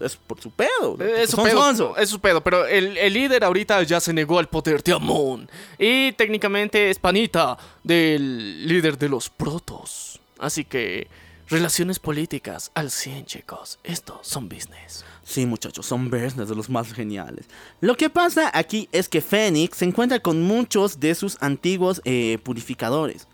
[0.00, 0.96] es por su pedo.
[0.98, 1.98] Es su pedo, sonso.
[1.98, 5.50] es su pedo, pero el, el líder ahorita ya se negó al poder de Amon.
[5.78, 10.18] Y técnicamente es panita del líder de los protos.
[10.38, 11.08] Así que,
[11.54, 13.78] relaciones políticas al 100, chicos.
[13.84, 15.04] Estos son business.
[15.22, 17.46] Sí, muchachos, son business de los más geniales.
[17.80, 22.38] Lo que pasa aquí es que Fénix se encuentra con muchos de sus antiguos eh,
[22.42, 23.28] purificadores.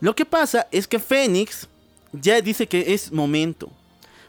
[0.00, 1.66] Lo que pasa es que Fénix
[2.12, 3.70] ya dice que es momento.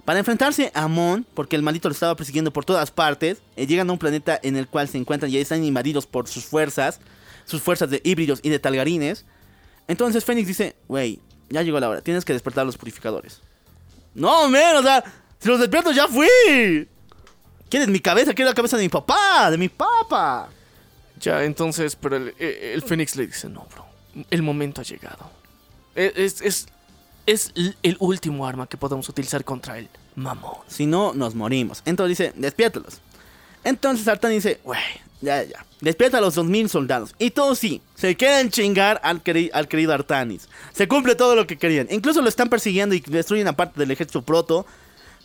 [0.05, 3.89] Para enfrentarse a Amon, porque el maldito lo estaba persiguiendo por todas partes, eh, llegan
[3.89, 7.01] a un planeta en el cual se encuentran y están invadidos por sus fuerzas,
[7.43, 9.25] sus fuerzas de híbridos y de talgarines.
[9.89, 13.41] Entonces Fénix dice, wey, ya llegó la hora, tienes que despertar a los purificadores.
[14.13, 15.03] No, men, o sea,
[15.39, 16.87] si los despierto ya fui.
[17.69, 18.33] ¿Quieres mi cabeza?
[18.33, 20.49] Quiero la cabeza de mi papá, de mi papa.
[21.19, 23.85] Ya, entonces, pero el, el- el Fénix le dice, no, bro,
[24.29, 25.29] el momento ha llegado.
[25.95, 26.67] E- Es, es,
[27.25, 27.51] es
[27.83, 30.55] el último arma que podemos utilizar contra el mamón.
[30.67, 31.81] Si no, nos morimos.
[31.85, 33.01] Entonces dice, despiértalos.
[33.63, 34.79] Entonces Artan dice, wey,
[35.21, 35.65] ya, ya.
[35.81, 37.13] Despierta a los 2000 soldados.
[37.19, 40.49] Y todos sí, se quieren chingar al, queri- al querido Artanis.
[40.73, 41.87] Se cumple todo lo que querían.
[41.91, 44.65] Incluso lo están persiguiendo y destruyen a parte del ejército proto.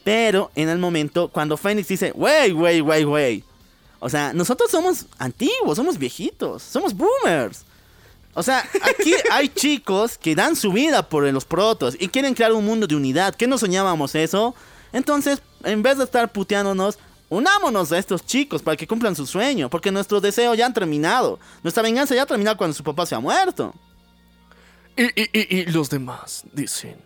[0.04, 3.44] Pero en el momento, cuando Fénix dice, wey, wey, wey, wey.
[4.00, 7.64] O sea, nosotros somos antiguos, somos viejitos, somos boomers.
[8.34, 12.52] O sea, aquí hay chicos que dan su vida por los protos y quieren crear
[12.52, 13.34] un mundo de unidad.
[13.36, 14.54] ¿Qué no soñábamos eso?
[14.92, 16.98] Entonces, en vez de estar puteándonos,
[17.36, 21.38] unámonos a estos chicos para que cumplan su sueño, porque nuestros deseos ya han terminado.
[21.62, 23.74] Nuestra venganza ya ha terminado cuando su papá se ha muerto.
[24.96, 26.96] Y, y, y, y los demás dicen,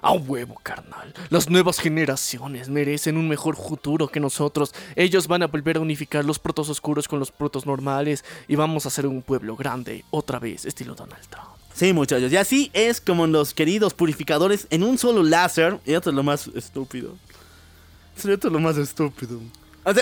[0.00, 1.14] a huevo, carnal.
[1.30, 4.74] Las nuevas generaciones merecen un mejor futuro que nosotros.
[4.96, 8.86] Ellos van a volver a unificar los protos oscuros con los protos normales y vamos
[8.86, 11.48] a ser un pueblo grande otra vez, estilo Donald Trump.
[11.74, 12.30] Sí, muchachos.
[12.30, 15.80] Y así es como los queridos purificadores en un solo láser.
[15.84, 17.16] Y esto es lo más estúpido.
[18.16, 19.40] Esto es lo más estúpido.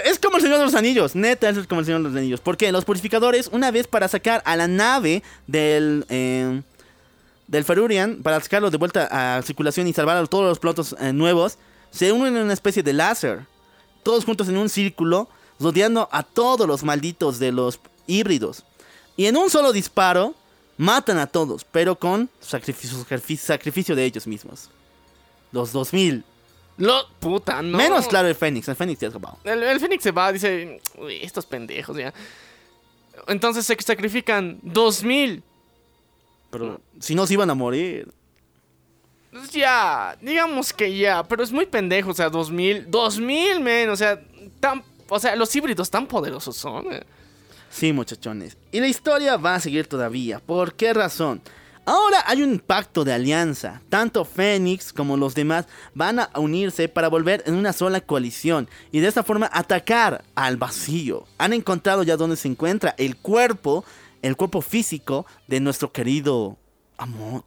[0.04, 1.14] Es como el Señor de los Anillos.
[1.14, 2.40] Neta, es como el Señor de los Anillos.
[2.40, 6.06] Porque los purificadores, una vez para sacar a la nave del.
[6.08, 6.62] eh,
[7.52, 11.12] del Ferurian, para sacarlo de vuelta a circulación y salvar a todos los pilotos eh,
[11.12, 11.58] nuevos,
[11.90, 13.46] se unen en una especie de láser.
[14.02, 15.28] Todos juntos en un círculo,
[15.60, 18.64] rodeando a todos los malditos de los híbridos.
[19.18, 20.34] Y en un solo disparo,
[20.78, 23.04] matan a todos, pero con sacrificio,
[23.38, 24.70] sacrificio de ellos mismos.
[25.52, 26.24] Los 2000.
[26.78, 27.76] Lo, puta, no.
[27.76, 28.66] Menos, claro, el Fénix.
[28.68, 29.38] El Fénix ya es acabado.
[29.44, 32.12] El, el Fénix se va, dice, "Uy, estos pendejos ya.
[33.28, 35.42] Entonces se sacrifican 2000.
[36.50, 38.12] Pero si no, se iban a morir.
[39.30, 43.96] Pues Ya, digamos que ya, pero es muy pendejo, o sea, 2000, 2000, men, o
[43.96, 44.20] sea,
[44.60, 46.92] tan, o sea, los híbridos tan poderosos son.
[46.92, 47.02] eh.
[47.70, 48.58] Sí, muchachones.
[48.70, 50.38] Y la historia va a seguir todavía.
[50.40, 51.40] ¿Por qué razón?
[51.84, 53.82] Ahora hay un pacto de alianza.
[53.88, 59.00] Tanto Fénix como los demás van a unirse para volver en una sola coalición y
[59.00, 61.24] de esta forma atacar al vacío.
[61.38, 63.84] Han encontrado ya dónde se encuentra el cuerpo,
[64.22, 66.56] el cuerpo físico de nuestro querido
[66.98, 67.44] amor.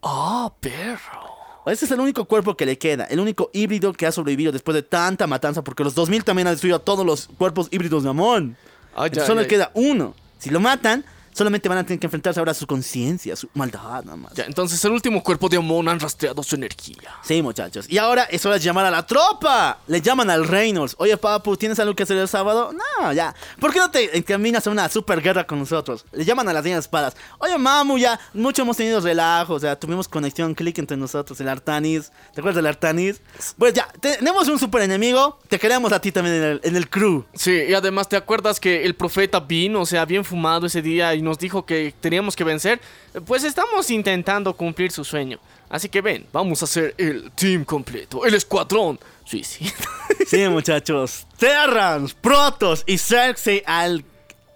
[0.00, 1.34] Oh, perro.
[1.66, 4.76] Ese es el único cuerpo que le queda, el único híbrido que ha sobrevivido después
[4.76, 8.10] de tanta matanza, porque los 2000 también han destruido a todos los cuerpos híbridos de
[8.10, 8.56] Amon.
[8.94, 10.14] Ah, ya, Entonces solo ya, le queda uno.
[10.38, 11.04] Si lo matan,
[11.36, 14.32] solamente van a tener que enfrentarse ahora a su conciencia, su maldad nada más.
[14.32, 17.10] Ya, entonces el último cuerpo de Amon han rastreado su energía.
[17.22, 17.86] Sí, muchachos.
[17.90, 19.78] Y ahora es hora de llamar a la tropa.
[19.86, 20.94] Le llaman al Reynolds.
[20.98, 22.72] Oye, papu, ¿tienes algo que hacer el sábado?
[22.72, 23.34] No, ya.
[23.60, 26.06] ¿Por qué no te encaminas a una super guerra con nosotros?
[26.12, 27.14] Le llaman a las niñas espadas.
[27.38, 28.18] Oye, mamu, ya.
[28.32, 29.54] Mucho hemos tenido relajo.
[29.54, 31.38] O sea, tuvimos conexión, clic entre nosotros.
[31.40, 32.10] El Artanis.
[32.32, 33.20] ¿Te acuerdas del Artanis?
[33.58, 35.38] Pues ya, tenemos un super enemigo.
[35.48, 37.26] Te queremos a ti también en el, en el crew.
[37.34, 41.14] Sí, y además, ¿te acuerdas que el profeta vino, o sea, bien fumado ese día
[41.14, 42.80] y nos dijo que teníamos que vencer?
[43.26, 45.38] Pues estamos intentando cumplir su sueño.
[45.68, 49.72] Así que ven, vamos a hacer el team completo, el escuadrón suicida.
[50.26, 51.24] Sí, muchachos.
[51.38, 54.04] Terrans, Protos y Zerg se, al-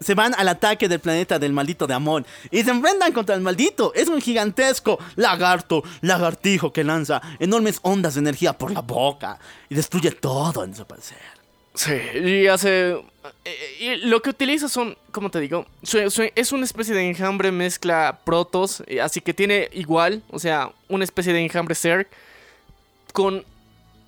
[0.01, 3.41] se van al ataque del planeta del maldito de Amon y se enfrentan contra el
[3.41, 3.93] maldito.
[3.95, 9.39] Es un gigantesco lagarto, lagartijo que lanza enormes ondas de energía por la boca
[9.69, 11.19] y destruye todo en su parecer.
[11.82, 12.90] Sí, y hace...
[13.44, 17.09] eh, Y lo que utiliza son, como te digo, su- su- es una especie de
[17.09, 22.07] enjambre mezcla protos, eh, así que tiene igual, o sea, una especie de enjambre Zerg
[23.15, 23.43] con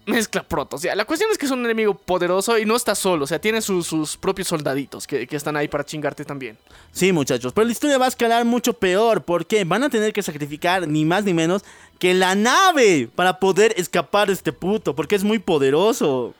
[0.05, 0.81] mezcla protos.
[0.81, 3.27] O sea, la cuestión es que es un enemigo poderoso y no está solo, o
[3.27, 6.59] sea, tiene sus- sus propios soldaditos que, que están ahí para chingarte también.
[6.93, 10.23] Sí, muchachos, pero la historia va a escalar mucho peor porque van a tener que
[10.23, 11.63] sacrificar ni más ni menos
[11.99, 16.35] que la nave para poder escapar de este puto porque es muy poderoso.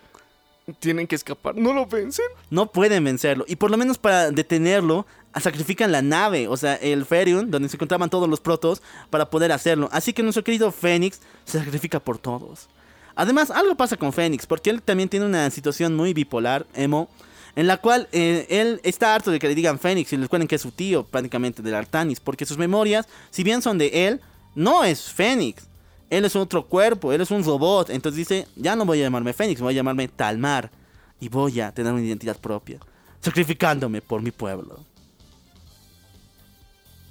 [0.79, 2.27] Tienen que escapar, no lo vencen.
[2.51, 3.45] No pueden vencerlo.
[3.49, 5.07] Y por lo menos para detenerlo,
[5.41, 8.81] sacrifican la nave, o sea, el Ferium, donde se encontraban todos los protos,
[9.11, 9.89] para poder hacerlo.
[9.93, 12.69] Así que nuestro querido Fénix se sacrifica por todos.
[13.15, 17.09] Además, algo pasa con Fénix, porque él también tiene una situación muy bipolar, emo,
[17.57, 20.49] en la cual eh, él está harto de que le digan Fénix y le recuerden
[20.49, 24.21] que es su tío, prácticamente, del Artanis, porque sus memorias, si bien son de él,
[24.55, 25.65] no es Fénix.
[26.13, 27.89] Él es otro cuerpo, él es un robot.
[27.89, 30.71] Entonces dice, ya no voy a llamarme Fénix, voy a llamarme Talmar.
[31.19, 32.81] Y voy a tener una identidad propia.
[33.23, 34.81] Sacrificándome por mi pueblo.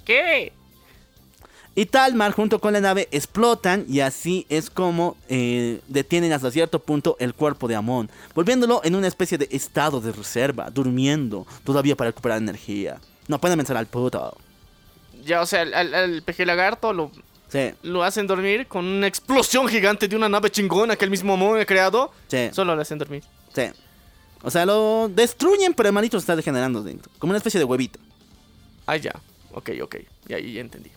[0.04, 0.52] ¿Qué?
[1.74, 6.78] Y Talmar junto con la nave explotan y así es como eh, detienen hasta cierto
[6.78, 11.96] punto el cuerpo de Amon, volviéndolo en una especie de estado de reserva, durmiendo, todavía
[11.96, 13.00] para recuperar energía.
[13.26, 14.36] No pueden vencer al puto.
[15.24, 17.10] Ya, o sea, al, al, al peje lagarto lo,
[17.52, 21.34] Sí, lo hacen dormir con una explosión gigante de una nave chingona que el mismo
[21.34, 22.10] Amon ha creado.
[22.28, 23.22] sí, Solo lo hacen dormir.
[23.54, 23.64] sí.
[24.44, 27.12] O sea, lo destruyen, pero el malito se está degenerando dentro.
[27.20, 28.00] Como una especie de huevito.
[28.86, 29.12] Ah, ya.
[29.52, 29.96] Ok, ok.
[30.26, 30.90] Ya, ya entendí.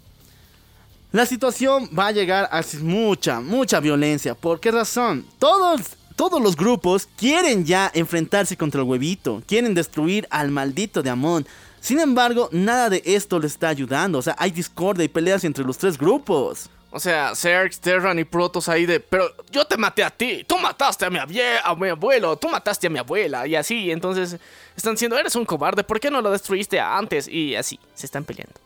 [1.11, 4.34] La situación va a llegar a mucha, mucha violencia.
[4.34, 5.27] ¿Por qué razón?
[5.38, 5.82] Todos,
[6.15, 9.44] todos los grupos quieren ya enfrentarse contra el huevito.
[9.48, 11.45] Quieren destruir al maldito de Amon.
[11.86, 14.18] Sin embargo, nada de esto le está ayudando.
[14.18, 16.68] O sea, hay discordia y peleas entre los tres grupos.
[16.90, 18.99] O sea, Zerg, Terran y Protoss ahí de...
[18.99, 20.44] Pero yo te maté a ti.
[20.48, 22.38] Tú mataste a mi, a mi abuelo.
[22.38, 23.45] Tú mataste a mi abuela.
[23.45, 23.91] Y así.
[23.91, 24.40] Entonces
[24.76, 25.84] están diciendo, eres un cobarde.
[25.84, 27.28] ¿Por qué no lo destruiste antes?
[27.28, 27.80] Y así.
[27.94, 28.60] Se están peleando.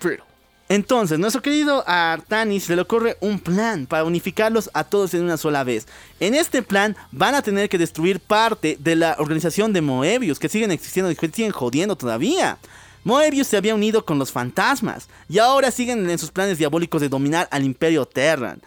[0.00, 0.24] Pero...
[0.68, 5.36] Entonces, nuestro querido Artanis se le ocurre un plan para unificarlos a todos en una
[5.36, 5.86] sola vez.
[6.18, 10.48] En este plan van a tener que destruir parte de la organización de Moebius, que
[10.48, 12.58] siguen existiendo y que siguen jodiendo todavía.
[13.04, 17.08] Moebius se había unido con los fantasmas y ahora siguen en sus planes diabólicos de
[17.08, 18.62] dominar al Imperio Terran.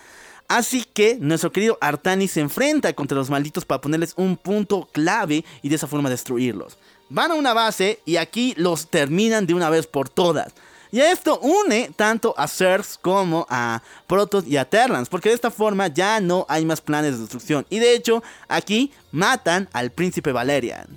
[0.47, 5.43] Así que nuestro querido Artanis se enfrenta contra los malditos para ponerles un punto clave
[5.63, 6.77] y de esa forma destruirlos.
[7.09, 10.53] Van a una base y aquí los terminan de una vez por todas.
[10.95, 15.51] Y esto une tanto a Zergs como a Protoss y a Terrans, porque de esta
[15.51, 17.65] forma ya no hay más planes de destrucción.
[17.69, 20.87] Y de hecho, aquí matan al príncipe Valerian.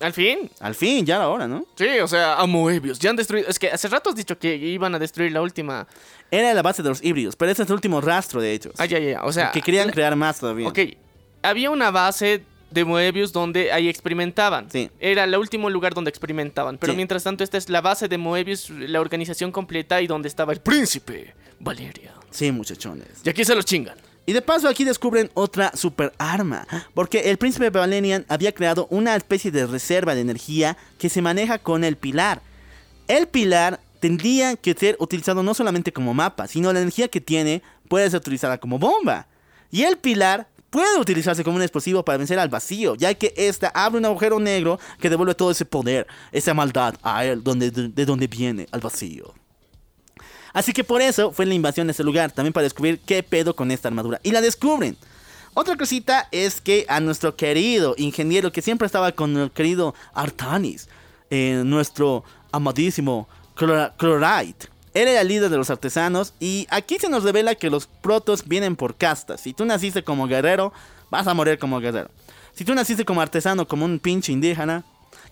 [0.00, 0.50] Al fin.
[0.60, 1.64] Al fin, ya ahora, ¿no?
[1.76, 2.98] Sí, o sea, a Moebius.
[2.98, 3.48] Ya han destruido.
[3.48, 5.86] Es que hace rato has dicho que iban a destruir la última.
[6.30, 8.74] Era la base de los híbridos, pero ese es el último rastro de ellos.
[8.76, 9.22] Ah, ya, ya.
[9.24, 9.50] O sea.
[9.50, 10.68] que querían la- crear más todavía.
[10.68, 10.78] Ok.
[11.42, 14.70] Había una base de Moebius donde ahí experimentaban.
[14.70, 14.90] Sí.
[15.00, 16.78] Era el último lugar donde experimentaban.
[16.78, 16.96] Pero Sí.
[16.96, 20.60] mientras tanto, esta es la base de Moebius, la organización completa y donde estaba el
[20.60, 22.12] príncipe Valeria.
[22.30, 23.08] Sí, muchachones.
[23.24, 23.96] Y aquí se los chingan.
[24.26, 29.16] Y de paso aquí descubren otra super arma, porque el príncipe Valerian había creado una
[29.16, 32.40] especie de reserva de energía que se maneja con el pilar.
[33.08, 37.62] El pilar tendría que ser utilizado no solamente como mapa, sino la energía que tiene
[37.88, 39.26] puede ser utilizada como bomba.
[39.72, 43.68] Y el pilar puede utilizarse como un explosivo para vencer al vacío, ya que esta
[43.74, 48.06] abre un agujero negro que devuelve todo ese poder, esa maldad a él, donde, de
[48.06, 49.34] donde viene, al vacío.
[50.52, 53.54] Así que por eso fue la invasión de ese lugar, también para descubrir qué pedo
[53.54, 54.20] con esta armadura.
[54.22, 54.96] Y la descubren.
[55.54, 60.88] Otra cosita es que a nuestro querido ingeniero, que siempre estaba con el querido Artanis,
[61.28, 67.22] eh, nuestro amadísimo Chlorite, él era el líder de los artesanos y aquí se nos
[67.24, 69.40] revela que los protos vienen por castas.
[69.40, 70.72] Si tú naciste como guerrero,
[71.10, 72.10] vas a morir como guerrero.
[72.54, 74.84] Si tú naciste como artesano, como un pinche indígena,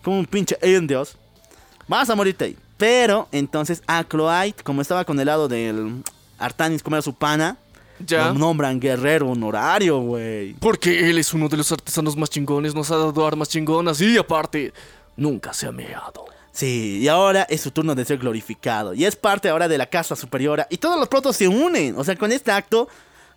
[0.03, 1.17] como un pinche indios,
[1.87, 2.57] vas a morirte ahí.
[2.77, 6.01] Pero entonces a Cloite, como estaba con el lado del
[6.37, 7.57] Artanis, como era su pana,
[8.05, 8.27] Ya.
[8.29, 10.53] lo nombran guerrero honorario, güey.
[10.53, 14.17] Porque él es uno de los artesanos más chingones, nos ha dado armas chingonas y
[14.17, 14.71] aparte,
[15.17, 16.25] nunca se ha meado.
[16.59, 18.93] Sí, y ahora es su turno de ser glorificado.
[18.93, 20.67] Y es parte ahora de la casa superiora.
[20.69, 21.95] Y todos los protos se unen.
[21.97, 22.89] O sea, con este acto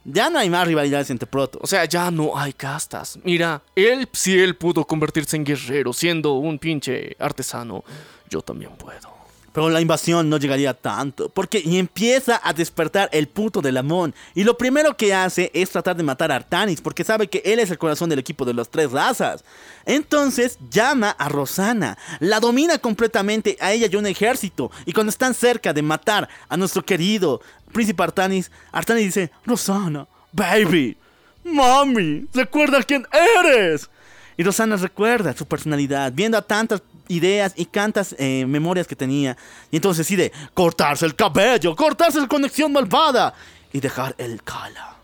[0.03, 1.61] ya no hay más rivalidades entre protos.
[1.63, 3.21] O sea, ya no hay castas.
[3.23, 7.85] Mira, él, si él pudo convertirse en guerrero siendo un pinche artesano,
[8.29, 9.12] yo también puedo.
[9.53, 14.15] Pero la invasión no llegaría tanto, porque empieza a despertar el puto del Amon.
[14.35, 17.59] Y lo primero que hace es tratar de matar a Artanis, porque sabe que él
[17.59, 19.45] es el corazón del equipo de las tres razas.
[19.85, 24.71] Entonces llama a Rosana, la domina completamente a ella y un ejército.
[24.87, 27.41] Y cuando están cerca de matar a nuestro querido
[27.73, 30.97] príncipe Artanis, Artanis dice, Rosana, baby,
[31.45, 33.91] mami, recuerda quién eres.
[34.37, 36.83] Y Rosana recuerda su personalidad, viendo a tantas
[37.13, 39.37] ideas y tantas eh, memorias que tenía.
[39.71, 43.35] Y entonces decide cortarse el cabello, cortarse la conexión malvada
[43.73, 44.97] y dejar el Kala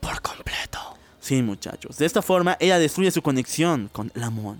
[0.00, 0.78] por completo.
[1.20, 1.98] Sí, muchachos.
[1.98, 4.58] De esta forma, ella destruye su conexión con el Amon.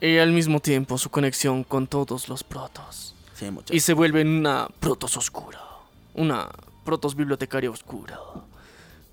[0.00, 3.14] Y al mismo tiempo su conexión con todos los protos.
[3.34, 3.76] Sí, muchachos.
[3.76, 5.60] Y se vuelve una protos oscura.
[6.14, 6.48] Una
[6.84, 8.18] protos bibliotecaria oscura.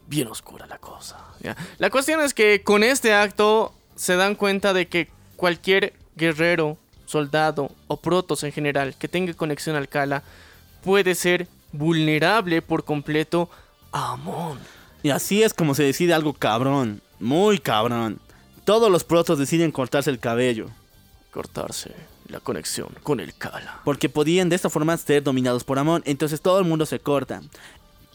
[0.08, 1.18] Bien oscura la cosa.
[1.41, 1.56] ¿ya?
[1.78, 7.71] La cuestión es que con este acto se dan cuenta de que cualquier guerrero, soldado
[7.88, 10.23] o protos en general que tenga conexión al Kala
[10.83, 13.49] puede ser vulnerable por completo
[13.91, 14.59] a Amon.
[15.03, 17.01] Y así es como se decide algo cabrón.
[17.19, 18.19] Muy cabrón.
[18.65, 20.67] Todos los protos deciden cortarse el cabello.
[21.31, 21.93] Cortarse
[22.27, 23.81] la conexión con el Kala.
[23.83, 26.03] Porque podían de esta forma ser dominados por Amon.
[26.05, 27.41] Entonces todo el mundo se corta.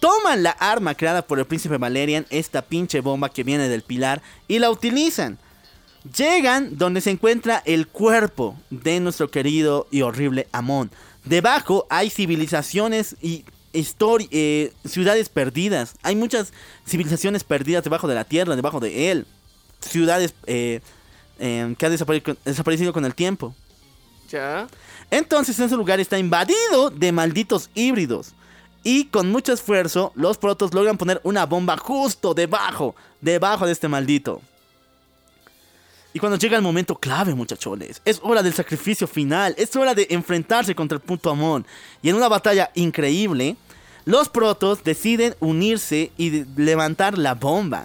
[0.01, 4.23] Toman la arma creada por el príncipe Valerian, esta pinche bomba que viene del pilar,
[4.47, 5.39] y la utilizan.
[6.15, 10.91] Llegan donde se encuentra el cuerpo de nuestro querido y horrible Amon.
[11.24, 13.45] Debajo hay civilizaciones y
[14.31, 15.95] eh, ciudades perdidas.
[16.03, 16.53] Hay muchas
[16.87, 19.27] civilizaciones perdidas debajo de la tierra, debajo de él.
[19.81, 20.81] Ciudades eh,
[21.39, 23.55] eh, que han desapare- desaparecido con el tiempo.
[24.31, 24.66] ¿Ya?
[25.11, 28.33] Entonces ese lugar está invadido de malditos híbridos.
[28.83, 33.89] Y con mucho esfuerzo, los protos logran poner una bomba justo debajo, debajo de este
[33.89, 34.41] maldito.
[36.17, 40.07] Y cuando llega el momento clave, muchachones, es hora del sacrificio final, es hora de
[40.09, 41.67] enfrentarse contra el punto Amon.
[42.01, 43.55] Y en una batalla increíble,
[44.07, 47.85] los protos deciden unirse y levantar la bomba.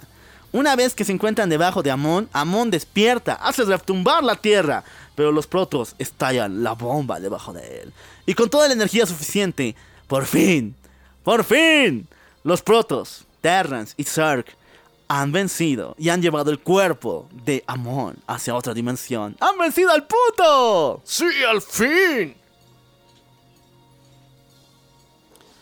[0.50, 4.82] Una vez que se encuentran debajo de Amon, Amon despierta, hace retumbar la tierra,
[5.14, 7.92] pero los protos estallan la bomba debajo de él.
[8.24, 9.76] Y con toda la energía suficiente,
[10.06, 10.74] por fin,
[11.22, 12.08] por fin,
[12.44, 14.46] los protos, Terrans y Zerg
[15.20, 19.36] han vencido y han llevado el cuerpo de Amon hacia otra dimensión.
[19.40, 21.02] ¡Han vencido al puto!
[21.04, 22.34] ¡Sí, al fin!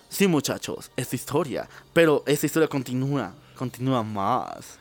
[0.08, 4.78] Sí, muchachos, es historia, pero esta historia continúa, continúa más.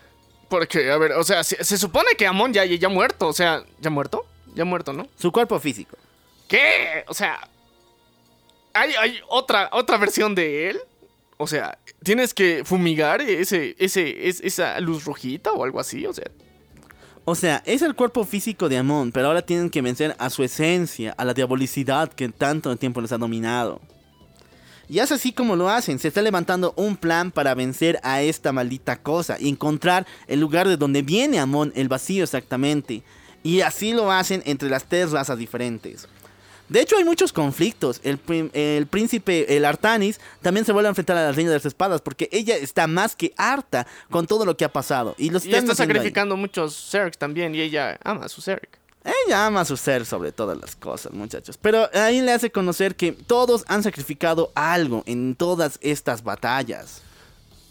[0.47, 3.33] Porque, a ver, o sea, se, se supone que Amon ya, ya ha muerto, o
[3.33, 4.27] sea, ¿ya muerto?
[4.53, 5.07] Ya muerto, ¿no?
[5.17, 5.97] Su cuerpo físico.
[6.47, 7.05] ¿Qué?
[7.07, 7.39] O sea,
[8.73, 10.79] ¿hay, hay otra, otra versión de él?
[11.41, 16.05] O sea, ¿tienes que fumigar ese, ese, es- esa luz rojita o algo así?
[16.05, 16.25] O sea,
[17.25, 20.43] O sea, es el cuerpo físico de Amon, pero ahora tienen que vencer a su
[20.43, 23.79] esencia, a la diabolicidad que tanto tiempo les ha dominado.
[24.89, 28.51] Y es así como lo hacen, se está levantando un plan para vencer a esta
[28.51, 33.03] maldita cosa y encontrar el lugar de donde viene Amon, el vacío exactamente.
[33.43, 36.07] Y así lo hacen entre las tres razas diferentes.
[36.69, 37.99] De hecho, hay muchos conflictos.
[38.03, 38.17] El,
[38.87, 42.29] príncipe, el Artanis, también se vuelve a enfrentar a la reina de las espadas porque
[42.31, 45.15] ella está más que harta con todo lo que ha pasado.
[45.17, 45.77] Y, los Y está ahí.
[45.77, 48.69] sacrificando muchos Zergs también y ella ama a su Zerg.
[49.03, 51.57] Ella ama su ser sobre todas las cosas, muchachos.
[51.57, 57.01] Pero ahí le hace conocer que todos han sacrificado algo en todas estas batallas.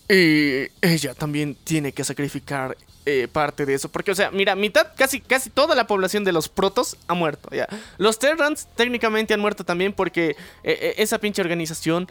[0.09, 2.77] Y ella también tiene que sacrificar
[3.11, 3.89] eh, parte de eso.
[3.89, 7.49] Porque, o sea, mira, mitad, casi, casi toda la población de los protos ha muerto.
[7.51, 7.67] Ya.
[7.97, 12.07] Los Terrans técnicamente han muerto también porque eh, eh, esa pinche organización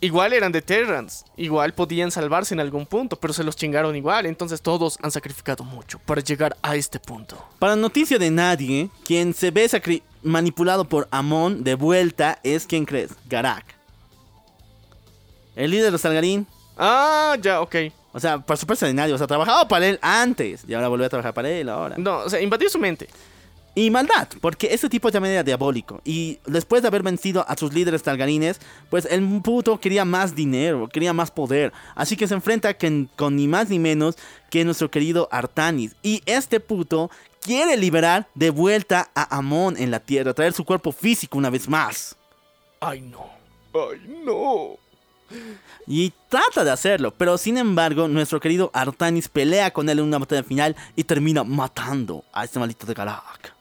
[0.00, 1.24] igual eran de Terrans.
[1.36, 4.26] Igual podían salvarse en algún punto, pero se los chingaron igual.
[4.26, 7.44] Entonces todos han sacrificado mucho para llegar a este punto.
[7.58, 9.68] Para noticia de nadie, quien se ve
[10.22, 13.10] manipulado por Amon de vuelta es, ¿quién crees?
[13.28, 13.74] Garak.
[15.56, 16.46] El líder de los Targaryen.
[16.76, 17.74] Ah, ya, ok.
[18.12, 19.14] O sea, por de nadie.
[19.14, 20.64] O sea, trabajaba para él antes.
[20.66, 21.96] Y ahora volvió a trabajar para él ahora.
[21.98, 23.08] No, o sea, invadió su mente.
[23.74, 26.02] Y maldad, porque este tipo también era diabólico.
[26.04, 28.60] Y después de haber vencido a sus líderes targarines,
[28.90, 31.72] pues el puto quería más dinero, quería más poder.
[31.94, 34.16] Así que se enfrenta con, con ni más ni menos
[34.50, 35.96] que nuestro querido Artanis.
[36.02, 37.10] Y este puto
[37.40, 41.66] quiere liberar de vuelta a Amon en la tierra, traer su cuerpo físico una vez
[41.66, 42.14] más.
[42.78, 43.26] Ay, no.
[43.72, 44.76] Ay, no.
[45.86, 50.18] Y trata de hacerlo, pero sin embargo, nuestro querido Artanis pelea con él en una
[50.18, 53.54] batalla final y termina matando a este maldito de Garak.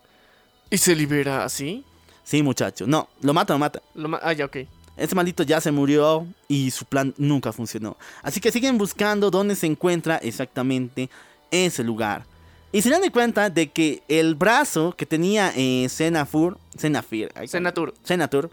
[0.69, 1.83] ¿Y se libera así?
[2.23, 2.85] Sí, muchacho.
[2.87, 3.81] No, lo mata, lo mata.
[3.95, 4.57] Lo ma- ah, ya, ok.
[4.95, 7.97] Ese maldito ya se murió y su plan nunca funcionó.
[8.21, 11.09] Así que siguen buscando dónde se encuentra exactamente
[11.49, 12.23] ese lugar.
[12.71, 17.31] Y se dan de cuenta de que el brazo que tenía eh, Senafur, Senafir.
[17.47, 17.93] Senatur.
[18.03, 18.49] Senatur,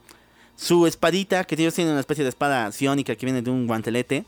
[0.59, 4.24] su espadita, que ellos tienen una especie de espada ciónica que viene de un guantelete,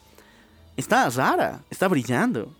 [0.76, 2.54] está rara, está brillando.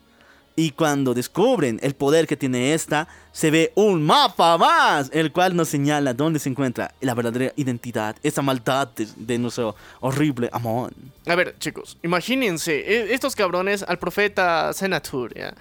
[0.57, 5.55] Y cuando descubren el poder que tiene esta, se ve un mapa más, el cual
[5.55, 10.93] nos señala dónde se encuentra la verdadera identidad, esa maldad de, nuestro horrible Amon.
[11.27, 15.55] A ver, chicos, imagínense, e- estos cabrones al profeta Senatur, ¿ya?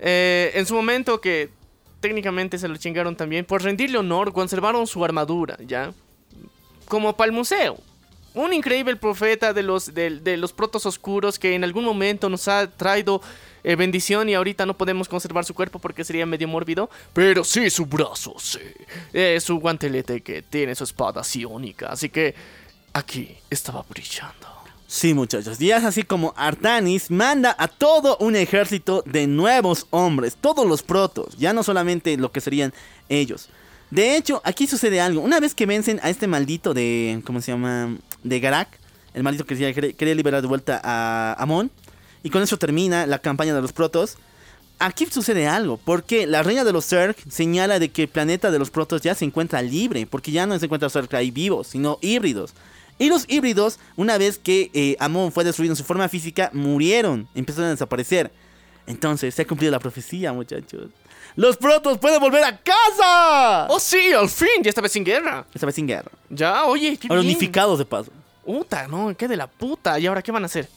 [0.00, 1.50] Eh, en su momento que
[2.00, 5.94] técnicamente se lo chingaron también, por rendirle honor, conservaron su armadura, ¿ya?
[6.86, 7.78] Como para el museo.
[8.34, 12.68] Un increíble profeta de los, de, los protos oscuros que en algún momento nos ha
[12.68, 13.22] traído
[13.62, 16.90] eh, bendición y ahorita no podemos conservar su cuerpo porque sería medio mórbido.
[17.12, 18.58] Pero sí su brazo, sí.
[19.12, 21.86] Eh, su guantelete que tiene su espada sionica.
[21.86, 22.34] Así que
[22.92, 24.54] aquí estaba brillando.
[24.86, 30.36] Sí, muchachos, y es así como Artanis manda a todo un ejército de nuevos hombres,
[30.40, 32.72] todos los protos, ya no solamente lo que serían
[33.08, 33.48] ellos.
[33.94, 35.20] De hecho, aquí sucede algo.
[35.20, 37.22] Una vez que vencen a este maldito de.
[37.24, 37.96] ¿Cómo se llama?
[38.24, 38.66] De Garak.
[39.14, 41.70] El maldito que quería, liberar de vuelta a Amon.
[42.24, 44.16] Y con eso termina la campaña de los protos.
[44.80, 45.76] Aquí sucede algo.
[45.76, 49.14] Porque la reina de los Zerg señala de que el planeta de los protos ya
[49.14, 50.08] se encuentra libre.
[50.08, 52.52] Porque ya no se encuentra Zerg ahí vivos, sino híbridos.
[52.98, 57.28] Y los híbridos, una vez que eh, Amon fue destruido en su forma física, murieron.
[57.36, 58.32] Empezaron a desaparecer.
[58.88, 60.90] Entonces se ha cumplido la profecía, muchachos.
[61.36, 63.66] ¡Los protos pueden volver a casa!
[63.68, 64.12] ¡Oh, sí!
[64.12, 64.62] ¡Al fin!
[64.62, 65.44] Ya esta vez sin guerra.
[65.52, 66.10] Esta vez sin guerra.
[66.30, 67.34] Ya, oye, qué Ahora bien.
[67.34, 68.10] unificados de paso.
[68.44, 69.98] Puta, no, qué de la puta.
[69.98, 70.68] ¿Y ahora qué van a hacer?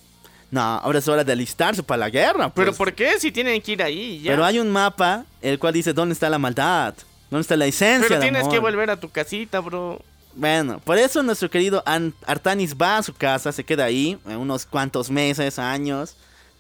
[0.50, 2.50] No, ahora es hora de alistarse para la guerra.
[2.54, 2.78] ¿Pero pues.
[2.78, 4.22] por qué si tienen que ir ahí?
[4.22, 4.32] Ya?
[4.32, 6.94] Pero hay un mapa el cual dice dónde está la maldad,
[7.30, 8.08] dónde está la esencia.
[8.08, 8.54] Pero tienes amor.
[8.54, 10.02] que volver a tu casita, bro.
[10.34, 14.36] Bueno, por eso nuestro querido An- Artanis va a su casa, se queda ahí eh,
[14.36, 16.16] unos cuantos meses, años,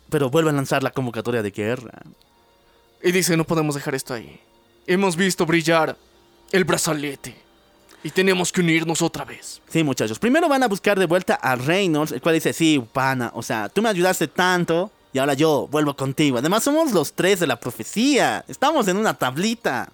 [0.10, 1.91] pero vuelve a lanzar la convocatoria de guerra.
[3.07, 4.38] Y dice, no podemos dejar esto ahí.
[4.85, 5.95] Hemos visto brillar
[6.51, 7.34] el brazalete.
[8.03, 9.61] Y tenemos que unirnos otra vez.
[9.69, 10.19] Sí, muchachos.
[10.19, 13.69] Primero van a buscar de vuelta a Reynolds, el cual dice, sí, pana, o sea,
[13.69, 16.38] tú me ayudaste tanto y ahora yo vuelvo contigo.
[16.38, 18.43] Además, somos los tres de la profecía.
[18.45, 19.89] Estamos en una tablita.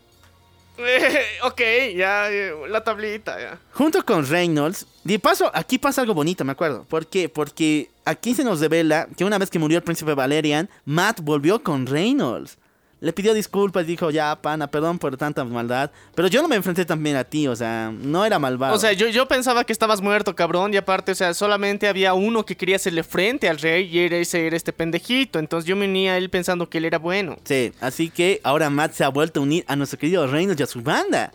[1.43, 1.61] ok,
[1.95, 3.59] ya, eh, la tablita, ya.
[3.73, 6.83] Junto con Reynolds, de paso, aquí pasa algo bonito, me acuerdo.
[6.85, 7.29] ¿Por qué?
[7.29, 11.61] Porque aquí se nos revela que una vez que murió el príncipe Valerian, Matt volvió
[11.61, 12.57] con Reynolds.
[13.03, 15.91] Le pidió disculpas, dijo, ya, pana, perdón por tanta maldad.
[16.15, 18.73] Pero yo no me enfrenté también a ti, o sea, no era malvado.
[18.73, 22.13] O sea, yo, yo pensaba que estabas muerto, cabrón, y aparte, o sea, solamente había
[22.13, 25.37] uno que quería hacerle frente al rey y era ese era este pendejito.
[25.37, 27.35] Entonces yo me uní a él pensando que él era bueno.
[27.43, 30.63] Sí, así que ahora Matt se ha vuelto a unir a nuestro querido Reynolds y
[30.63, 31.33] a su banda.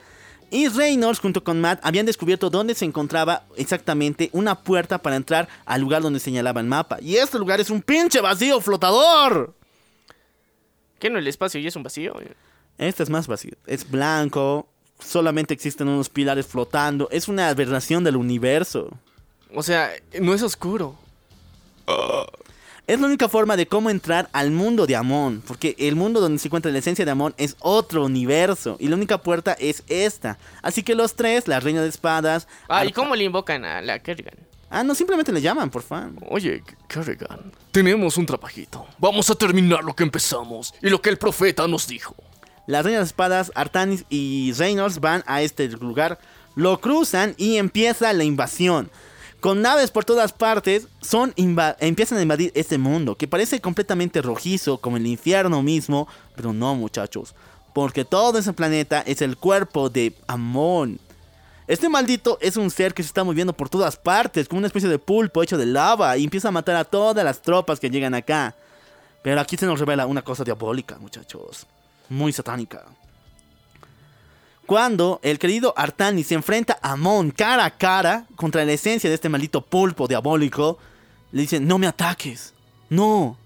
[0.51, 5.47] Y Reynolds junto con Matt habían descubierto dónde se encontraba exactamente una puerta para entrar
[5.67, 6.97] al lugar donde señalaba el mapa.
[7.03, 9.58] Y este lugar es un pinche vacío flotador.
[10.99, 12.15] ¿Qué no el espacio y es un vacío?
[12.79, 13.57] Este es más fácil.
[13.67, 14.69] Es blanco,
[14.99, 17.09] solamente existen unos pilares flotando.
[17.11, 18.91] Es una aberración del universo.
[19.55, 20.97] O sea, no es oscuro.
[22.87, 26.39] Es la única forma de cómo entrar al mundo de Amon, porque el mundo donde
[26.39, 30.39] se encuentra la esencia de Amon es otro universo y la única puerta es esta.
[30.63, 32.49] Así que los tres, la reina de espadas...
[32.69, 34.48] Ah, ¿y cómo le invocan a la Kerrigan?
[34.71, 36.17] Ah, no, simplemente le llaman, por fan.
[36.29, 38.87] Oye, Kerrigan, tenemos un trabajito.
[38.99, 42.15] Vamos a terminar lo que empezamos y lo que el profeta nos dijo.
[42.67, 46.19] Las reinas de espadas, Artanis y Reynolds van a este lugar,
[46.55, 48.91] lo cruzan y empieza la invasión.
[49.41, 54.79] Con naves por todas partes, son empiezan a invadir este mundo, que parece completamente rojizo,
[54.79, 57.35] como el infierno mismo, pero no muchachos,
[57.73, 60.99] porque todo ese planeta es el cuerpo de Amon.
[61.69, 64.89] Este maldito es un ser que se está moviendo por todas partes, como una especie
[64.89, 68.15] de pulpo hecho de lava, y empieza a matar a todas las tropas que llegan
[68.15, 68.57] acá.
[69.23, 71.67] Pero aquí se nos revela una cosa diabólica, muchachos.
[72.09, 72.87] Muy satánica.
[74.65, 79.15] Cuando el querido Artani se enfrenta a Amon cara a cara contra la esencia de
[79.15, 80.79] este maldito pulpo diabólico,
[81.33, 82.55] le dice, no me ataques.
[82.89, 83.37] No.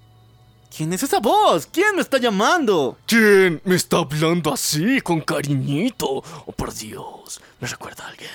[0.75, 1.67] ¿Quién es esa voz?
[1.67, 2.97] ¿Quién me está llamando?
[3.05, 6.07] ¿Quién me está hablando así, con cariñito?
[6.47, 8.29] Oh, por Dios, me recuerda a alguien.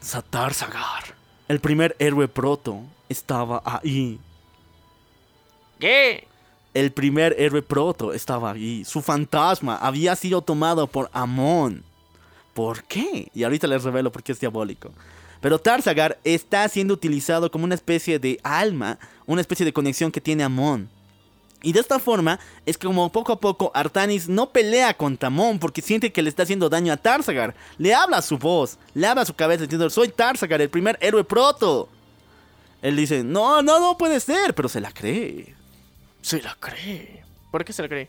[0.00, 1.14] Satar Sagar.
[1.46, 4.18] El primer héroe proto estaba ahí.
[5.78, 6.26] ¿Qué?
[6.72, 8.82] El primer héroe proto estaba ahí.
[8.86, 11.84] Su fantasma había sido tomado por Amon.
[12.54, 13.30] ¿Por qué?
[13.34, 14.90] Y ahorita les revelo por qué es diabólico.
[15.42, 20.22] Pero Tarsagar está siendo utilizado como una especie de alma, una especie de conexión que
[20.22, 20.88] tiene Amon.
[21.62, 25.80] Y de esta forma es como poco a poco Artanis no pelea contra Amon porque
[25.80, 27.54] siente que le está haciendo daño a Tarsagar.
[27.78, 30.98] Le habla a su voz, le habla a su cabeza diciendo, soy Tarsagar, el primer
[31.00, 31.88] héroe proto.
[32.82, 35.54] Él dice, no, no, no puede ser, pero se la cree.
[36.20, 37.22] Se la cree.
[37.52, 38.08] ¿Por qué se la cree?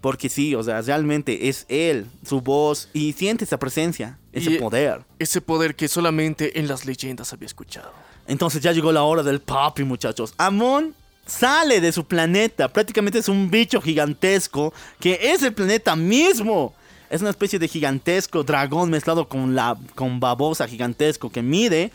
[0.00, 4.58] Porque sí, o sea, realmente es él, su voz, y siente esa presencia, ese Y-
[4.58, 5.04] poder.
[5.18, 7.92] Ese poder que solamente en las leyendas había escuchado.
[8.26, 10.32] Entonces ya llegó la hora del papi, muchachos.
[10.38, 10.94] Amon
[11.26, 16.74] sale de su planeta, prácticamente es un bicho gigantesco que es el planeta mismo.
[17.10, 21.92] Es una especie de gigantesco dragón mezclado con la con babosa gigantesco que mide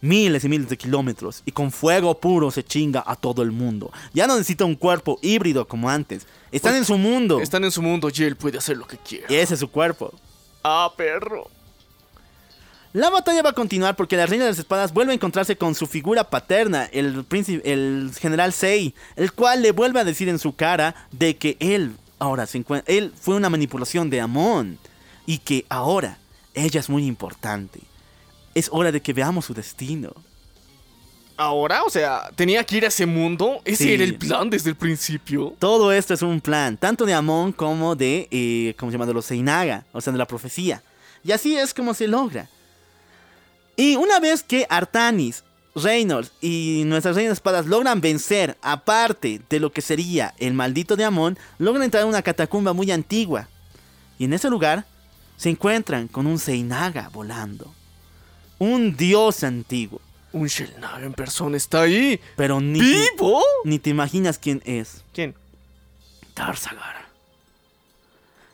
[0.00, 3.92] miles y miles de kilómetros y con fuego puro se chinga a todo el mundo.
[4.12, 6.26] Ya no necesita un cuerpo híbrido como antes.
[6.50, 7.40] Están en su mundo.
[7.40, 9.26] Están en su mundo y él puede hacer lo que quiera.
[9.28, 10.12] Y ese es su cuerpo.
[10.64, 11.48] Ah, perro.
[12.94, 15.74] La batalla va a continuar porque la reina de las espadas vuelve a encontrarse con
[15.74, 20.38] su figura paterna, el, príncipe, el general Sei, el cual le vuelve a decir en
[20.38, 24.78] su cara de que él ahora se encuentra, él fue una manipulación de Amon
[25.26, 26.18] y que ahora
[26.54, 27.80] ella es muy importante.
[28.54, 30.12] Es hora de que veamos su destino.
[31.36, 33.60] Ahora, o sea, tenía que ir a ese mundo.
[33.64, 33.92] Ese Sí.
[33.92, 35.54] era el plan desde el principio.
[35.60, 39.06] Todo esto es un plan, tanto de Amon como de, eh, ¿cómo se llama?
[39.06, 40.82] De los Seinaga, o sea, de la profecía.
[41.22, 42.48] Y así es como se logra.
[43.78, 49.60] Y una vez que Artanis, Reynolds y nuestras reinas de espadas logran vencer, aparte de
[49.60, 53.48] lo que sería el maldito de Amon, logran entrar a una catacumba muy antigua.
[54.18, 54.84] Y en ese lugar
[55.36, 57.72] se encuentran con un Seinaga volando.
[58.58, 60.00] Un dios antiguo.
[60.32, 62.20] Un Shelnaga en persona está ahí.
[62.36, 63.40] Pero ni, te- ¿Vivo?
[63.64, 65.04] ni te imaginas quién es.
[65.14, 65.36] ¿Quién?
[66.34, 66.97] Tarsagar.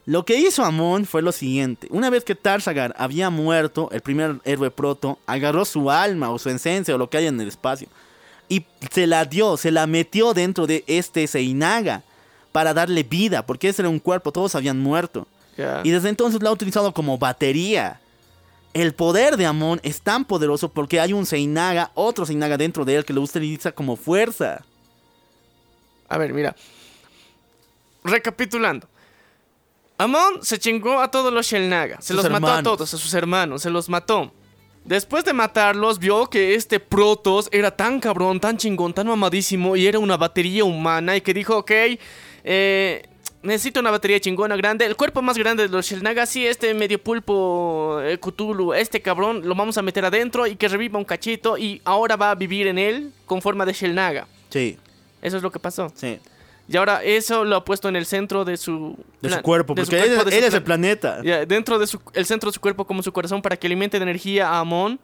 [0.07, 1.89] Lo que hizo Amon fue lo siguiente.
[1.91, 6.51] Una vez que Tarsagar había muerto, el primer héroe proto agarró su alma o su
[6.51, 7.89] esencia o lo que hay en el espacio
[8.49, 12.03] y se la dio, se la metió dentro de este Seinaga
[12.53, 15.27] para darle vida, porque ese era un cuerpo, todos habían muerto.
[15.85, 18.01] Y desde entonces lo ha utilizado como batería.
[18.73, 22.97] El poder de Amon es tan poderoso porque hay un Seinaga, otro Seinaga dentro de
[22.97, 24.65] él que lo utiliza como fuerza.
[26.09, 26.57] A ver, mira.
[28.03, 28.89] Recapitulando.
[29.99, 32.01] Amon se chingó a todos los Shelnaga.
[32.01, 33.63] Se Sus los mató a todos, a sus hermanos.
[33.63, 34.33] Se los mató.
[34.85, 39.87] Después de matarlos, vio que este Protos era tan cabrón, tan chingón, tan mamadísimo y
[39.87, 41.71] era una batería humana y que dijo, ok,
[42.45, 43.03] eh,
[43.43, 44.85] necesito una batería chingona grande.
[44.85, 49.41] El cuerpo más grande de los Shelnaga, sí, este medio pulpo eh, Cthulhu, este cabrón,
[49.49, 52.67] lo vamos a meter adentro y que reviva un cachito y ahora va a vivir
[52.67, 54.27] en él con forma de Shelnaga.
[54.51, 54.77] Sí,
[55.23, 55.91] Eso es lo que pasó.
[55.95, 56.19] sí.
[56.67, 58.97] Y ahora eso lo ha puesto en el centro de su...
[59.21, 61.21] De su cuerpo, de su porque él, de su él es el planeta.
[61.23, 63.99] Ya, dentro de su, el centro de su cuerpo como su corazón para que alimente
[63.99, 64.99] de energía a Amon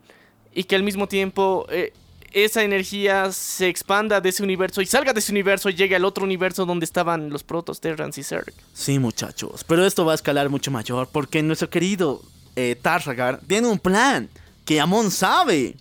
[0.55, 1.93] y que al mismo tiempo eh,
[2.33, 6.05] esa energía se expanda de ese universo y salga de ese universo y llegue al
[6.05, 8.53] otro universo donde estaban los protos Terrans y Zerg.
[8.73, 12.23] Sí, muchachos, pero esto va a escalar mucho mayor porque nuestro querido
[12.57, 14.29] eh, Tarsagar tiene un plan
[14.65, 15.77] que Amon sabe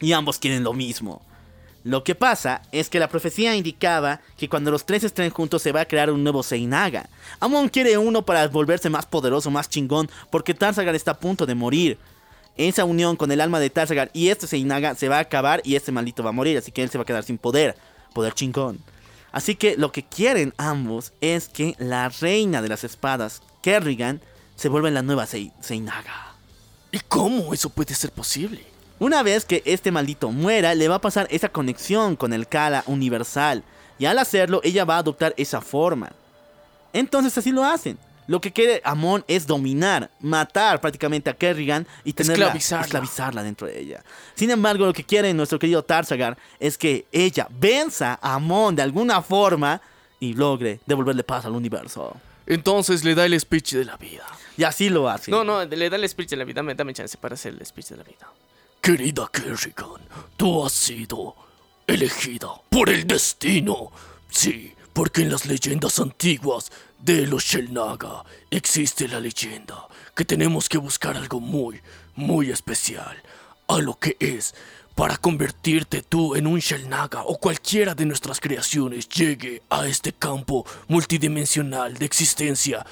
[0.00, 1.22] y ambos quieren lo mismo.
[1.84, 5.70] Lo que pasa es que la profecía indicaba que cuando los tres estén juntos se
[5.70, 7.08] va a crear un nuevo Seinaga.
[7.40, 11.54] Amon quiere uno para volverse más poderoso, más chingón, porque Tarsagar está a punto de
[11.54, 11.98] morir.
[12.56, 15.76] Esa unión con el alma de Tarsagar y este Seinaga se va a acabar y
[15.76, 17.76] este maldito va a morir, así que él se va a quedar sin poder,
[18.14, 18.78] poder chingón.
[19.30, 24.22] Así que lo que quieren ambos es que la reina de las espadas, Kerrigan,
[24.56, 26.34] se vuelva la nueva Sei- Seinaga.
[26.92, 28.64] ¿Y cómo eso puede ser posible?
[28.98, 32.84] Una vez que este maldito muera, le va a pasar esa conexión con el Kala
[32.86, 33.64] universal.
[33.98, 36.12] Y al hacerlo, ella va a adoptar esa forma.
[36.92, 37.98] Entonces así lo hacen.
[38.26, 42.84] Lo que quiere Amon es dominar, matar prácticamente a Kerrigan y tenerla, Esclavizarla.
[42.86, 44.02] esclavizarla dentro de ella.
[44.34, 48.82] Sin embargo, lo que quiere nuestro querido Tarsagar es que ella venza a Amon de
[48.82, 49.82] alguna forma
[50.20, 52.16] y logre devolverle paz al universo.
[52.46, 54.24] Entonces le da el speech de la vida.
[54.56, 55.30] Y así lo hace.
[55.30, 56.56] No, no, le da el speech de la vida.
[56.56, 58.26] Dame, dame chance para hacer el speech de la vida.
[58.84, 60.02] Querida Kerrigan,
[60.36, 61.34] tú has sido
[61.86, 63.90] elegida por el destino.
[64.28, 70.76] Sí, porque en las leyendas antiguas de los Shelnaga existe la leyenda que tenemos que
[70.76, 71.80] buscar algo muy,
[72.14, 73.22] muy especial.
[73.68, 74.54] A lo que es
[74.94, 80.66] para convertirte tú en un Shelnaga o cualquiera de nuestras creaciones llegue a este campo
[80.88, 82.84] multidimensional de existencia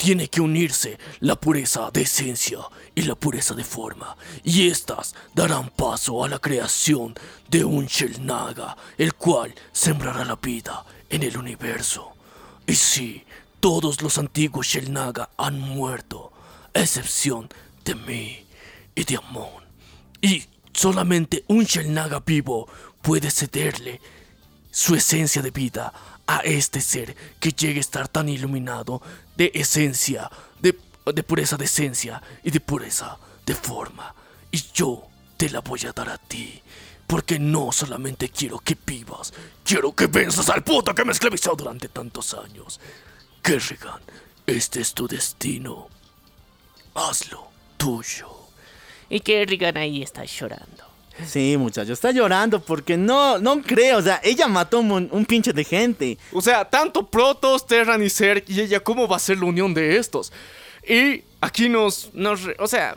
[0.00, 2.60] tiene que unirse la pureza de esencia
[2.94, 7.14] y la pureza de forma, y estas darán paso a la creación
[7.50, 12.12] de un Shelnaga, el cual sembrará la vida en el universo.
[12.66, 13.24] Y sí,
[13.60, 16.32] todos los antiguos Shelnaga han muerto,
[16.72, 17.50] a excepción
[17.84, 18.46] de mí
[18.94, 19.62] y de Amon.
[20.22, 22.66] Y solamente un Shelnaga vivo
[23.02, 24.00] puede cederle
[24.70, 25.92] su esencia de vida
[26.30, 29.02] a este ser que llegue a estar tan iluminado
[29.36, 30.78] de esencia, de,
[31.12, 34.14] de pureza de esencia y de pureza de forma.
[34.52, 36.62] Y yo te la voy a dar a ti.
[37.08, 39.32] Porque no solamente quiero que vivas,
[39.64, 42.78] quiero que venzas al puto que me esclavizó durante tantos años.
[43.42, 44.00] Kerrigan,
[44.46, 45.88] este es tu destino.
[46.94, 48.30] Hazlo tuyo.
[49.08, 50.89] Y Kerrigan ahí está llorando.
[51.26, 55.52] Sí, muchacho, está llorando porque no, no creo, o sea, ella mató un, un pinche
[55.52, 56.16] de gente.
[56.32, 59.74] O sea, tanto Protoss, Terran y Zerg y ella, ¿cómo va a ser la unión
[59.74, 60.32] de estos?
[60.88, 62.96] Y aquí nos, nos o sea,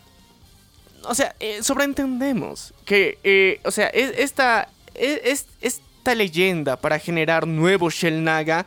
[1.03, 6.99] o sea, eh, sobreentendemos que, eh, o sea, es- esta, es, es- esta leyenda para
[6.99, 8.65] generar nuevos Shelnaga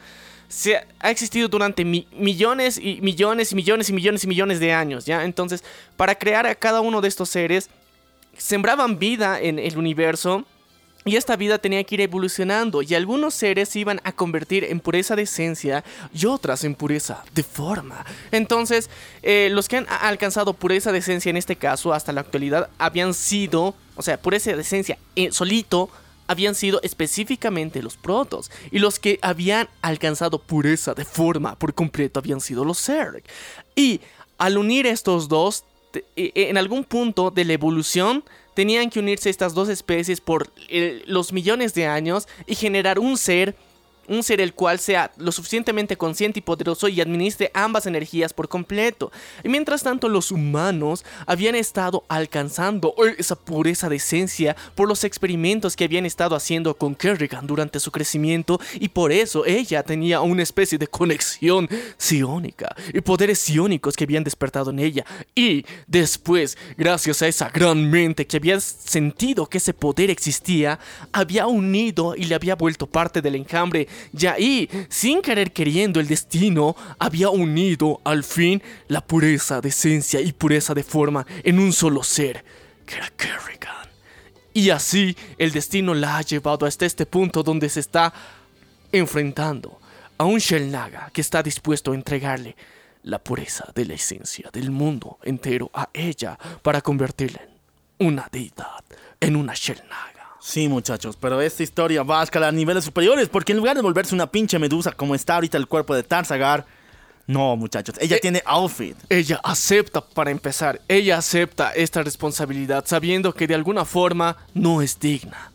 [0.48, 4.72] se ha, existido durante mi- millones y millones y millones y millones y millones de
[4.72, 5.24] años, ¿ya?
[5.24, 5.64] Entonces,
[5.96, 7.70] para crear a cada uno de estos seres,
[8.38, 10.44] sembraban vida en el universo
[11.06, 14.80] y esta vida tenía que ir evolucionando y algunos seres se iban a convertir en
[14.80, 18.04] pureza de esencia y otras en pureza de forma.
[18.32, 18.90] Entonces,
[19.22, 23.14] eh, los que han alcanzado pureza de esencia en este caso hasta la actualidad habían
[23.14, 25.90] sido, o sea, pureza de esencia eh, solito,
[26.26, 32.18] habían sido específicamente los protos y los que habían alcanzado pureza de forma por completo
[32.18, 33.22] habían sido los Zerg.
[33.76, 34.00] Y
[34.38, 35.62] al unir estos dos,
[36.16, 40.50] en algún punto de la evolución tenían que unirse estas dos especies por
[41.06, 43.54] los millones de años y generar un ser,
[44.08, 48.48] un ser el cual sea lo suficientemente consciente y poderoso y administre ambas energías por
[48.48, 49.12] completo.
[49.44, 55.04] Y mientras tanto los humanos habían estado alcanzando eh, esa pureza de esencia por los
[55.04, 60.20] experimentos que habían estado haciendo con Kerrigan durante su crecimiento y por eso ella tenía
[60.20, 65.04] una especie de conexión psiónica y poderes psiónicos que habían despertado en ella.
[65.34, 70.78] Y después, gracias a esa gran mente que había sentido que ese poder existía,
[71.12, 73.88] había unido y le había vuelto parte del enjambre.
[74.16, 80.20] Y ahí, sin querer queriendo, el destino había unido al fin la pureza de esencia
[80.20, 82.44] y pureza de forma en un solo ser,
[82.84, 83.88] que era Kerrigan.
[84.52, 88.12] Y así el destino la ha llevado hasta este punto donde se está
[88.90, 89.78] enfrentando
[90.18, 92.56] a un Shelnaga que está dispuesto a entregarle
[93.02, 98.84] la pureza de la esencia del mundo entero a ella para convertirla en una deidad,
[99.20, 100.15] en una Shelnaga.
[100.48, 104.14] Sí, muchachos, pero esta historia va a escalar niveles superiores porque en lugar de volverse
[104.14, 106.64] una pinche medusa como está ahorita el cuerpo de Tarsagar,
[107.26, 108.96] no, muchachos, ella Eh, tiene outfit.
[109.08, 115.00] Ella acepta, para empezar, ella acepta esta responsabilidad sabiendo que de alguna forma no es
[115.00, 115.50] digna.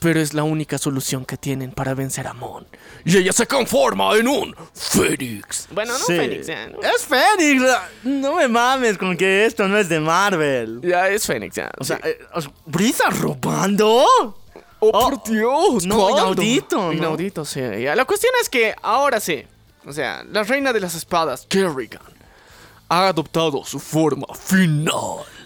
[0.00, 2.66] Pero es la única solución que tienen para vencer a Mon.
[3.04, 5.66] Y ella se conforma en un Fénix.
[5.72, 6.14] Bueno, no Sí.
[6.16, 6.66] Fénix, ya.
[6.94, 7.64] Es Fénix,
[8.04, 10.80] no me mames con que esto no es de Marvel.
[10.82, 11.70] Ya es Fénix, ya.
[11.78, 12.18] O sea, eh,
[12.66, 14.04] ¿Brisa robando?
[14.04, 14.34] ¡Oh,
[14.80, 15.84] Oh, por Dios!
[15.86, 16.18] no, ¿cuándo?
[16.40, 16.92] inaudito, ¿no?
[16.92, 17.60] Inaudito, sí.
[17.82, 19.44] Ya, La cuestión es que ahora sí.
[19.84, 22.00] O sea, la reina de las espadas, Kerrigan,
[22.88, 24.92] ha adoptado su forma final.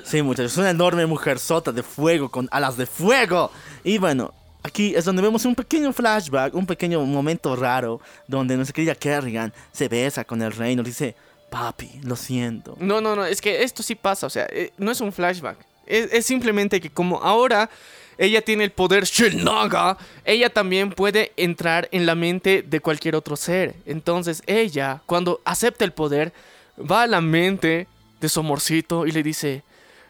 [0.04, 3.50] Sí, muchachos, una enorme mujer sota de fuego con alas de fuego.
[3.84, 8.74] Y bueno, aquí es donde vemos un pequeño flashback, un pequeño momento raro, donde nuestra
[8.74, 11.14] querida Kerrigan se besa con el rey y nos dice,
[11.50, 12.76] papi, lo siento.
[12.80, 15.58] No, no, no, es que esto sí pasa, o sea, eh, no es un flashback.
[15.86, 17.68] Es, simplemente que como ahora
[18.16, 23.36] ella tiene el poder Shelnaga, ella también puede entrar en la mente de cualquier otro
[23.36, 23.74] ser.
[23.84, 26.32] Entonces ella, cuando acepta el poder,
[26.78, 27.88] va a la mente
[28.20, 29.64] de su amorcito y le dice,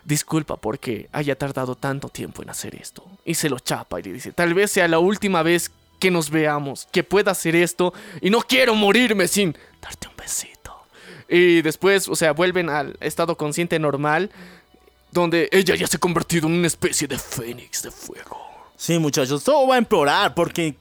[0.05, 3.05] disculpa porque haya tardado tanto tiempo en hacer esto.
[3.24, 6.31] Y se lo chapa y le dice, tal vez sea la última vez que nos
[6.31, 10.84] veamos, que pueda hacer esto y no quiero morirme sin darte un besito.
[11.28, 14.31] Y después, o sea, vuelven al estado consciente normal,
[15.12, 18.39] donde ella ya se ha convertido en una especie de fénix de fuego.
[18.76, 20.74] Sí, muchachos, todo va a empeorar porque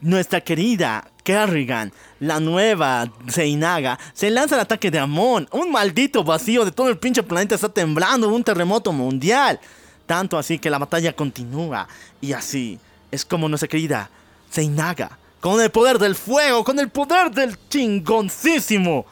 [0.00, 5.46] nuestra querida Kerrigan, la nueva Seinaga, se lanza al ataque de Amon.
[5.52, 9.60] Un maldito vacío de todo el pinche planeta está temblando, un terremoto mundial.
[10.06, 11.86] Tanto así que la batalla continúa.
[12.22, 12.78] Y así
[13.10, 14.08] es como nuestra querida
[14.48, 19.04] Seinaga, con el poder del fuego, con el poder del chingoncísimo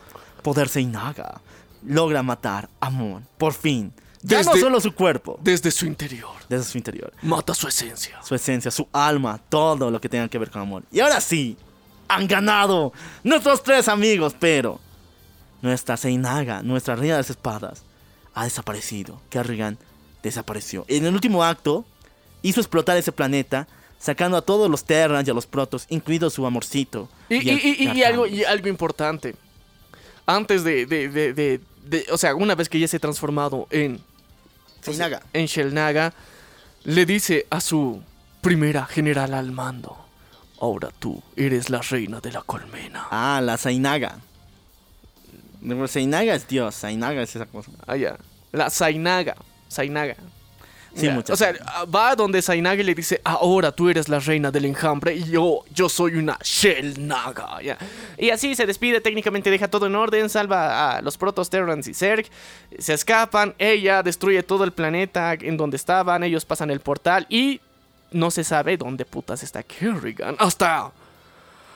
[0.42, 1.42] poder Seinaga,
[1.84, 3.26] logra matar a Amon.
[3.36, 3.92] Por fin.
[4.22, 6.30] Ya no Desde- solo su cuerpo, Desde su interior.
[6.48, 8.20] desde su interior Mata su esencia.
[8.24, 10.82] su esencia, su alma, todo lo que tenga que ver con amor.
[10.90, 11.56] Y ahora sí,
[12.08, 12.92] han ganado
[13.24, 14.80] nuestros tres amigos, pero
[15.62, 17.82] nuestra Seinaga, nuestra reina de las espadas,
[18.34, 19.20] ha desaparecido.
[19.30, 19.78] Kerrigan
[20.22, 20.84] desapareció.
[20.88, 21.84] En el último acto,
[22.42, 23.66] hizo explotar ese planeta,
[23.98, 27.08] sacando a todos los Terrans y a los Protos, incluido su amorcito.
[27.28, 29.34] Y, y- y- y algo, y algo importante.
[30.26, 33.66] Antes de, de- de- de- de- O sea, una vez que ya se ha transformado
[33.70, 34.00] en.
[34.82, 35.22] Seinaga.
[35.32, 36.12] En Shelnaga,
[36.84, 38.02] le dice a su
[38.42, 39.96] primera general al mando:
[40.60, 43.06] Ahora tú eres la reina de la colmena.
[43.10, 44.18] Ah, la Seinaga.
[45.88, 47.70] Seinaga es Dios, Seinaga es esa cosa.
[47.86, 48.16] Ah, ya.
[48.52, 49.34] La Zainaga.
[49.70, 50.16] Zainaga.
[50.94, 51.34] Sí, Ya, muchachos.
[51.34, 55.14] O sea, va donde Zainaga y le dice, ahora tú eres la reina del enjambre
[55.14, 57.60] y yo, yo soy una Shelnaga.
[57.62, 57.76] ya.
[58.16, 61.92] Y así se despide, técnicamente deja todo en orden, salva a los Protos, Terrans y
[61.92, 62.26] Zerg.
[62.78, 67.60] Se escapan, ella destruye todo el planeta en donde estaban, ellos pasan el portal y
[68.16, 70.36] no se sabe dónde putas está Kerrigan.
[70.38, 70.90] Hasta,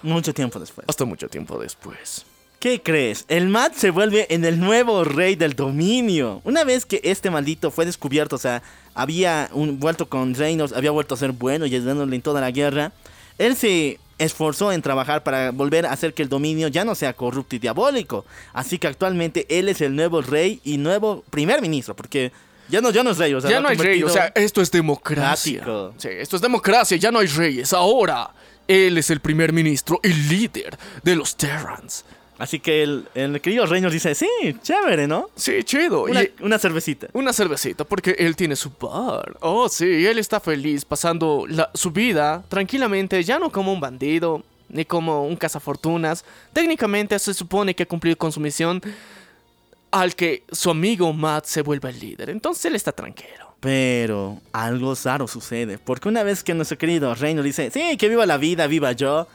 [0.03, 0.89] Mucho tiempo después.
[0.89, 2.25] hasta mucho tiempo después.
[2.59, 3.25] ¿Qué crees?
[3.29, 6.43] El Matt se vuelve en el nuevo rey del dominio.
[6.45, 8.63] Una vez que este maldito fue descubierto, o sea,
[8.95, 12.51] había un- vuelto con reinos, había vuelto a ser bueno y ayudándole en toda la
[12.51, 12.93] guerra,
[13.39, 17.15] él se esforzó en trabajar para volver a hacer que el dominio ya no sea
[17.15, 18.27] corrupto y diabólico.
[18.53, 22.31] Así que actualmente él es el nuevo rey y nuevo primer ministro, porque
[22.71, 24.33] ya no, ya no es rey, o sea, ya no ha hay rey, o sea,
[24.35, 25.65] esto es democracia.
[25.97, 27.73] Sí, esto es democracia, ya no hay reyes.
[27.73, 28.31] Ahora,
[28.69, 32.05] él es el primer ministro y líder de los Terrans.
[32.39, 34.27] Así que el, el querido rey nos dice, sí,
[34.63, 35.29] chévere, ¿no?
[35.37, 36.05] Sí, chido.
[36.05, 37.09] Una, Y una cervecita.
[37.13, 39.37] una cervecita, porque él tiene su bar.
[39.41, 44.43] Oh, sí, él está feliz pasando la- su vida tranquilamente, ya no como un bandido,
[44.71, 46.25] ni como un cazafortunas.
[46.55, 48.81] Técnicamente se supone que ha cumplido con su misión
[49.91, 52.31] al que su amigo Matt se vuelva el líder.
[52.31, 53.55] Entonces él está tranquilo.
[53.61, 58.09] Pero algo raro sucede, porque una vez que nuestro querido rey nos dice, sí, que
[58.09, 59.29] viva la vida, viva yo,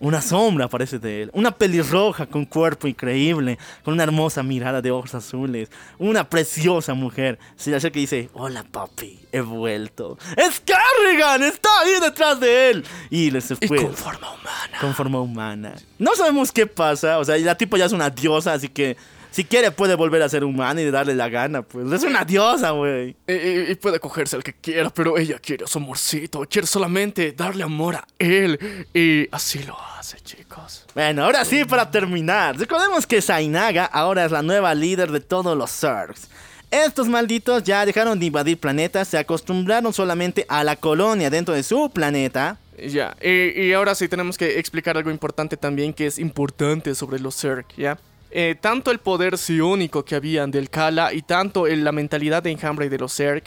[0.00, 4.90] una sombra aparece de él, una pelirroja con cuerpo increíble, con una hermosa mirada de
[4.90, 10.18] ojos azules, una preciosa mujer, se le acerca y dice, hola papi, he vuelto.
[10.36, 11.44] ¡Es Carrigan!
[11.44, 12.84] ¡Está ahí detrás de él!
[13.10, 14.78] Y les Y fue con forma humana.
[14.80, 15.74] con forma humana.
[16.00, 18.96] No sabemos qué pasa, o sea, la tipo ya es una diosa, así que
[19.32, 22.70] si quiere puede volver a ser humana y darle la gana, pues es una diosa,
[22.70, 23.16] güey.
[23.26, 27.32] Y, y- y puede cogerse al que quiera, pero ella quiere su amorcito, quiere solamente
[27.32, 28.86] darle amor a él.
[28.94, 30.84] Y así lo hace, chicos.
[30.94, 35.56] Bueno, ahora sí, para terminar, recordemos que Zainaga ahora es la nueva líder de todos
[35.56, 36.28] los Zergs.
[36.70, 41.62] Estos malditos ya dejaron de invadir planetas, se acostumbraron solamente a la colonia dentro de
[41.62, 42.58] su planeta.
[42.78, 47.20] Ya, y, y ahora sí tenemos que explicar algo importante también que es importante sobre
[47.20, 47.98] los Zerg, ¿ya?
[48.34, 52.50] Eh, tanto el poder psiónico que habían del Kala y tanto el- la mentalidad de
[52.50, 53.44] enjambre de los Zerg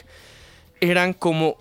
[0.79, 1.57] eran como...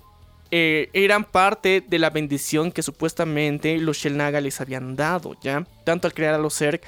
[0.51, 5.67] eh, eran parte de la bendición que supuestamente los Shelnaga les habían dado, ¿ya?
[5.85, 6.81] Tanto al crear a los Zerg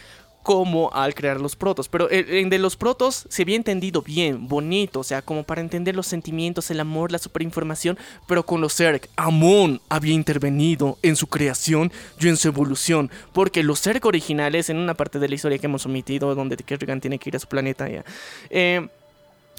[0.47, 1.89] como al crear los protos.
[1.89, 5.61] Pero el, el de los protos se había entendido bien, bonito, o sea, como para
[5.61, 7.99] entender los sentimientos, el amor, la superinformación.
[8.29, 13.11] Pero con los Zerg, Amon había intervenido en su creación y en su evolución.
[13.33, 17.01] Porque los Zerg originales, en una parte de la historia que hemos omitido, donde Kerrigan
[17.01, 18.05] tiene que ir a su planeta, ya.
[18.51, 18.87] eh,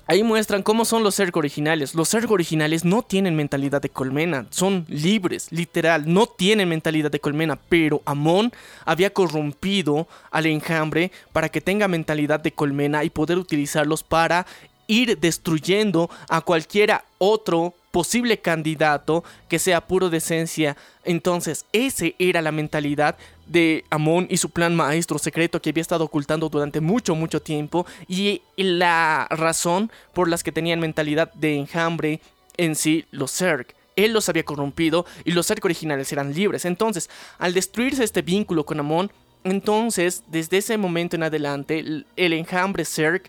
[0.10, 1.94] Ahí muestran cómo son los Zerg originales.
[1.94, 7.20] Los Zerg originales no tienen mentalidad de colmena, son libres, literal, no tienen mentalidad de
[7.20, 8.54] colmena, pero Amon
[8.86, 14.46] había corrompido al enjambre para que tenga mentalidad de colmena y poder utilizarlos para
[14.88, 20.78] ir destruyendo a cualquiera otro posible candidato que sea puro de esencia.
[21.04, 23.18] Entonces, esa era la mentalidad
[23.48, 27.88] de Amon y su plan maestro secreto que había estado ocultando durante mucho, mucho tiempo.
[28.08, 32.22] Y la razón por las que tenían mentalidad de enjambre
[32.58, 33.66] en sí los Zerg.
[33.96, 36.66] Él los había corrompido y los Zerg originales eran libres.
[36.66, 37.10] Entonces,
[37.40, 39.12] al destruirse este vínculo con Amon,
[39.44, 43.24] entonces, desde ese momento en adelante, el- enjambre Zerg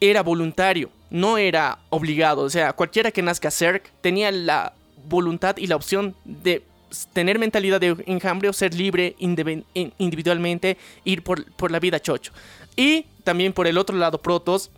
[0.00, 2.42] era voluntario, no era obligado.
[2.42, 4.72] O sea, cualquiera que nazca Zerg tenía la
[5.08, 6.64] voluntad y la opción de
[7.12, 12.32] tener mentalidad de enjambre o ser libre individualmente, ir por, por la vida chocho.
[12.76, 14.70] Y también por el otro lado, Protoss,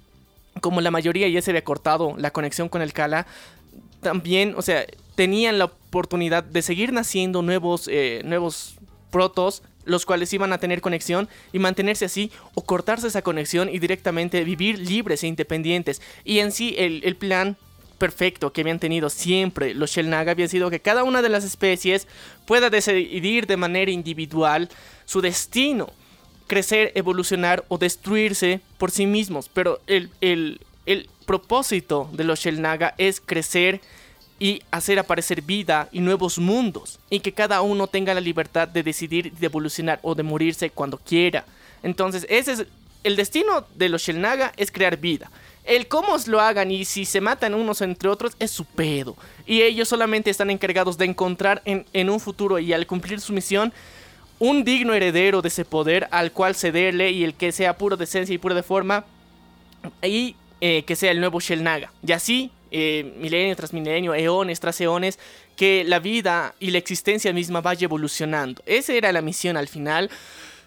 [0.61, 3.27] como la mayoría ya se había cortado la conexión con el Kala,
[4.01, 8.77] también, o sea, tenían la oportunidad de seguir naciendo nuevos, eh, nuevos
[9.11, 13.79] protos, los cuales iban a tener conexión y mantenerse así, o cortarse esa conexión y
[13.79, 16.01] directamente vivir libres e independientes.
[16.25, 17.57] Y en sí, el, el plan
[17.99, 22.09] perfecto que habían tenido siempre los Shellnaga había sido que cada una de las especies
[22.45, 24.69] pueda decidir de manera individual
[25.05, 25.91] su destino
[26.47, 29.49] crecer, evolucionar o destruirse por sí mismos.
[29.49, 33.81] Pero el, el- el propósito de los Shellnaga es crecer
[34.39, 36.99] y hacer aparecer vida y nuevos mundos.
[37.11, 40.99] Y que cada uno tenga la libertad de decidir de evolucionar o de morirse cuando
[40.99, 41.45] quiera.
[41.83, 42.67] Entonces, ese es
[43.05, 45.31] el destino de los Shellnaga es crear vida.
[45.65, 49.17] El cómo lo hagan y si se matan unos entre otros es su pedo.
[49.47, 53.33] Y ellos solamente están encargados de encontrar en, en un futuro y al cumplir su
[53.33, 53.73] misión
[54.39, 58.05] un digno heredero de ese poder al cual cederle y el que sea puro de
[58.05, 59.05] esencia y puro de forma
[60.03, 61.93] y eh, que sea el nuevo Shellnaga.
[62.07, 65.21] Y así, eh, milenio tras milenio, eones tras eones,
[65.55, 68.63] que la vida y la existencia misma vaya evolucionando.
[68.67, 70.11] Esa era la misión al final.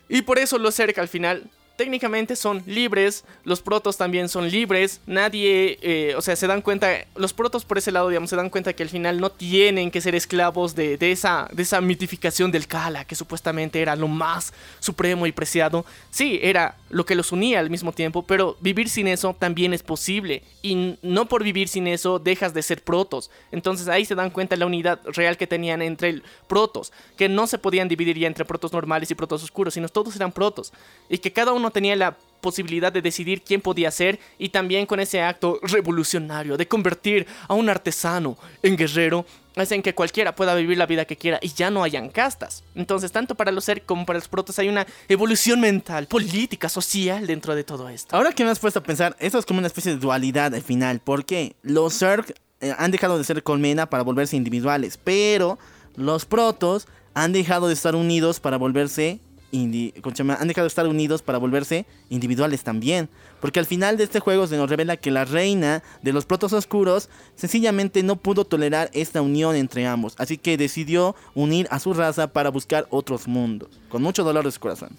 [0.07, 4.99] Y por eso los Zerg al final técnicamente son libres, los protos también son libres,
[5.05, 8.49] nadie, eh, o sea, se dan cuenta, los protos por ese lado, digamos, se dan
[8.49, 12.67] cuenta que al final no tienen que ser esclavos de, esa, de esa mitificación del
[12.67, 15.85] Kala, que supuestamente era lo más supremo y preciado.
[16.09, 19.83] Sí, era lo que los unía al mismo tiempo, pero vivir sin eso también es
[19.83, 23.29] posible, y no por vivir sin eso dejas de ser protos.
[23.51, 27.45] Entonces ahí se dan cuenta la unidad real que tenían entre el protos, que no
[27.45, 30.73] se podían dividir ya entre protos normales y protos oscuros, sino todos eran protos,
[31.07, 34.99] y que cada uno tenía la posibilidad de decidir quién podía ser y también con
[34.99, 40.77] ese acto revolucionario de convertir a un artesano en guerrero hacen que cualquiera pueda vivir
[40.77, 42.63] la vida que quiera y ya no hayan castas.
[42.75, 47.25] Entonces, tanto para los Zerg como para los protos hay una evolución mental, política, social
[47.25, 48.15] dentro de todo esto.
[48.15, 50.61] Ahora que me has puesto a pensar, eso es como una especie de dualidad al
[50.61, 51.01] final.
[51.03, 55.57] porque Los Zerg eh, han dejado de ser colmena para volverse individuales, pero
[55.95, 59.19] los protos han dejado de estar unidos para volverse
[59.51, 63.09] han dejado de estar unidos para volverse individuales también.
[63.39, 66.53] Porque al final de este juego se nos revela que la reina de los protos
[66.53, 70.15] oscuros sencillamente no pudo tolerar esta unión entre ambos.
[70.17, 73.69] Así que decidió unir a su raza para buscar otros mundos.
[73.89, 74.89] Con mucho dolor de su corazón.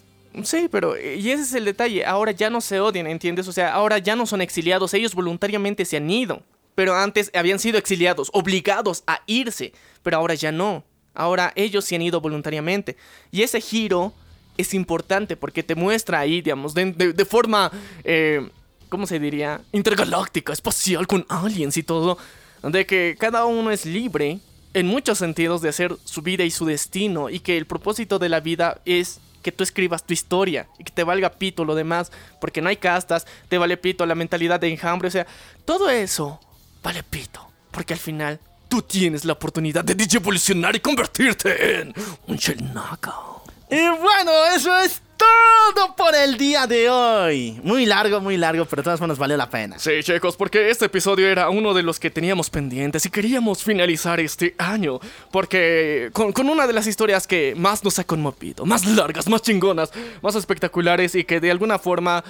[0.43, 2.05] Sí, pero y ese es el detalle.
[2.05, 3.47] Ahora ya no se odian, ¿entiendes?
[3.47, 6.43] O sea, ahora ya no son exiliados, ellos voluntariamente se han ido.
[6.75, 9.73] Pero antes habían sido exiliados, obligados a irse.
[10.01, 10.83] Pero ahora ya no.
[11.13, 12.95] Ahora ellos se han ido voluntariamente.
[13.31, 14.13] Y ese giro
[14.59, 17.71] es importante porque te muestra ahí, digamos, de, forma,
[18.03, 18.49] eh,
[18.89, 19.61] ¿cómo se diría?
[19.71, 22.17] Intergaláctica, espacial, con aliens y todo.
[22.61, 24.39] De que cada uno es libre
[24.73, 27.29] en muchos sentidos de hacer su vida y su destino.
[27.29, 30.91] Y que el propósito de la vida es que tú escribas tu historia y que
[30.91, 34.67] te valga pito lo demás, porque no hay castas, te vale pito la mentalidad de
[34.67, 35.25] enjambre, o sea,
[35.63, 36.41] todo eso
[36.83, 41.93] vale pito, porque al final tú tienes la oportunidad de evolucionar y convertirte en
[42.27, 43.28] un Shelnaga.
[43.71, 47.59] Y bueno, eso es todo por el día de hoy.
[47.63, 49.77] Muy largo, muy largo, pero de todas formas valió la pena.
[49.77, 54.19] Sí, chicos, porque este episodio era uno de los que teníamos pendientes y queríamos finalizar
[54.19, 54.99] este año.
[55.29, 59.43] Porque con, con una de las historias que más nos ha conmovido, más largas, más
[59.43, 59.91] chingonas,
[60.23, 62.23] más espectaculares y que de alguna forma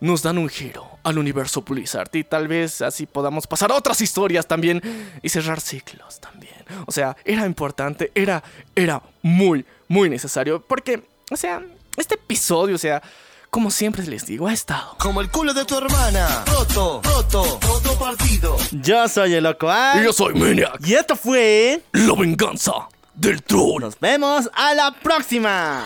[0.00, 2.10] nos dan un giro al universo Blizzard.
[2.12, 4.80] Y tal vez así podamos pasar a otras historias también
[5.22, 6.54] y cerrar ciclos también.
[6.86, 8.42] O sea, era importante, era,
[8.74, 9.64] era muy,
[9.94, 10.60] muy necesario.
[10.60, 11.62] Porque, o sea,
[11.96, 13.00] este episodio, o sea,
[13.48, 16.44] como siempre les digo, ha estado Como el culo de tu hermana.
[16.46, 18.56] Roto, roto, roto partido.
[18.72, 19.92] Yo soy el loco A.
[20.00, 21.80] Y yo soy Maniac, Y esto fue.
[21.92, 22.72] la venganza
[23.14, 23.80] del troll.
[23.82, 25.84] Nos vemos a la próxima.